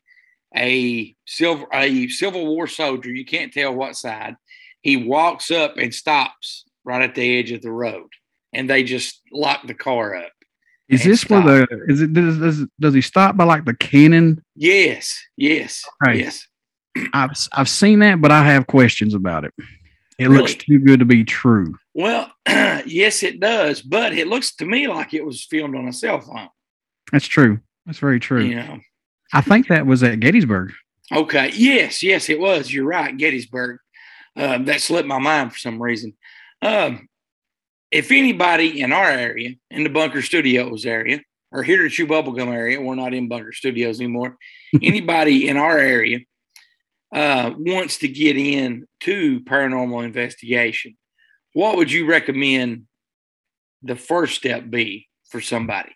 a 0.55 1.15
silver 1.25 1.65
a 1.73 2.07
Civil 2.07 2.47
War 2.47 2.67
soldier. 2.67 3.09
You 3.09 3.25
can't 3.25 3.53
tell 3.53 3.73
what 3.73 3.95
side. 3.95 4.35
He 4.81 4.97
walks 4.97 5.51
up 5.51 5.77
and 5.77 5.93
stops 5.93 6.65
right 6.83 7.01
at 7.01 7.15
the 7.15 7.39
edge 7.39 7.51
of 7.51 7.61
the 7.61 7.71
road, 7.71 8.09
and 8.53 8.69
they 8.69 8.83
just 8.83 9.21
lock 9.31 9.65
the 9.67 9.73
car 9.73 10.15
up. 10.15 10.31
Is 10.89 11.03
this 11.03 11.29
where 11.29 11.41
the 11.41 11.67
is 11.87 12.01
it 12.01 12.11
does, 12.13 12.37
does 12.37 12.65
does 12.79 12.93
he 12.93 13.01
stop 13.01 13.37
by 13.37 13.45
like 13.45 13.63
the 13.65 13.75
cannon? 13.75 14.43
Yes, 14.55 15.17
yes, 15.37 15.85
Right. 16.05 16.17
yes. 16.17 16.47
I've 17.13 17.31
I've 17.53 17.69
seen 17.69 17.99
that, 17.99 18.19
but 18.19 18.31
I 18.31 18.43
have 18.45 18.67
questions 18.67 19.13
about 19.13 19.45
it. 19.45 19.53
It 20.19 20.29
looks 20.29 20.55
too 20.55 20.79
good 20.79 20.99
to 20.99 21.05
be 21.05 21.23
true. 21.23 21.75
Well, 21.93 22.29
yes, 22.47 23.23
it 23.23 23.39
does, 23.39 23.81
but 23.81 24.13
it 24.13 24.27
looks 24.27 24.53
to 24.57 24.65
me 24.65 24.87
like 24.87 25.13
it 25.13 25.25
was 25.25 25.45
filmed 25.45 25.75
on 25.75 25.87
a 25.87 25.93
cell 25.93 26.19
phone. 26.19 26.49
That's 27.11 27.25
true. 27.25 27.59
That's 27.85 27.99
very 27.99 28.19
true. 28.19 28.43
You 28.43 28.55
know. 28.55 28.79
I 29.33 29.41
think 29.41 29.67
that 29.67 29.85
was 29.85 30.03
at 30.03 30.19
Gettysburg. 30.19 30.73
Okay. 31.11 31.51
Yes, 31.53 32.03
yes, 32.03 32.29
it 32.29 32.39
was. 32.39 32.73
You're 32.73 32.85
right. 32.85 33.15
Gettysburg. 33.15 33.79
Um, 34.35 34.65
that 34.65 34.81
slipped 34.81 35.07
my 35.07 35.19
mind 35.19 35.51
for 35.51 35.59
some 35.59 35.81
reason. 35.81 36.13
Um, 36.61 37.09
if 37.91 38.11
anybody 38.11 38.81
in 38.81 38.93
our 38.93 39.09
area, 39.09 39.55
in 39.69 39.83
the 39.83 39.89
Bunker 39.89 40.21
Studios 40.21 40.85
area, 40.85 41.21
or 41.51 41.63
here 41.63 41.83
to 41.83 41.89
Chew 41.89 42.07
Bubblegum 42.07 42.47
area, 42.47 42.79
we're 42.79 42.95
not 42.95 43.13
in 43.13 43.27
Bunker 43.27 43.51
Studios 43.51 43.99
anymore. 43.99 44.37
anybody 44.81 45.49
in 45.49 45.57
our 45.57 45.77
area 45.77 46.19
uh, 47.13 47.51
wants 47.57 47.97
to 47.99 48.07
get 48.07 48.37
in 48.37 48.87
to 49.01 49.41
paranormal 49.41 50.05
investigation, 50.05 50.95
what 51.53 51.75
would 51.75 51.91
you 51.91 52.05
recommend 52.05 52.85
the 53.83 53.97
first 53.97 54.35
step 54.35 54.69
be 54.69 55.09
for 55.29 55.41
somebody? 55.41 55.91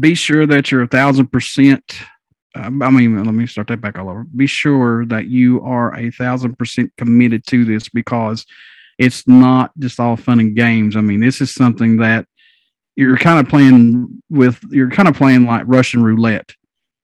Be 0.00 0.14
sure 0.14 0.46
that 0.46 0.70
you're 0.70 0.82
a 0.82 0.88
thousand 0.88 1.30
percent. 1.30 2.00
Um, 2.54 2.82
I 2.82 2.90
mean, 2.90 3.22
let 3.22 3.34
me 3.34 3.46
start 3.46 3.68
that 3.68 3.80
back 3.80 3.98
all 3.98 4.08
over. 4.08 4.24
Be 4.24 4.46
sure 4.46 5.04
that 5.06 5.26
you 5.26 5.60
are 5.62 5.94
a 5.96 6.10
thousand 6.10 6.58
percent 6.58 6.92
committed 6.96 7.46
to 7.48 7.64
this 7.64 7.88
because 7.88 8.46
it's 8.98 9.26
not 9.28 9.70
just 9.78 10.00
all 10.00 10.16
fun 10.16 10.40
and 10.40 10.56
games. 10.56 10.96
I 10.96 11.00
mean, 11.00 11.20
this 11.20 11.40
is 11.40 11.52
something 11.54 11.98
that 11.98 12.26
you're 12.96 13.18
kind 13.18 13.38
of 13.38 13.48
playing 13.48 14.22
with. 14.30 14.62
You're 14.70 14.90
kind 14.90 15.08
of 15.08 15.14
playing 15.14 15.44
like 15.44 15.62
Russian 15.66 16.02
roulette 16.02 16.54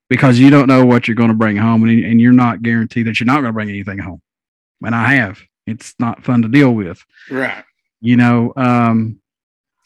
because 0.09 0.39
you 0.39 0.51
don't 0.51 0.67
know 0.67 0.85
what 0.85 1.07
you're 1.07 1.15
going 1.15 1.29
to 1.29 1.35
bring 1.35 1.57
home, 1.57 1.85
and, 1.85 2.05
and 2.05 2.21
you're 2.21 2.33
not 2.33 2.63
guaranteed 2.63 3.07
that 3.07 3.21
you're 3.21 3.27
not 3.27 3.37
going 3.37 3.47
to 3.47 3.53
bring 3.53 3.69
anything 3.69 3.99
home. 3.99 4.21
And 4.85 4.95
I 4.95 5.15
have. 5.15 5.41
It's 5.67 5.95
not 5.99 6.25
fun 6.25 6.43
to 6.43 6.49
deal 6.49 6.73
with. 6.73 7.03
Right. 7.31 7.65
you 8.01 8.17
know 8.17 8.53
um 8.57 9.19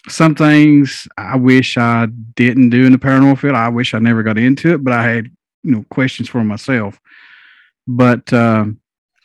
some 0.09 0.35
things 0.35 1.07
i 1.17 1.37
wish 1.37 1.77
i 1.79 2.07
didn't 2.35 2.71
do 2.71 2.85
in 2.87 2.93
the 2.93 2.99
paranormal 2.99 3.39
field 3.39 3.55
i 3.55 3.69
wish 3.69 3.95
i 3.95 3.99
never 3.99 4.23
got 4.25 4.39
into 4.39 4.73
it 4.75 4.83
but 4.83 4.93
i 4.93 5.05
had 5.05 5.31
you 5.63 5.73
know 5.73 5.85
questions 5.91 6.29
for 6.29 6.43
myself 6.45 7.01
but 7.87 8.33
um 8.33 8.81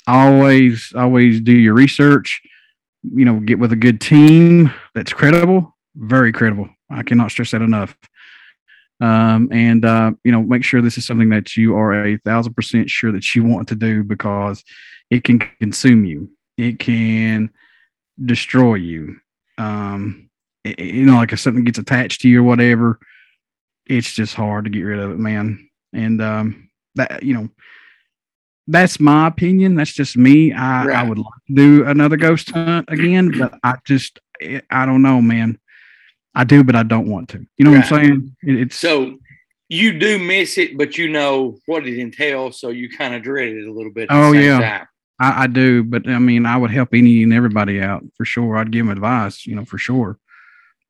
always 0.07 0.91
always 0.95 1.39
do 1.41 1.53
your 1.53 1.73
research 1.73 2.41
you 3.03 3.25
know 3.25 3.39
get 3.39 3.59
with 3.59 3.71
a 3.71 3.77
good 3.77 4.01
team 4.01 4.71
that's 4.95 5.13
credible 5.13 5.75
very 5.95 6.31
credible 6.31 6.69
i 6.89 7.03
cannot 7.03 7.31
stress 7.31 7.51
that 7.51 7.61
enough 7.61 7.95
um 9.01 9.49
and 9.51 9.85
uh 9.85 10.11
you 10.23 10.31
know 10.31 10.41
make 10.41 10.63
sure 10.63 10.81
this 10.81 10.97
is 10.97 11.05
something 11.05 11.29
that 11.29 11.55
you 11.55 11.75
are 11.75 12.05
a 12.05 12.17
thousand 12.19 12.53
percent 12.53 12.89
sure 12.89 13.11
that 13.11 13.35
you 13.35 13.43
want 13.43 13.67
to 13.67 13.75
do 13.75 14.03
because 14.03 14.63
it 15.09 15.23
can 15.23 15.39
consume 15.59 16.05
you 16.05 16.29
it 16.57 16.79
can 16.79 17.49
destroy 18.23 18.75
you. 18.75 19.17
Um, 19.57 20.29
it- 20.63 20.79
you 20.79 21.05
know, 21.05 21.15
like 21.15 21.33
if 21.33 21.39
something 21.39 21.63
gets 21.63 21.79
attached 21.79 22.21
to 22.21 22.29
you 22.29 22.41
or 22.41 22.43
whatever, 22.43 22.99
it's 23.85 24.13
just 24.13 24.35
hard 24.35 24.65
to 24.65 24.69
get 24.69 24.81
rid 24.81 24.99
of 24.99 25.11
it, 25.11 25.19
man. 25.19 25.67
And 25.93 26.21
um, 26.21 26.69
that 26.95 27.23
you 27.23 27.33
know, 27.33 27.49
that's 28.67 28.99
my 28.99 29.27
opinion. 29.27 29.75
That's 29.75 29.93
just 29.93 30.17
me. 30.17 30.53
I, 30.53 31.01
I 31.01 31.03
would 31.03 31.17
like 31.17 31.33
to 31.47 31.55
do 31.55 31.85
another 31.85 32.17
ghost 32.17 32.51
hunt 32.51 32.89
again, 32.89 33.31
but 33.37 33.57
I 33.63 33.75
just 33.85 34.19
I 34.69 34.85
don't 34.85 35.01
know, 35.01 35.21
man. 35.21 35.59
I 36.35 36.43
do, 36.43 36.63
but 36.63 36.75
I 36.75 36.83
don't 36.83 37.07
want 37.07 37.29
to. 37.29 37.45
You 37.57 37.65
know 37.65 37.71
what 37.71 37.81
I'm 37.81 37.89
saying? 37.89 38.35
It, 38.41 38.55
it's 38.55 38.75
So 38.75 39.17
you 39.69 39.97
do 39.97 40.19
miss 40.19 40.57
it, 40.57 40.77
but 40.77 40.97
you 40.97 41.09
know 41.09 41.57
what 41.67 41.85
it 41.87 41.99
entails, 41.99 42.59
so 42.59 42.69
you 42.69 42.89
kind 42.89 43.13
of 43.13 43.21
dread 43.21 43.49
it 43.49 43.67
a 43.67 43.71
little 43.71 43.91
bit. 43.91 44.07
Oh 44.09 44.31
yeah. 44.31 44.85
I, 45.19 45.43
I 45.43 45.47
do, 45.47 45.83
but 45.83 46.07
I 46.07 46.19
mean, 46.19 46.45
I 46.45 46.57
would 46.57 46.71
help 46.71 46.89
any 46.93 47.23
and 47.23 47.33
everybody 47.33 47.81
out 47.81 48.03
for 48.17 48.25
sure. 48.25 48.57
I'd 48.57 48.71
give 48.71 48.85
them 48.85 48.91
advice, 48.91 49.45
you 49.45 49.55
know, 49.55 49.63
for 49.63 49.77
sure. 49.77 50.17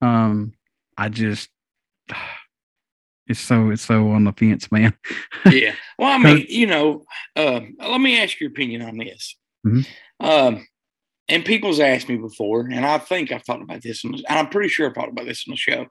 Um, 0.01 0.54
I 0.97 1.10
just, 1.10 1.49
it's 3.28 3.40
so 3.40 3.70
it's 3.70 3.84
so 3.84 4.10
on 4.12 4.26
the 4.26 4.34
fence, 4.34 4.72
man. 4.72 4.94
yeah. 5.52 5.76
Well, 5.98 6.12
I 6.12 6.18
mean, 6.24 6.46
you 6.50 6.68
know, 6.68 7.06
um, 7.36 7.76
let 7.80 8.02
me 8.02 8.20
ask 8.20 8.40
your 8.40 8.50
opinion 8.50 8.82
on 8.82 8.98
this. 8.98 9.36
Mhm. 9.66 9.88
Um, 10.20 10.68
and 11.30 11.46
people's 11.46 11.80
asked 11.80 12.10
me 12.10 12.18
before, 12.18 12.62
and 12.62 12.86
I 12.86 12.98
think 12.98 13.32
I've 13.32 13.46
talked 13.46 13.64
about 13.64 13.82
this, 13.82 14.04
and 14.04 14.22
I'm 14.28 14.50
pretty 14.50 14.70
sure 14.70 14.88
I've 14.88 14.96
talked 14.96 15.12
about 15.12 15.26
this 15.26 15.46
on 15.48 15.54
the 15.54 15.58
show. 15.58 15.88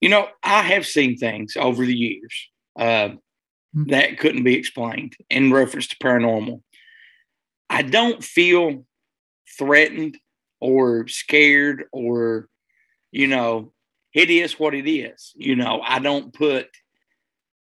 You 0.00 0.08
know, 0.08 0.28
I 0.42 0.62
have 0.62 0.86
seen 0.86 1.16
things 1.16 1.56
over 1.56 1.84
the 1.86 1.94
years 1.96 2.48
uh, 2.78 3.10
that 3.86 4.18
couldn't 4.18 4.42
be 4.42 4.54
explained 4.56 5.14
in 5.28 5.52
reference 5.52 5.86
to 5.88 5.96
paranormal. 5.98 6.62
I 7.68 7.82
don't 7.82 8.24
feel 8.24 8.84
threatened 9.58 10.18
or 10.60 11.06
scared 11.06 11.84
or, 11.92 12.48
you 13.12 13.26
know, 13.28 13.72
it 14.14 14.30
is 14.30 14.58
what 14.58 14.74
it 14.74 14.90
is. 14.90 15.32
You 15.36 15.56
know, 15.56 15.80
I 15.84 15.98
don't 15.98 16.32
put, 16.32 16.68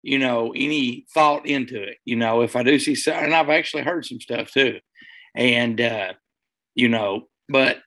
you 0.02 0.18
know, 0.18 0.52
any 0.54 1.06
thought 1.12 1.46
into 1.46 1.82
it. 1.82 1.98
You 2.04 2.16
know, 2.16 2.42
if 2.42 2.56
I 2.56 2.62
do 2.62 2.78
see 2.78 2.94
something, 2.94 3.24
and 3.24 3.34
I've 3.34 3.50
actually 3.50 3.82
heard 3.82 4.04
some 4.04 4.20
stuff 4.20 4.50
too. 4.50 4.78
And, 5.34 5.80
uh, 5.80 6.12
you 6.74 6.88
know, 6.88 7.28
but 7.48 7.78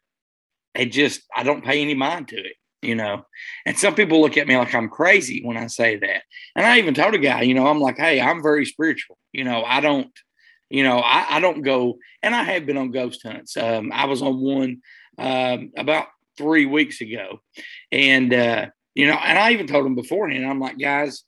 it 0.76 0.88
just, 0.88 1.22
I 1.36 1.44
don't 1.44 1.64
pay 1.64 1.82
any 1.82 1.96
mind 1.96 2.28
to 2.30 2.38
it, 2.38 2.56
you 2.82 2.96
know. 2.96 3.26
And 3.66 3.78
some 3.78 3.96
people 3.96 4.22
look 4.22 4.38
at 4.38 4.48
me 4.48 4.58
like 4.58 4.76
I'm 4.76 4.90
crazy 4.90 5.42
when 5.44 5.58
I 5.58 5.68
say 5.68 5.98
that. 5.98 6.24
And 6.56 6.66
I 6.66 6.78
even 6.78 6.94
told 6.94 7.16
a 7.16 7.18
guy, 7.18 7.42
you 7.42 7.54
know, 7.54 7.68
I'm 7.68 7.80
like, 7.80 7.98
hey, 7.98 8.22
I'm 8.22 8.44
very 8.44 8.66
spiritual. 8.66 9.18
You 9.32 9.46
know, 9.46 9.64
I 9.64 9.80
don't, 9.80 10.12
you 10.70 10.84
know, 10.84 11.00
I, 11.00 11.38
I 11.38 11.40
don't 11.40 11.64
go, 11.64 11.98
and 12.22 12.36
I 12.36 12.44
have 12.44 12.66
been 12.66 12.78
on 12.78 12.92
ghost 12.92 13.22
hunts. 13.26 13.58
Um, 13.58 13.92
I 13.94 14.06
was 14.06 14.22
on 14.22 14.40
one 14.40 14.82
um, 15.18 15.72
about 15.76 16.08
three 16.40 16.66
weeks 16.66 17.02
ago. 17.02 17.42
And, 17.92 18.34
uh, 18.34 18.68
you 18.96 19.06
know, 19.08 19.14
and 19.24 19.38
I 19.38 19.52
even 19.52 19.68
told 19.68 19.86
them 19.86 19.94
beforehand, 19.96 20.46
I'm 20.46 20.60
like, 20.60 20.80
guys, 20.80 21.24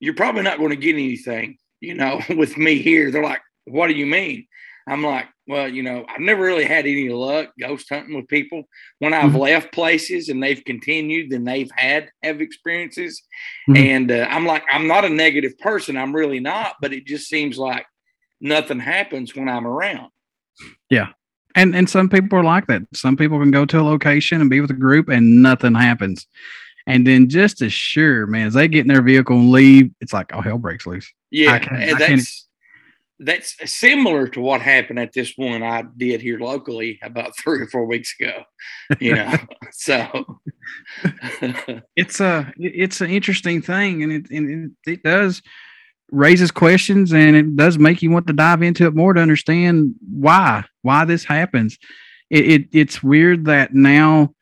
you're 0.00 0.14
probably 0.14 0.42
not 0.42 0.58
going 0.58 0.70
to 0.70 0.76
get 0.76 0.94
anything, 0.94 1.58
you 1.80 1.94
know, 1.94 2.20
with 2.30 2.56
me 2.56 2.80
here. 2.82 3.10
They're 3.10 3.22
like, 3.22 3.42
what 3.66 3.88
do 3.88 3.94
you 3.94 4.06
mean? 4.06 4.46
I'm 4.88 5.04
like, 5.04 5.26
well, 5.46 5.68
you 5.68 5.82
know, 5.82 6.06
I've 6.08 6.20
never 6.20 6.42
really 6.42 6.64
had 6.64 6.86
any 6.86 7.10
luck 7.10 7.50
ghost 7.60 7.86
hunting 7.90 8.16
with 8.16 8.26
people. 8.26 8.62
When 9.00 9.12
I've 9.12 9.32
Mhm. 9.32 9.38
left 9.40 9.72
places 9.72 10.30
and 10.30 10.42
they've 10.42 10.64
continued, 10.64 11.28
then 11.30 11.44
they've 11.44 11.70
had 11.76 12.10
have 12.22 12.40
experiences. 12.40 13.22
Mhm. 13.68 13.76
And 13.76 14.10
uh, 14.10 14.26
I'm 14.30 14.46
like, 14.46 14.64
I'm 14.72 14.86
not 14.86 15.04
a 15.04 15.10
negative 15.10 15.58
person. 15.58 15.98
I'm 15.98 16.16
really 16.16 16.40
not, 16.40 16.76
but 16.80 16.94
it 16.94 17.04
just 17.06 17.28
seems 17.28 17.58
like 17.58 17.84
nothing 18.40 18.80
happens 18.80 19.36
when 19.36 19.48
I'm 19.48 19.66
around. 19.66 20.10
Yeah. 20.88 21.08
And 21.58 21.74
and 21.74 21.90
some 21.90 22.08
people 22.08 22.38
are 22.38 22.44
like 22.44 22.68
that. 22.68 22.82
Some 22.94 23.16
people 23.16 23.40
can 23.40 23.50
go 23.50 23.66
to 23.66 23.80
a 23.80 23.82
location 23.82 24.40
and 24.40 24.48
be 24.48 24.60
with 24.60 24.70
a 24.70 24.74
group 24.74 25.08
and 25.08 25.42
nothing 25.42 25.74
happens. 25.74 26.26
And 26.86 27.06
then 27.06 27.28
just 27.28 27.60
as 27.60 27.72
sure, 27.72 28.26
man, 28.26 28.46
as 28.46 28.54
they 28.54 28.68
get 28.68 28.82
in 28.82 28.88
their 28.88 29.02
vehicle 29.02 29.36
and 29.36 29.50
leave, 29.50 29.90
it's 30.00 30.12
like, 30.12 30.32
oh 30.32 30.40
hell 30.40 30.58
breaks 30.58 30.86
loose. 30.86 31.12
Yeah, 31.30 31.56
and 31.70 31.98
that's 31.98 32.46
that's 33.18 33.56
similar 33.70 34.28
to 34.28 34.40
what 34.40 34.60
happened 34.60 35.00
at 35.00 35.12
this 35.12 35.32
one 35.34 35.64
I 35.64 35.82
did 35.96 36.20
here 36.20 36.38
locally 36.38 37.00
about 37.02 37.36
three 37.42 37.60
or 37.60 37.66
four 37.66 37.86
weeks 37.86 38.14
ago. 38.18 38.44
You 39.00 39.16
know, 39.16 39.34
so 39.72 40.40
it's 41.96 42.20
a 42.20 42.52
it's 42.56 43.00
an 43.00 43.10
interesting 43.10 43.62
thing 43.62 44.04
and 44.04 44.12
it 44.12 44.30
and 44.30 44.72
it, 44.86 44.90
it 44.92 45.02
does 45.02 45.42
raises 46.10 46.50
questions 46.50 47.12
and 47.12 47.36
it 47.36 47.56
does 47.56 47.78
make 47.78 48.00
you 48.02 48.10
want 48.10 48.26
to 48.26 48.32
dive 48.32 48.62
into 48.62 48.86
it 48.86 48.94
more 48.94 49.12
to 49.12 49.20
understand 49.20 49.94
why 50.10 50.64
why 50.82 51.04
this 51.04 51.24
happens. 51.24 51.78
It, 52.30 52.46
it 52.50 52.68
it's 52.72 53.02
weird 53.02 53.44
that 53.46 53.74
now 53.74 54.34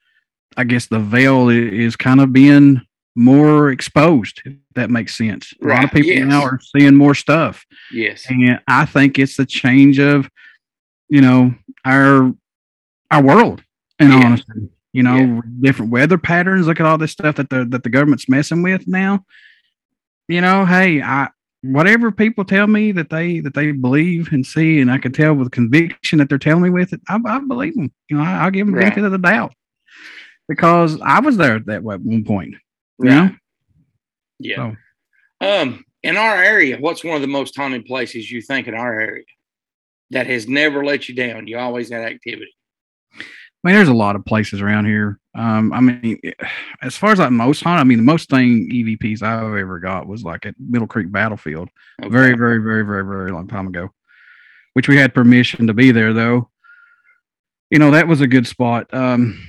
i 0.57 0.65
guess 0.65 0.87
the 0.87 0.99
veil 0.99 1.49
is 1.49 1.97
kind 1.97 2.21
of 2.21 2.33
being 2.33 2.81
more 3.15 3.71
exposed 3.71 4.43
if 4.45 4.53
that 4.75 4.91
makes 4.91 5.17
sense. 5.17 5.53
A 5.63 5.67
lot 5.67 5.85
of 5.85 5.91
people 5.91 6.11
yes. 6.11 6.27
now 6.27 6.43
are 6.43 6.61
seeing 6.77 6.95
more 6.95 7.15
stuff. 7.15 7.65
Yes, 7.93 8.27
and 8.29 8.61
i 8.69 8.85
think 8.85 9.19
it's 9.19 9.37
the 9.37 9.47
change 9.47 9.99
of 9.99 10.29
you 11.09 11.21
know 11.21 11.55
our 11.85 12.33
our 13.11 13.23
world 13.23 13.63
in 13.99 14.11
Yeah. 14.11 14.25
honesty. 14.25 14.53
You 14.93 15.03
know 15.03 15.43
different 15.61 15.91
weather 15.93 16.17
patterns 16.19 16.67
look 16.67 16.81
at 16.81 16.87
all 16.87 16.97
this 16.99 17.13
stuff 17.13 17.37
that 17.37 17.51
the 17.51 17.65
that 17.67 17.83
the 17.83 17.91
government's 17.91 18.29
messing 18.29 18.63
with 18.63 18.87
now. 18.87 19.25
You 20.29 20.41
know 20.41 20.65
hey 20.65 21.03
i 21.03 21.29
whatever 21.63 22.13
people 22.13 22.45
tell 22.45 22.67
me 22.67 22.93
that 22.93 23.11
they 23.11 23.41
that 23.41 23.55
they 23.55 23.73
believe 23.73 24.33
and 24.33 24.47
see 24.47 24.81
and 24.81 24.91
i 24.91 24.99
can 24.99 25.13
tell 25.13 25.35
with 25.35 25.51
conviction 25.51 26.19
that 26.19 26.29
they're 26.29 26.39
telling 26.39 26.63
me 26.63 26.71
with 26.71 26.93
it 26.93 27.01
i, 27.09 27.19
I 27.27 27.39
believe 27.41 27.75
them 27.75 27.91
you 28.09 28.17
know 28.17 28.23
I, 28.23 28.45
i'll 28.45 28.51
give 28.51 28.67
them 28.67 28.75
the 28.75 28.79
Right. 28.81 28.85
benefit 28.95 29.05
of 29.05 29.13
the 29.13 29.19
doubt 29.19 29.53
because 30.49 31.01
i 31.01 31.19
was 31.21 31.37
there 31.37 31.57
at 31.57 31.67
that 31.67 31.83
way 31.83 31.95
at 31.97 32.01
one 32.03 32.25
point 32.25 32.55
you 32.99 33.11
know 33.11 33.31
yeah. 34.39 34.57
So- 34.57 34.77
Um, 35.47 35.85
in 36.03 36.17
our 36.19 36.37
area, 36.37 36.77
what's 36.79 37.03
one 37.03 37.17
of 37.17 37.23
the 37.23 37.27
most 37.27 37.57
haunted 37.57 37.87
places 37.87 38.31
you 38.31 38.43
think 38.43 38.69
in 38.69 38.75
our 38.75 39.01
area 39.01 39.25
that 40.11 40.27
has 40.27 40.47
never 40.47 40.85
let 40.85 41.09
you 41.09 41.15
down? 41.15 41.47
You 41.49 41.59
always 41.59 41.91
had 41.91 42.05
activity. 42.05 42.55
I 43.67 43.71
mean, 43.71 43.77
there's 43.79 43.89
a 43.89 43.95
lot 43.95 44.15
of 44.15 44.25
places 44.25 44.61
around 44.63 44.85
here. 44.87 45.19
Um, 45.35 45.73
I 45.73 45.81
mean, 45.81 46.21
as 46.83 46.97
far 46.97 47.11
as 47.11 47.19
like 47.19 47.33
most 47.33 47.65
haunted, 47.65 47.81
I 47.81 47.85
mean, 47.85 47.99
the 47.99 48.05
most 48.05 48.31
thing 48.31 48.69
EVPs 48.71 49.23
I've 49.23 49.43
ever 49.59 49.81
got 49.81 50.07
was 50.07 50.23
like 50.23 50.47
at 50.47 50.55
Middle 50.61 50.87
Creek 50.87 51.11
Battlefield, 51.11 51.69
Okay. 52.01 52.09
very, 52.09 52.37
very, 52.37 52.59
very, 52.59 52.85
very, 52.85 53.05
very 53.05 53.33
long 53.33 53.49
time 53.49 53.67
ago, 53.67 53.91
which 54.75 54.89
we 54.89 54.97
had 54.97 55.15
permission 55.15 55.67
to 55.67 55.75
be 55.75 55.91
there 55.91 56.13
though. 56.13 56.49
You 57.71 57.81
know, 57.81 57.91
that 57.91 58.07
was 58.07 58.21
a 58.21 58.29
good 58.29 58.47
spot. 58.47 58.87
Um, 58.95 59.43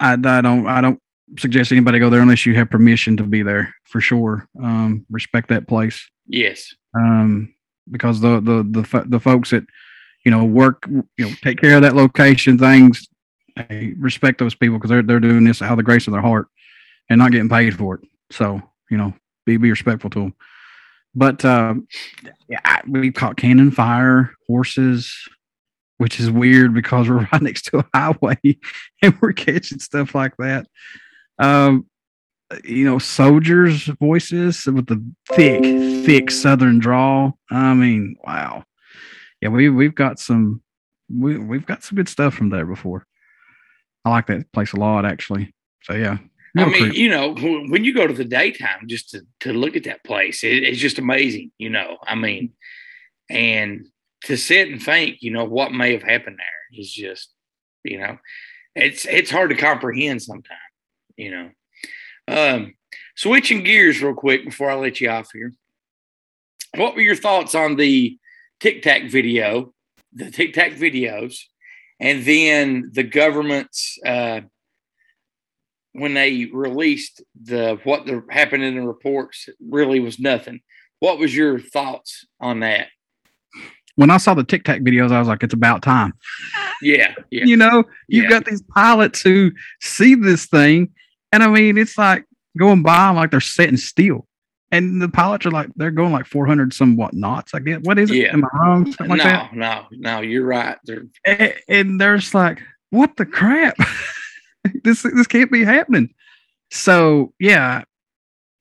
I, 0.00 0.14
I 0.14 0.16
don't, 0.40 0.66
I 0.66 0.80
don't 0.80 0.98
suggest 1.38 1.72
anybody 1.72 1.98
go 1.98 2.08
there 2.08 2.22
unless 2.22 2.46
you 2.46 2.54
have 2.54 2.70
permission 2.70 3.18
to 3.18 3.22
be 3.24 3.42
there 3.42 3.74
for 3.84 4.00
sure. 4.00 4.48
Um, 4.62 5.04
respect 5.10 5.50
that 5.50 5.68
place 5.68 6.08
Yes. 6.26 6.74
um, 6.98 7.54
because 7.90 8.20
the 8.20 8.40
the 8.40 8.62
the 8.62 9.04
the 9.08 9.20
folks 9.20 9.50
that 9.50 9.64
you 10.24 10.30
know 10.30 10.42
work 10.44 10.86
you 10.88 11.04
know 11.18 11.30
take 11.42 11.60
care 11.60 11.76
of 11.76 11.82
that 11.82 11.94
location 11.96 12.56
things 12.56 13.06
I 13.56 13.94
respect 13.98 14.38
those 14.38 14.54
people 14.54 14.78
because 14.78 14.90
they're 14.90 15.02
they're 15.02 15.20
doing 15.20 15.44
this 15.44 15.62
out 15.62 15.72
of 15.72 15.76
the 15.76 15.82
grace 15.82 16.06
of 16.06 16.12
their 16.12 16.22
heart 16.22 16.48
and 17.08 17.18
not 17.18 17.32
getting 17.32 17.48
paid 17.48 17.76
for 17.76 17.96
it 17.96 18.00
so 18.30 18.62
you 18.90 18.96
know 18.96 19.12
be 19.46 19.56
be 19.56 19.70
respectful 19.70 20.10
to 20.10 20.20
them 20.20 20.34
but 21.14 21.44
um, 21.44 21.86
yeah 22.48 22.80
we 22.86 23.10
caught 23.10 23.36
cannon 23.36 23.70
fire 23.70 24.34
horses 24.46 25.12
which 25.98 26.18
is 26.18 26.30
weird 26.30 26.74
because 26.74 27.08
we're 27.10 27.28
right 27.32 27.42
next 27.42 27.66
to 27.66 27.78
a 27.78 27.84
highway 27.94 28.38
and 29.02 29.18
we're 29.20 29.32
catching 29.32 29.78
stuff 29.78 30.14
like 30.14 30.36
that 30.38 30.66
um 31.38 31.86
you 32.64 32.84
know, 32.84 32.98
soldiers' 32.98 33.84
voices 34.00 34.66
with 34.66 34.86
the 34.86 35.02
thick, 35.30 35.62
thick 36.04 36.30
Southern 36.30 36.78
drawl. 36.78 37.38
I 37.50 37.74
mean, 37.74 38.16
wow. 38.24 38.64
Yeah, 39.40 39.48
we 39.48 39.68
we've 39.68 39.94
got 39.94 40.18
some 40.18 40.62
we 41.12 41.38
we've 41.38 41.66
got 41.66 41.82
some 41.82 41.96
good 41.96 42.08
stuff 42.08 42.34
from 42.34 42.50
there 42.50 42.66
before. 42.66 43.06
I 44.04 44.10
like 44.10 44.26
that 44.26 44.52
place 44.52 44.72
a 44.72 44.80
lot, 44.80 45.04
actually. 45.04 45.54
So 45.82 45.94
yeah, 45.94 46.18
I 46.56 46.66
mean, 46.66 46.92
you 46.92 47.08
know, 47.08 47.34
when 47.34 47.70
when 47.70 47.84
you 47.84 47.94
go 47.94 48.06
to 48.06 48.12
the 48.12 48.24
daytime 48.24 48.86
just 48.86 49.10
to, 49.10 49.26
to 49.40 49.52
look 49.52 49.76
at 49.76 49.84
that 49.84 50.04
place, 50.04 50.44
it, 50.44 50.62
it's 50.64 50.78
just 50.78 50.98
amazing, 50.98 51.50
you 51.58 51.70
know. 51.70 51.98
I 52.06 52.14
mean, 52.14 52.52
and 53.30 53.86
to 54.24 54.36
sit 54.36 54.68
and 54.68 54.82
think, 54.82 55.22
you 55.22 55.30
know, 55.30 55.44
what 55.44 55.72
may 55.72 55.92
have 55.92 56.02
happened 56.02 56.38
there 56.38 56.80
is 56.80 56.92
just, 56.92 57.30
you 57.84 57.98
know, 57.98 58.18
it's 58.74 59.06
it's 59.06 59.30
hard 59.30 59.50
to 59.50 59.56
comprehend 59.56 60.22
sometimes, 60.22 60.58
you 61.16 61.30
know. 61.30 61.50
Um, 62.28 62.74
switching 63.16 63.62
gears 63.62 64.02
real 64.02 64.14
quick 64.14 64.44
before 64.44 64.70
I 64.70 64.74
let 64.74 65.00
you 65.00 65.08
off 65.08 65.30
here. 65.32 65.52
What 66.74 66.94
were 66.94 67.02
your 67.02 67.16
thoughts 67.16 67.54
on 67.54 67.76
the 67.76 68.18
Tic 68.60 68.82
Tac 68.82 69.10
video, 69.10 69.74
the 70.12 70.30
Tic 70.30 70.54
Tac 70.54 70.72
videos, 70.72 71.38
and 72.02 72.24
then 72.24 72.90
the 72.92 73.02
government's 73.04 73.98
uh, 74.04 74.40
when 75.92 76.14
they 76.14 76.46
released 76.46 77.22
the 77.42 77.78
what 77.84 78.06
the, 78.06 78.22
happened 78.30 78.62
in 78.64 78.74
the 78.76 78.82
reports 78.86 79.48
really 79.60 80.00
was 80.00 80.18
nothing. 80.18 80.60
What 81.00 81.18
was 81.18 81.34
your 81.34 81.58
thoughts 81.58 82.26
on 82.40 82.60
that? 82.60 82.88
when 83.96 84.10
I 84.10 84.16
saw 84.16 84.32
the 84.32 84.42
Tic 84.42 84.64
Tac 84.64 84.80
videos, 84.80 85.12
I 85.12 85.18
was 85.18 85.28
like, 85.28 85.42
it's 85.42 85.52
about 85.52 85.82
time. 85.82 86.14
Yeah, 86.80 87.14
yeah, 87.30 87.44
You 87.44 87.58
know, 87.58 87.84
you've 88.08 88.24
Yeah. 88.24 88.30
got 88.30 88.46
these 88.46 88.62
pilots 88.62 89.20
who 89.20 89.52
see 89.82 90.14
this 90.14 90.46
thing, 90.46 90.88
and 91.30 91.42
I 91.42 91.48
mean, 91.48 91.76
it's 91.76 91.98
like 91.98 92.24
going 92.58 92.82
by 92.82 93.10
'em 93.10 93.16
like 93.16 93.30
they're 93.30 93.40
setting 93.40 93.76
still. 93.76 94.26
And 94.72 95.02
the 95.02 95.08
pilots 95.08 95.44
are 95.44 95.50
like, 95.50 95.68
they're 95.76 95.90
going 95.90 96.12
like 96.12 96.24
400 96.24 96.72
somewhat 96.72 97.12
knots. 97.12 97.52
I 97.52 97.58
guess 97.58 97.80
what 97.82 97.98
is 97.98 98.10
it? 98.10 98.16
Yeah. 98.16 98.32
Am 98.32 98.42
I 98.42 98.48
wrong? 98.58 98.86
Something 98.86 99.08
like 99.08 99.18
no, 99.18 99.24
that. 99.24 99.54
no, 99.54 99.84
no. 99.92 100.20
You're 100.22 100.46
right. 100.46 100.78
They're, 100.84 101.04
and, 101.26 101.54
and 101.68 102.00
they're 102.00 102.16
just 102.16 102.32
like, 102.32 102.62
"What 102.88 103.16
the 103.16 103.26
crap? 103.26 103.76
this 104.82 105.02
this 105.02 105.26
can't 105.26 105.52
be 105.52 105.62
happening." 105.62 106.14
So 106.70 107.34
yeah, 107.38 107.82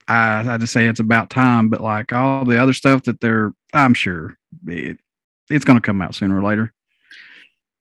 I 0.09 0.53
I 0.53 0.57
just 0.57 0.73
say 0.73 0.85
it's 0.85 0.99
about 0.99 1.29
time. 1.29 1.69
But 1.69 1.79
like 1.79 2.11
all 2.11 2.43
the 2.43 2.61
other 2.61 2.73
stuff 2.73 3.03
that 3.03 3.21
they're, 3.21 3.53
I'm 3.73 3.93
sure 3.93 4.37
it, 4.67 4.97
it's 5.49 5.65
going 5.65 5.77
to 5.77 5.85
come 5.85 6.01
out 6.01 6.13
sooner 6.13 6.37
or 6.37 6.43
later. 6.43 6.73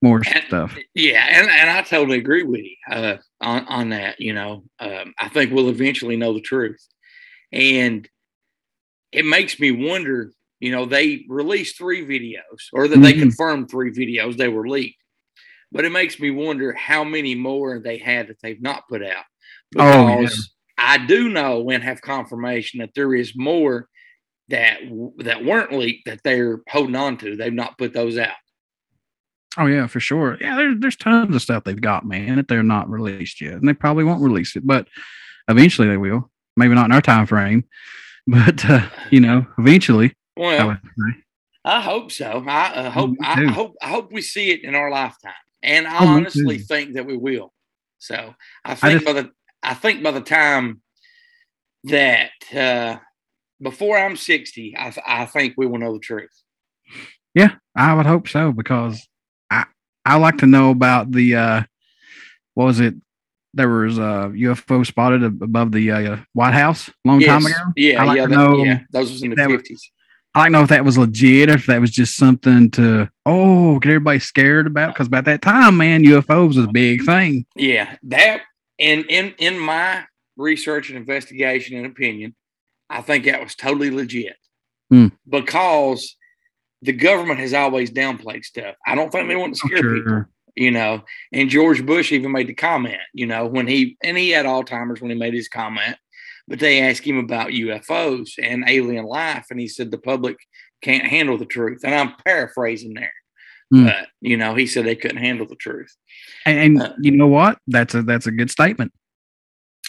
More 0.03 0.23
stuff. 0.25 0.79
yeah, 0.95 1.27
and, 1.29 1.51
and 1.51 1.69
I 1.69 1.83
totally 1.83 2.19
agree 2.19 2.45
with 2.45 2.61
you 2.61 2.77
uh, 2.91 3.17
on 3.41 3.67
on 3.67 3.89
that. 3.91 4.21
You 4.21 4.35
know, 4.35 4.63
um, 4.79 5.15
I 5.19 5.29
think 5.29 5.53
we'll 5.53 5.69
eventually 5.69 6.17
know 6.17 6.33
the 6.33 6.41
truth, 6.41 6.81
and 7.53 8.09
it 9.13 9.25
makes 9.25 9.59
me 9.61 9.71
wonder. 9.71 10.33
You 10.61 10.73
know, 10.73 10.85
they 10.85 11.25
released 11.29 11.79
three 11.79 12.05
videos, 12.05 12.69
or 12.73 12.87
that 12.87 12.99
they 12.99 13.15
Mhm. 13.15 13.21
confirmed 13.21 13.71
three 13.71 13.91
videos. 13.91 14.37
They 14.37 14.49
were 14.49 14.69
leaked, 14.69 15.03
but 15.73 15.87
it 15.87 15.93
makes 15.93 16.21
me 16.21 16.31
wonder 16.31 16.75
how 16.75 17.03
many 17.03 17.35
more 17.35 17.79
they 17.79 17.97
had 17.97 18.29
that 18.29 18.41
they've 18.43 18.61
not 18.61 18.87
put 18.89 19.03
out. 19.03 19.25
Oh, 19.77 20.21
yeah. 20.21 20.29
I 20.77 20.99
do 20.99 21.29
know 21.31 21.71
and 21.71 21.83
have 21.83 22.03
confirmation 22.03 22.81
that 22.81 22.95
there 22.95 23.15
is 23.15 23.35
more 23.37 23.89
that 24.49 24.81
that 25.19 25.45
weren't 25.45 25.73
leaked 25.73 26.07
that 26.07 26.23
they're 26.25 26.61
holding 26.69 26.97
on 26.97 27.17
to. 27.19 27.37
They've 27.37 27.53
not 27.53 27.79
put 27.79 27.93
those 27.93 28.19
out. 28.19 28.35
Oh 29.57 29.67
yeah, 29.67 29.87
for 29.87 30.01
sure. 30.01 30.37
Yeah, 30.41 30.57
there's 30.57 30.77
there's 30.79 30.97
tons 30.97 31.35
of 31.35 31.43
stuff 31.43 31.65
they've 31.65 31.81
got, 31.81 32.05
man, 32.07 32.37
that 32.37 32.49
they're 32.49 32.63
not 32.63 32.91
released 32.91 33.41
yet, 33.41 33.55
and 33.55 33.69
they 33.69 33.75
probably 33.75 34.05
won't 34.05 34.23
release 34.23 34.57
it, 34.57 34.67
but 34.67 34.89
eventually 35.49 35.89
they 35.89 35.97
will. 35.97 36.31
Maybe 36.57 36.75
not 36.75 36.87
in 36.87 36.93
our 36.93 37.01
time 37.01 37.27
frame, 37.27 37.65
but 38.27 38.65
uh, 38.69 38.89
you 39.11 39.21
know, 39.21 39.47
eventually. 39.59 40.15
Well, 40.37 40.79
I 41.65 41.81
hope 41.81 42.11
so. 42.13 42.45
I 42.47 42.73
uh, 42.75 42.91
hope. 42.91 43.17
I, 43.23 43.45
I 43.45 43.51
hope. 43.51 43.75
I 43.83 43.89
hope 43.89 44.13
we 44.13 44.23
see 44.23 44.51
it 44.51 44.65
in 44.65 44.75
our 44.75 44.91
lifetime, 44.91 45.33
and 45.63 45.87
I 45.87 46.05
Oh, 46.05 46.09
honestly 46.09 46.59
think 46.59 46.95
that 46.95 47.07
we 47.07 47.17
will. 47.17 47.53
So 47.99 48.35
I 48.65 48.73
I 48.73 48.75
think 48.75 49.01
just- 49.01 49.05
by 49.07 49.13
the 49.13 49.31
I 49.63 49.75
think 49.75 50.03
by 50.03 50.11
the 50.13 50.21
time 50.23 50.81
that 51.85 52.31
uh, 52.55 52.99
before 53.61 53.99
I'm 53.99 54.17
60, 54.17 54.77
I, 54.77 54.93
I 55.07 55.27
think 55.27 55.55
we 55.57 55.67
will 55.67 55.79
know 55.79 55.93
the 55.93 55.99
truth. 56.01 56.31
Yeah, 57.35 57.55
I 57.77 57.95
would 57.95 58.07
hope 58.07 58.29
so 58.29 58.53
because 58.53 59.07
I 59.51 59.67
I 60.05 60.17
like 60.17 60.39
to 60.39 60.47
know 60.47 60.71
about 60.71 61.13
the 61.13 61.35
uh 61.37 61.63
what 62.55 62.65
was 62.65 62.81
it? 62.81 62.95
There 63.55 63.69
was 63.69 63.99
a 63.99 64.31
UFO 64.35 64.87
spotted 64.87 65.23
above 65.25 65.73
the 65.73 65.91
uh, 65.91 66.17
White 66.35 66.55
House 66.55 66.89
a 66.89 66.93
long 67.05 67.21
time 67.21 67.45
ago. 67.45 67.55
Yeah, 67.77 68.03
I 68.03 68.07
like 68.07 68.17
yeah, 68.19 68.27
that- 68.27 68.31
know 68.37 68.65
yeah. 68.65 68.81
Those 68.93 69.11
was 69.11 69.23
in 69.23 69.31
the 69.31 69.35
if 69.35 69.39
that 69.39 69.49
was- 69.51 69.63
50s. 69.63 69.81
I 70.33 70.45
don't 70.45 70.53
know 70.53 70.63
if 70.63 70.69
that 70.69 70.85
was 70.85 70.97
legit 70.97 71.51
or 71.51 71.55
if 71.55 71.67
that 71.67 71.81
was 71.81 71.91
just 71.91 72.15
something 72.17 72.71
to 72.73 73.11
oh 73.27 73.81
get 73.81 73.89
everybody 73.91 74.21
scared 74.21 74.69
about 74.69 74.95
because 74.95 75.09
about 75.09 75.25
that 75.25 75.43
time, 75.43 75.77
man, 75.77 76.05
UFOs 76.05 76.47
was 76.47 76.57
a 76.59 76.69
big 76.69 77.05
thing. 77.05 77.47
Yeah, 77.57 77.97
that 78.05 78.43
and 78.79 79.05
in 79.09 79.35
in 79.39 79.59
my 79.59 80.05
research 80.37 80.89
and 80.89 80.97
investigation 80.97 81.77
and 81.77 81.87
opinion, 81.87 82.37
I 82.89 83.01
think 83.03 83.25
that 83.25 83.43
was 83.43 83.57
totally 83.57 83.91
legit 83.91 84.37
Hmm. 84.89 85.09
because 85.29 86.17
the 86.83 86.93
government 86.93 87.41
has 87.41 87.53
always 87.53 87.91
downplayed 87.91 88.45
stuff. 88.45 88.77
I 88.87 88.95
don't 88.95 89.11
think 89.11 89.27
they 89.29 89.35
want 89.37 89.55
to 89.55 89.59
scare 89.59 89.79
people, 89.83 90.03
Sure. 90.07 90.29
You 90.61 90.71
know. 90.71 91.03
And 91.33 91.49
George 91.49 91.85
Bush 91.85 92.13
even 92.13 92.33
made 92.33 92.47
the 92.47 92.55
comment, 92.55 93.01
you 93.15 93.27
know, 93.27 93.47
when 93.47 93.67
he 93.67 93.97
and 94.05 94.17
he 94.17 94.31
had 94.31 94.47
Alzheimer's 94.47 95.01
when 95.01 95.11
he 95.11 95.17
made 95.17 95.35
his 95.35 95.49
comment, 95.49 95.97
but 96.47 96.59
they 96.61 96.81
asked 96.83 97.05
him 97.07 97.19
about 97.19 97.49
UFOs 97.51 98.33
and 98.41 98.65
alien 98.69 99.07
life, 99.07 99.47
and 99.51 99.59
he 99.59 99.67
said 99.67 99.91
the 99.91 99.99
public 99.99 100.37
can't 100.83 101.07
handle 101.07 101.39
the 101.39 101.47
truth. 101.47 101.81
And 101.83 101.95
I'm 101.95 102.15
paraphrasing 102.25 102.95
there, 102.95 103.13
Hmm. 103.73 103.87
but 103.87 104.09
you 104.21 104.37
know, 104.37 104.55
he 104.55 104.67
said 104.67 104.85
they 104.85 104.97
couldn't 104.97 105.17
handle 105.17 105.47
the 105.47 105.57
truth. 105.57 105.97
And, 106.45 106.81
Uh, 106.81 106.93
you 107.01 107.13
know 107.13 107.27
what? 107.27 107.59
That's 107.67 107.95
a 107.95 108.03
that's 108.03 108.27
a 108.27 108.31
good 108.33 108.51
statement. 108.51 108.93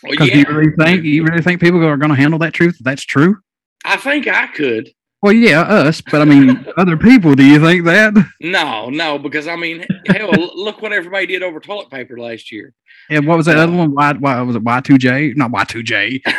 Well, 0.04 0.12
Because 0.12 0.30
yeah. 0.30 0.38
you 0.38 0.46
really 0.50 0.72
think 0.80 1.04
you 1.04 1.24
really 1.24 1.42
think 1.42 1.60
people 1.62 1.84
are 1.86 1.98
going 1.98 2.10
to 2.10 2.16
handle 2.16 2.40
that 2.40 2.54
truth? 2.54 2.78
That's 2.80 3.04
true. 3.04 3.38
I 3.84 3.98
think 3.98 4.28
I 4.28 4.48
could. 4.48 4.90
Well, 5.22 5.34
yeah, 5.34 5.62
us, 5.62 6.02
but 6.02 6.22
I 6.22 6.26
mean, 6.26 6.66
other 6.78 6.98
people. 6.98 7.36
Do 7.36 7.46
you 7.46 7.60
think 7.64 7.86
that? 7.86 8.14
No, 8.42 8.90
no, 8.90 9.20
because 9.20 9.48
I 9.48 9.56
mean, 9.56 9.86
hell, 10.08 10.32
look 10.56 10.82
what 10.82 10.94
everybody 10.94 11.28
did 11.28 11.44
over 11.44 11.60
toilet 11.60 11.92
paper 11.92 12.18
last 12.18 12.52
year. 12.52 12.74
And 13.10 13.28
what 13.28 13.38
was 13.38 13.46
that 13.46 13.58
other 13.58 13.72
one? 13.76 13.94
Why, 13.94 14.14
why 14.14 14.42
was 14.42 14.56
it 14.56 14.64
Y 14.64 14.82
two 14.82 14.98
J? 14.98 15.34
Not 15.36 15.52
Y 15.52 15.64
two 15.66 15.84
J. 15.84 16.22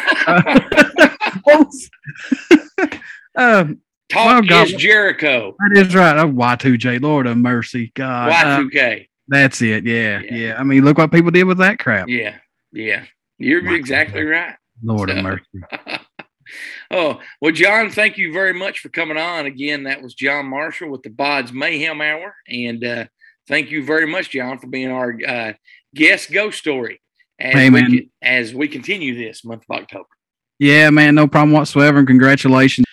Um, 3.34 3.80
Talk 4.10 4.44
oh, 4.44 4.46
God. 4.46 4.66
is 4.66 4.74
Jericho. 4.74 5.56
that 5.58 5.86
is 5.86 5.94
right. 5.94 6.18
Oh, 6.18 6.26
Y 6.26 6.56
two 6.56 6.76
J. 6.76 6.98
Lord 6.98 7.26
of 7.26 7.38
mercy, 7.38 7.90
God. 7.94 8.30
Uh, 8.30 8.60
Y2K. 8.60 9.08
that's 9.28 9.62
it. 9.62 9.86
Yeah, 9.86 10.20
yeah, 10.20 10.56
I 10.58 10.64
mean, 10.64 10.84
look 10.84 10.98
what 10.98 11.10
people 11.10 11.30
did 11.30 11.44
with 11.44 11.56
that 11.58 11.78
crap. 11.78 12.08
Yeah, 12.08 12.36
yeah. 12.72 13.04
You're 13.38 13.74
exactly 13.74 14.22
right. 14.22 14.54
Lord 14.82 15.08
So- 15.08 15.16
of 15.16 15.22
mercy. 15.22 15.98
Oh, 16.92 17.20
well, 17.40 17.52
John, 17.52 17.90
thank 17.90 18.18
you 18.18 18.32
very 18.34 18.52
much 18.52 18.80
for 18.80 18.90
coming 18.90 19.16
on. 19.16 19.46
Again, 19.46 19.84
that 19.84 20.02
was 20.02 20.14
John 20.14 20.46
Marshall 20.46 20.90
with 20.90 21.02
the 21.02 21.08
Bod's 21.08 21.50
Mayhem 21.50 22.02
Hour. 22.02 22.36
And 22.46 22.84
uh, 22.84 23.04
thank 23.48 23.70
you 23.70 23.82
very 23.82 24.06
much, 24.06 24.30
John, 24.30 24.58
for 24.58 24.66
being 24.66 24.90
our 24.90 25.16
uh, 25.26 25.52
guest 25.94 26.30
ghost 26.30 26.58
story 26.58 27.00
as, 27.40 27.54
Hey, 27.54 27.70
we, 27.70 28.10
as 28.20 28.54
we 28.54 28.68
continue 28.68 29.16
this 29.16 29.42
month 29.42 29.64
of 29.68 29.76
October. 29.76 30.08
Yeah, 30.58 30.90
man, 30.90 31.14
no 31.14 31.26
problem 31.26 31.52
whatsoever. 31.52 31.98
And 31.98 32.06
congratulations. 32.06 32.84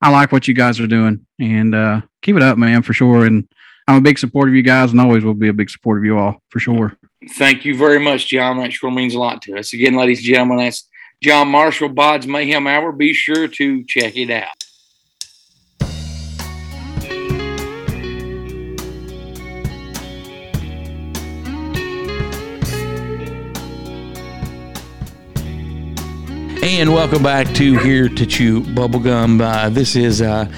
I 0.00 0.10
like 0.10 0.30
what 0.30 0.46
you 0.48 0.54
guys 0.54 0.80
are 0.80 0.86
doing, 0.86 1.26
and 1.38 1.74
uh, 1.74 2.00
keep 2.22 2.36
it 2.36 2.42
up, 2.42 2.56
man, 2.56 2.82
for 2.82 2.94
sure. 2.94 3.26
And 3.26 3.46
I'm 3.86 3.96
a 3.96 4.00
big 4.00 4.18
supporter 4.18 4.50
of 4.50 4.54
you 4.54 4.62
guys, 4.62 4.92
and 4.92 5.00
always 5.00 5.24
will 5.24 5.34
be 5.34 5.48
a 5.48 5.52
big 5.52 5.68
supporter 5.68 5.98
of 5.98 6.04
you 6.06 6.16
all 6.16 6.40
for 6.48 6.60
sure. 6.60 6.96
Thank 7.32 7.66
you 7.66 7.76
very 7.76 7.98
much, 7.98 8.28
John. 8.28 8.58
That 8.58 8.72
sure 8.72 8.90
means 8.90 9.14
a 9.14 9.18
lot 9.18 9.42
to 9.42 9.58
us. 9.58 9.74
Again, 9.74 9.96
ladies 9.96 10.20
and 10.20 10.26
gentlemen, 10.26 10.58
that's 10.58 10.88
John 11.22 11.48
Marshall, 11.48 11.90
Bod's 11.90 12.26
Mayhem 12.26 12.66
Hour. 12.66 12.92
Be 12.92 13.12
sure 13.12 13.46
to 13.46 13.84
check 13.84 14.16
it 14.16 14.30
out. 14.30 14.56
And 26.62 26.94
welcome 26.94 27.22
back 27.22 27.52
to 27.56 27.76
Here 27.78 28.08
to 28.08 28.24
Chew 28.24 28.62
Bubblegum. 28.62 29.42
Uh, 29.42 29.68
this 29.68 29.96
is 29.96 30.22
uh, 30.22 30.50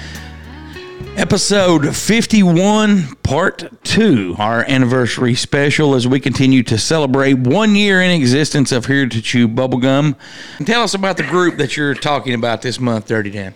episode 1.17 1.95
51, 1.95 3.15
part 3.17 3.83
two, 3.83 4.35
our 4.39 4.63
anniversary 4.63 5.35
special 5.35 5.93
as 5.95 6.07
we 6.07 6.19
continue 6.19 6.63
to 6.63 6.77
celebrate 6.77 7.35
one 7.35 7.75
year 7.75 8.01
in 8.01 8.09
existence 8.11 8.71
of 8.71 8.87
Here 8.87 9.07
to 9.07 9.21
Chew 9.21 9.47
Bubblegum. 9.47 10.15
And 10.57 10.67
tell 10.67 10.81
us 10.83 10.93
about 10.93 11.17
the 11.17 11.23
group 11.23 11.57
that 11.57 11.77
you're 11.77 11.93
talking 11.93 12.33
about 12.33 12.61
this 12.61 12.79
month, 12.79 13.07
Dirty 13.07 13.29
Dan. 13.29 13.53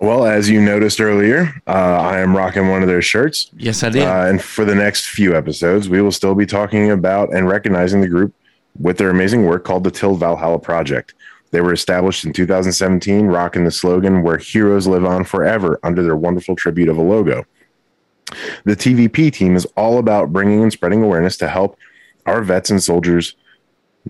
Well, 0.00 0.26
as 0.26 0.50
you 0.50 0.60
noticed 0.60 1.00
earlier, 1.00 1.54
uh, 1.66 1.70
I 1.70 2.18
am 2.20 2.36
rocking 2.36 2.68
one 2.68 2.82
of 2.82 2.88
their 2.88 3.02
shirts. 3.02 3.50
Yes, 3.56 3.82
I 3.82 3.88
did. 3.88 4.02
Uh, 4.02 4.26
and 4.26 4.42
for 4.42 4.64
the 4.64 4.74
next 4.74 5.06
few 5.06 5.34
episodes, 5.34 5.88
we 5.88 6.02
will 6.02 6.12
still 6.12 6.34
be 6.34 6.44
talking 6.44 6.90
about 6.90 7.32
and 7.32 7.48
recognizing 7.48 8.02
the 8.02 8.08
group 8.08 8.34
with 8.78 8.98
their 8.98 9.08
amazing 9.10 9.46
work 9.46 9.64
called 9.64 9.84
the 9.84 9.90
Till 9.90 10.14
Valhalla 10.16 10.58
Project. 10.58 11.14
They 11.50 11.60
were 11.60 11.72
established 11.72 12.24
in 12.24 12.32
2017, 12.32 13.26
rocking 13.26 13.64
the 13.64 13.70
slogan 13.70 14.22
"Where 14.22 14.38
heroes 14.38 14.86
live 14.86 15.04
on 15.04 15.24
forever" 15.24 15.78
under 15.82 16.02
their 16.02 16.16
wonderful 16.16 16.56
tribute 16.56 16.88
of 16.88 16.96
a 16.96 17.02
logo. 17.02 17.44
The 18.64 18.76
TVP 18.76 19.32
team 19.32 19.56
is 19.56 19.66
all 19.76 19.98
about 19.98 20.32
bringing 20.32 20.62
and 20.62 20.72
spreading 20.72 21.02
awareness 21.02 21.36
to 21.38 21.48
help 21.48 21.78
our 22.26 22.42
vets 22.42 22.70
and 22.70 22.82
soldiers' 22.82 23.36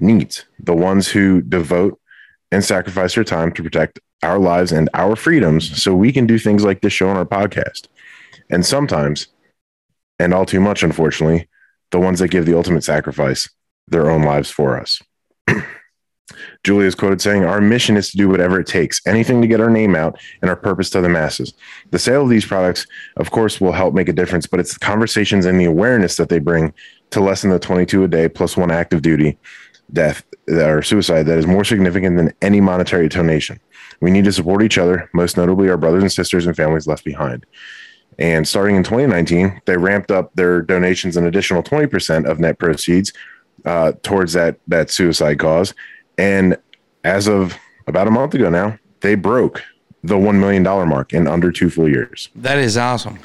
needs, 0.01 0.47
the 0.59 0.75
ones 0.75 1.09
who 1.09 1.43
devote 1.43 2.01
and 2.51 2.65
sacrifice 2.65 3.15
their 3.15 3.25
time 3.25 3.53
to 3.53 3.63
protect 3.63 4.01
our 4.23 4.39
lives 4.39 4.73
and 4.73 4.89
our 4.95 5.17
freedoms 5.17 5.83
so 5.83 5.95
we 5.95 6.13
can 6.13 6.27
do 6.27 6.39
things 6.39 6.65
like 6.65 6.81
this 6.81 6.93
show 6.93 7.09
on 7.09 7.17
our 7.17 7.27
podcast. 7.27 7.89
And 8.49 8.65
sometimes, 8.65 9.29
and 10.19 10.33
all 10.33 10.47
too 10.47 10.61
much, 10.61 10.83
unfortunately, 10.83 11.49
the 11.91 12.01
ones 12.01 12.21
that 12.21 12.29
give 12.29 12.47
the 12.47 12.57
ultimate 12.57 12.85
sacrifice, 12.85 13.49
their 13.89 14.11
own 14.11 14.23
lives 14.23 14.51
for 14.51 14.81
us. 14.81 15.03
Julia 16.65 16.87
is 16.87 16.95
quoted 16.95 17.21
saying, 17.21 17.45
Our 17.45 17.61
mission 17.61 17.97
is 17.97 18.11
to 18.11 18.17
do 18.17 18.29
whatever 18.29 18.59
it 18.61 18.67
takes, 18.67 19.01
anything 19.07 19.41
to 19.43 19.49
get 19.49 19.61
our 19.61 19.71
name 19.71 19.95
out 19.95 20.19
and 20.43 20.51
our 20.51 20.57
purpose 20.57 20.91
to 20.91 21.01
the 21.01 21.09
masses. 21.09 21.55
The 21.91 21.99
sale 21.99 22.23
of 22.23 22.29
these 22.29 22.45
products, 22.45 22.87
of 23.17 23.31
course, 23.31 23.61
will 23.61 23.73
help 23.73 23.95
make 23.95 24.09
a 24.09 24.13
difference, 24.13 24.47
but 24.47 24.61
it's 24.61 24.75
the 24.75 24.81
conversations 24.81 25.47
and 25.47 25.61
the 25.61 25.65
awareness 25.65 26.17
that 26.17 26.29
they 26.29 26.39
bring 26.39 26.75
to 27.11 27.21
lessen 27.21 27.51
the 27.51 27.59
22 27.59 28.05
a 28.05 28.09
day 28.09 28.29
plus 28.29 28.57
one 28.57 28.71
active 28.71 29.03
duty 29.03 29.39
death 29.93 30.25
or 30.49 30.83
suicide 30.83 31.25
that 31.25 31.39
is 31.39 31.47
more 31.47 31.65
significant 31.65 32.17
than 32.17 32.33
any 32.43 32.61
monetary 32.61 33.09
donation. 33.09 33.61
We 34.01 34.11
need 34.11 34.25
to 34.25 34.33
support 34.33 34.63
each 34.63 34.79
other, 34.79 35.09
most 35.15 35.37
notably 35.37 35.69
our 35.69 35.77
brothers 35.77 36.03
and 36.03 36.13
sisters 36.13 36.47
and 36.47 36.57
families 36.57 36.87
left 36.87 37.05
behind. 37.05 37.47
And 38.19 38.47
starting 38.49 38.77
in 38.77 38.83
2019, 38.83 39.61
they 39.67 39.77
ramped 39.77 40.11
up 40.11 40.35
their 40.35 40.63
donations 40.63 41.17
an 41.17 41.27
additional 41.27 41.63
20% 41.63 42.29
of 42.29 42.41
net 42.41 42.59
proceeds 42.59 43.13
uh, 43.65 43.93
towards 44.03 44.33
that 44.33 44.59
that 44.69 44.91
suicide 44.91 45.39
cause. 45.39 45.75
And 46.19 46.57
as 47.05 47.29
of 47.29 47.57
about 47.87 48.09
a 48.09 48.11
month 48.11 48.35
ago 48.35 48.51
now, 48.51 48.79
they 49.01 49.15
broke 49.15 49.63
the 50.03 50.17
one 50.17 50.41
million 50.41 50.63
dollar 50.63 50.87
mark 50.87 51.13
in 51.13 51.27
under 51.27 51.51
two 51.51 51.71
full 51.71 51.89
years. 51.89 52.29
That 52.35 52.59
is 52.59 52.77
awesome. 52.77 53.19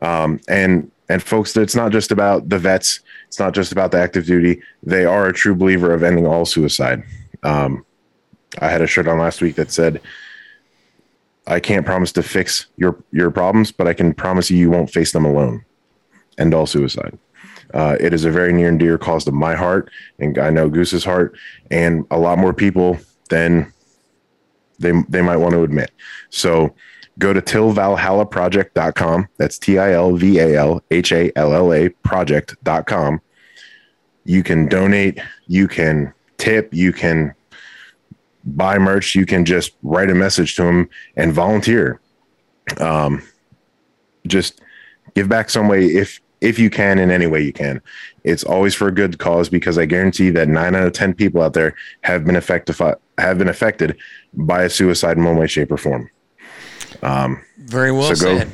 Um, 0.00 0.40
and 0.48 0.90
and 1.08 1.22
folks, 1.22 1.56
it's 1.56 1.74
not 1.74 1.92
just 1.92 2.10
about 2.10 2.48
the 2.48 2.58
vets. 2.58 3.00
It's 3.28 3.38
not 3.38 3.54
just 3.54 3.72
about 3.72 3.90
the 3.90 3.98
active 3.98 4.26
duty. 4.26 4.62
They 4.82 5.04
are 5.04 5.26
a 5.26 5.32
true 5.32 5.54
believer 5.54 5.92
of 5.92 6.02
ending 6.02 6.26
all 6.26 6.44
suicide. 6.44 7.02
Um, 7.42 7.84
I 8.60 8.68
had 8.68 8.82
a 8.82 8.86
shirt 8.86 9.08
on 9.08 9.18
last 9.18 9.40
week 9.40 9.56
that 9.56 9.70
said, 9.70 10.00
"I 11.46 11.60
can't 11.60 11.86
promise 11.86 12.12
to 12.12 12.22
fix 12.22 12.66
your 12.76 12.96
your 13.10 13.30
problems, 13.30 13.72
but 13.72 13.86
I 13.86 13.94
can 13.94 14.14
promise 14.14 14.50
you 14.50 14.58
you 14.58 14.70
won't 14.70 14.90
face 14.90 15.12
them 15.12 15.24
alone." 15.24 15.64
End 16.38 16.54
all 16.54 16.66
suicide. 16.66 17.18
Uh, 17.72 17.96
it 18.00 18.12
is 18.12 18.24
a 18.24 18.30
very 18.30 18.52
near 18.52 18.68
and 18.68 18.78
dear 18.78 18.98
cause 18.98 19.24
to 19.24 19.32
my 19.32 19.54
heart, 19.54 19.90
and 20.18 20.38
I 20.38 20.50
know 20.50 20.68
Goose's 20.68 21.04
heart, 21.04 21.36
and 21.70 22.06
a 22.10 22.18
lot 22.18 22.38
more 22.38 22.52
people 22.52 22.98
than 23.30 23.72
they 24.78 24.92
they 25.08 25.22
might 25.22 25.36
want 25.38 25.52
to 25.52 25.62
admit. 25.62 25.90
So 26.30 26.74
go 27.18 27.32
to 27.32 27.40
tillvalhallaproject.com. 27.40 29.28
That's 29.38 29.58
T 29.58 29.78
I 29.78 29.92
L 29.92 30.16
V 30.16 30.38
A 30.38 30.56
L 30.58 30.82
H 30.90 31.12
A 31.12 31.32
L 31.36 31.54
L 31.54 31.72
A 31.72 31.88
project.com. 31.88 33.20
You 34.24 34.42
can 34.42 34.68
donate, 34.68 35.20
you 35.46 35.66
can 35.66 36.12
tip, 36.38 36.72
you 36.72 36.92
can 36.92 37.34
buy 38.44 38.78
merch, 38.78 39.14
you 39.14 39.26
can 39.26 39.44
just 39.44 39.72
write 39.82 40.10
a 40.10 40.14
message 40.14 40.56
to 40.56 40.62
them 40.62 40.88
and 41.16 41.32
volunteer. 41.32 42.00
Um, 42.78 43.22
just 44.26 44.60
give 45.14 45.28
back 45.28 45.50
some 45.50 45.68
way 45.68 45.86
if 45.86 46.20
if 46.42 46.58
you 46.58 46.68
can 46.68 46.98
in 46.98 47.10
any 47.10 47.26
way 47.26 47.40
you 47.40 47.52
can. 47.52 47.80
It's 48.24 48.44
always 48.44 48.74
for 48.74 48.88
a 48.88 48.92
good 48.92 49.18
cause 49.18 49.48
because 49.48 49.78
I 49.78 49.86
guarantee 49.86 50.28
that 50.30 50.48
nine 50.48 50.74
out 50.74 50.86
of 50.86 50.92
ten 50.92 51.14
people 51.14 51.40
out 51.40 51.54
there 51.54 51.74
have 52.02 52.24
been 52.24 52.36
affected 52.36 52.76
have 53.16 53.38
been 53.38 53.48
affected 53.48 53.96
by 54.34 54.64
a 54.64 54.70
suicide 54.70 55.16
in 55.16 55.24
one 55.24 55.36
way, 55.36 55.46
shape, 55.46 55.70
or 55.70 55.76
form. 55.78 56.10
Um, 57.02 57.42
Very 57.58 57.92
well 57.92 58.14
so 58.14 58.24
go 58.24 58.38
said. 58.38 58.50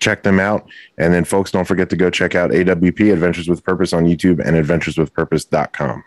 check 0.00 0.22
them 0.22 0.40
out. 0.40 0.68
And 1.02 1.12
then, 1.12 1.24
folks, 1.24 1.50
don't 1.50 1.64
forget 1.64 1.90
to 1.90 1.96
go 1.96 2.10
check 2.10 2.36
out 2.36 2.50
AWP 2.50 3.12
Adventures 3.12 3.48
with 3.48 3.64
Purpose 3.64 3.92
on 3.92 4.04
YouTube 4.04 4.38
and 4.38 4.56
adventureswithpurpose.com. 4.56 6.04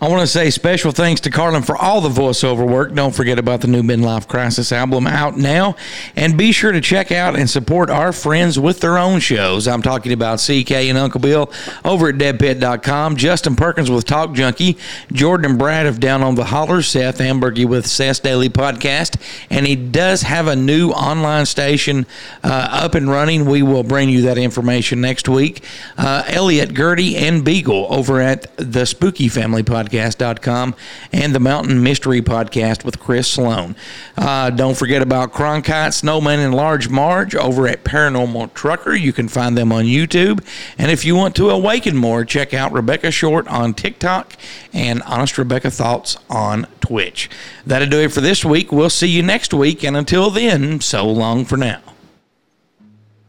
I 0.00 0.08
want 0.08 0.22
to 0.22 0.26
say 0.26 0.48
special 0.48 0.90
thanks 0.90 1.20
to 1.22 1.30
Carlin 1.30 1.62
for 1.62 1.76
all 1.76 2.00
the 2.00 2.08
voiceover 2.08 2.66
work. 2.66 2.94
Don't 2.94 3.14
forget 3.14 3.38
about 3.38 3.60
the 3.60 3.66
new 3.66 3.82
Midlife 3.82 4.26
Crisis 4.26 4.72
album 4.72 5.06
out 5.06 5.36
now. 5.36 5.76
And 6.16 6.38
be 6.38 6.52
sure 6.52 6.72
to 6.72 6.80
check 6.80 7.12
out 7.12 7.36
and 7.36 7.50
support 7.50 7.90
our 7.90 8.12
friends 8.12 8.58
with 8.58 8.80
their 8.80 8.96
own 8.96 9.20
shows. 9.20 9.68
I'm 9.68 9.82
talking 9.82 10.12
about 10.12 10.38
CK 10.38 10.70
and 10.72 10.96
Uncle 10.96 11.20
Bill 11.20 11.52
over 11.84 12.08
at 12.08 12.16
deadpit.com, 12.16 13.16
Justin 13.16 13.54
Perkins 13.54 13.90
with 13.90 14.06
Talk 14.06 14.32
Junkie, 14.32 14.78
Jordan 15.12 15.50
and 15.50 15.58
Brad 15.58 15.84
of 15.84 16.00
Down 16.00 16.22
on 16.22 16.36
the 16.36 16.44
Holler, 16.44 16.80
Seth 16.80 17.18
Ambergy 17.18 17.66
with 17.66 17.86
Seth's 17.86 18.20
Daily 18.20 18.48
Podcast. 18.48 19.20
And 19.50 19.66
he 19.66 19.76
does 19.76 20.22
have 20.22 20.46
a 20.46 20.56
new 20.56 20.90
online 20.90 21.44
station 21.44 22.06
uh, 22.42 22.68
up 22.70 22.94
and 22.94 23.10
running. 23.10 23.44
We 23.44 23.62
will 23.62 23.82
bring 23.82 24.08
you 24.08 24.22
that 24.22 24.37
information 24.44 25.00
next 25.00 25.28
week. 25.28 25.62
Uh, 25.96 26.22
Elliot, 26.26 26.74
Gertie, 26.74 27.16
and 27.16 27.44
Beagle 27.44 27.86
over 27.90 28.20
at 28.20 28.56
the 28.56 28.84
Spooky 28.84 29.28
Family 29.28 29.62
Podcast.com 29.62 30.74
and 31.12 31.34
the 31.34 31.40
Mountain 31.40 31.82
Mystery 31.82 32.22
Podcast 32.22 32.84
with 32.84 32.98
Chris 32.98 33.28
Sloan. 33.28 33.76
Uh, 34.16 34.50
don't 34.50 34.76
forget 34.76 35.02
about 35.02 35.32
Cronkite, 35.32 35.94
Snowman, 35.94 36.40
and 36.40 36.54
Large 36.54 36.88
Marge 36.88 37.34
over 37.34 37.68
at 37.68 37.84
Paranormal 37.84 38.54
Trucker. 38.54 38.94
You 38.94 39.12
can 39.12 39.28
find 39.28 39.56
them 39.56 39.72
on 39.72 39.84
YouTube. 39.84 40.44
And 40.78 40.90
if 40.90 41.04
you 41.04 41.14
want 41.16 41.34
to 41.36 41.50
awaken 41.50 41.96
more, 41.96 42.24
check 42.24 42.54
out 42.54 42.72
Rebecca 42.72 43.10
Short 43.10 43.46
on 43.48 43.74
TikTok 43.74 44.34
and 44.72 45.02
Honest 45.02 45.38
Rebecca 45.38 45.70
Thoughts 45.70 46.16
on 46.28 46.66
Twitch. 46.80 47.28
That'll 47.66 47.88
do 47.88 48.00
it 48.00 48.12
for 48.12 48.20
this 48.20 48.44
week. 48.44 48.72
We'll 48.72 48.90
see 48.90 49.08
you 49.08 49.22
next 49.22 49.52
week. 49.52 49.84
And 49.84 49.96
until 49.96 50.30
then, 50.30 50.80
so 50.80 51.06
long 51.06 51.44
for 51.44 51.56
now. 51.56 51.80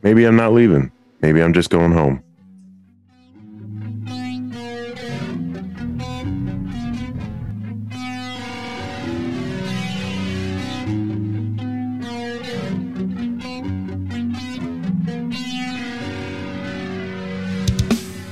Maybe 0.01 0.23
I'm 0.25 0.35
not 0.35 0.53
leaving. 0.53 0.91
Maybe 1.21 1.41
I'm 1.41 1.53
just 1.53 1.69
going 1.69 1.91
home. 1.91 2.23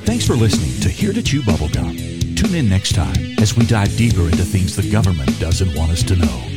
Thanks 0.05 0.25
for 0.25 0.35
listening 0.35 0.79
to 0.81 0.89
Here 0.89 1.13
to 1.13 1.21
Chew 1.21 1.41
Bubblegum. 1.41 2.37
Tune 2.37 2.55
in 2.55 2.69
next 2.69 2.95
time 2.95 3.35
as 3.39 3.55
we 3.55 3.65
dive 3.65 3.95
deeper 3.97 4.21
into 4.21 4.43
things 4.43 4.75
the 4.75 4.89
government 4.89 5.37
doesn't 5.39 5.75
want 5.75 5.91
us 5.91 6.03
to 6.03 6.15
know. 6.15 6.56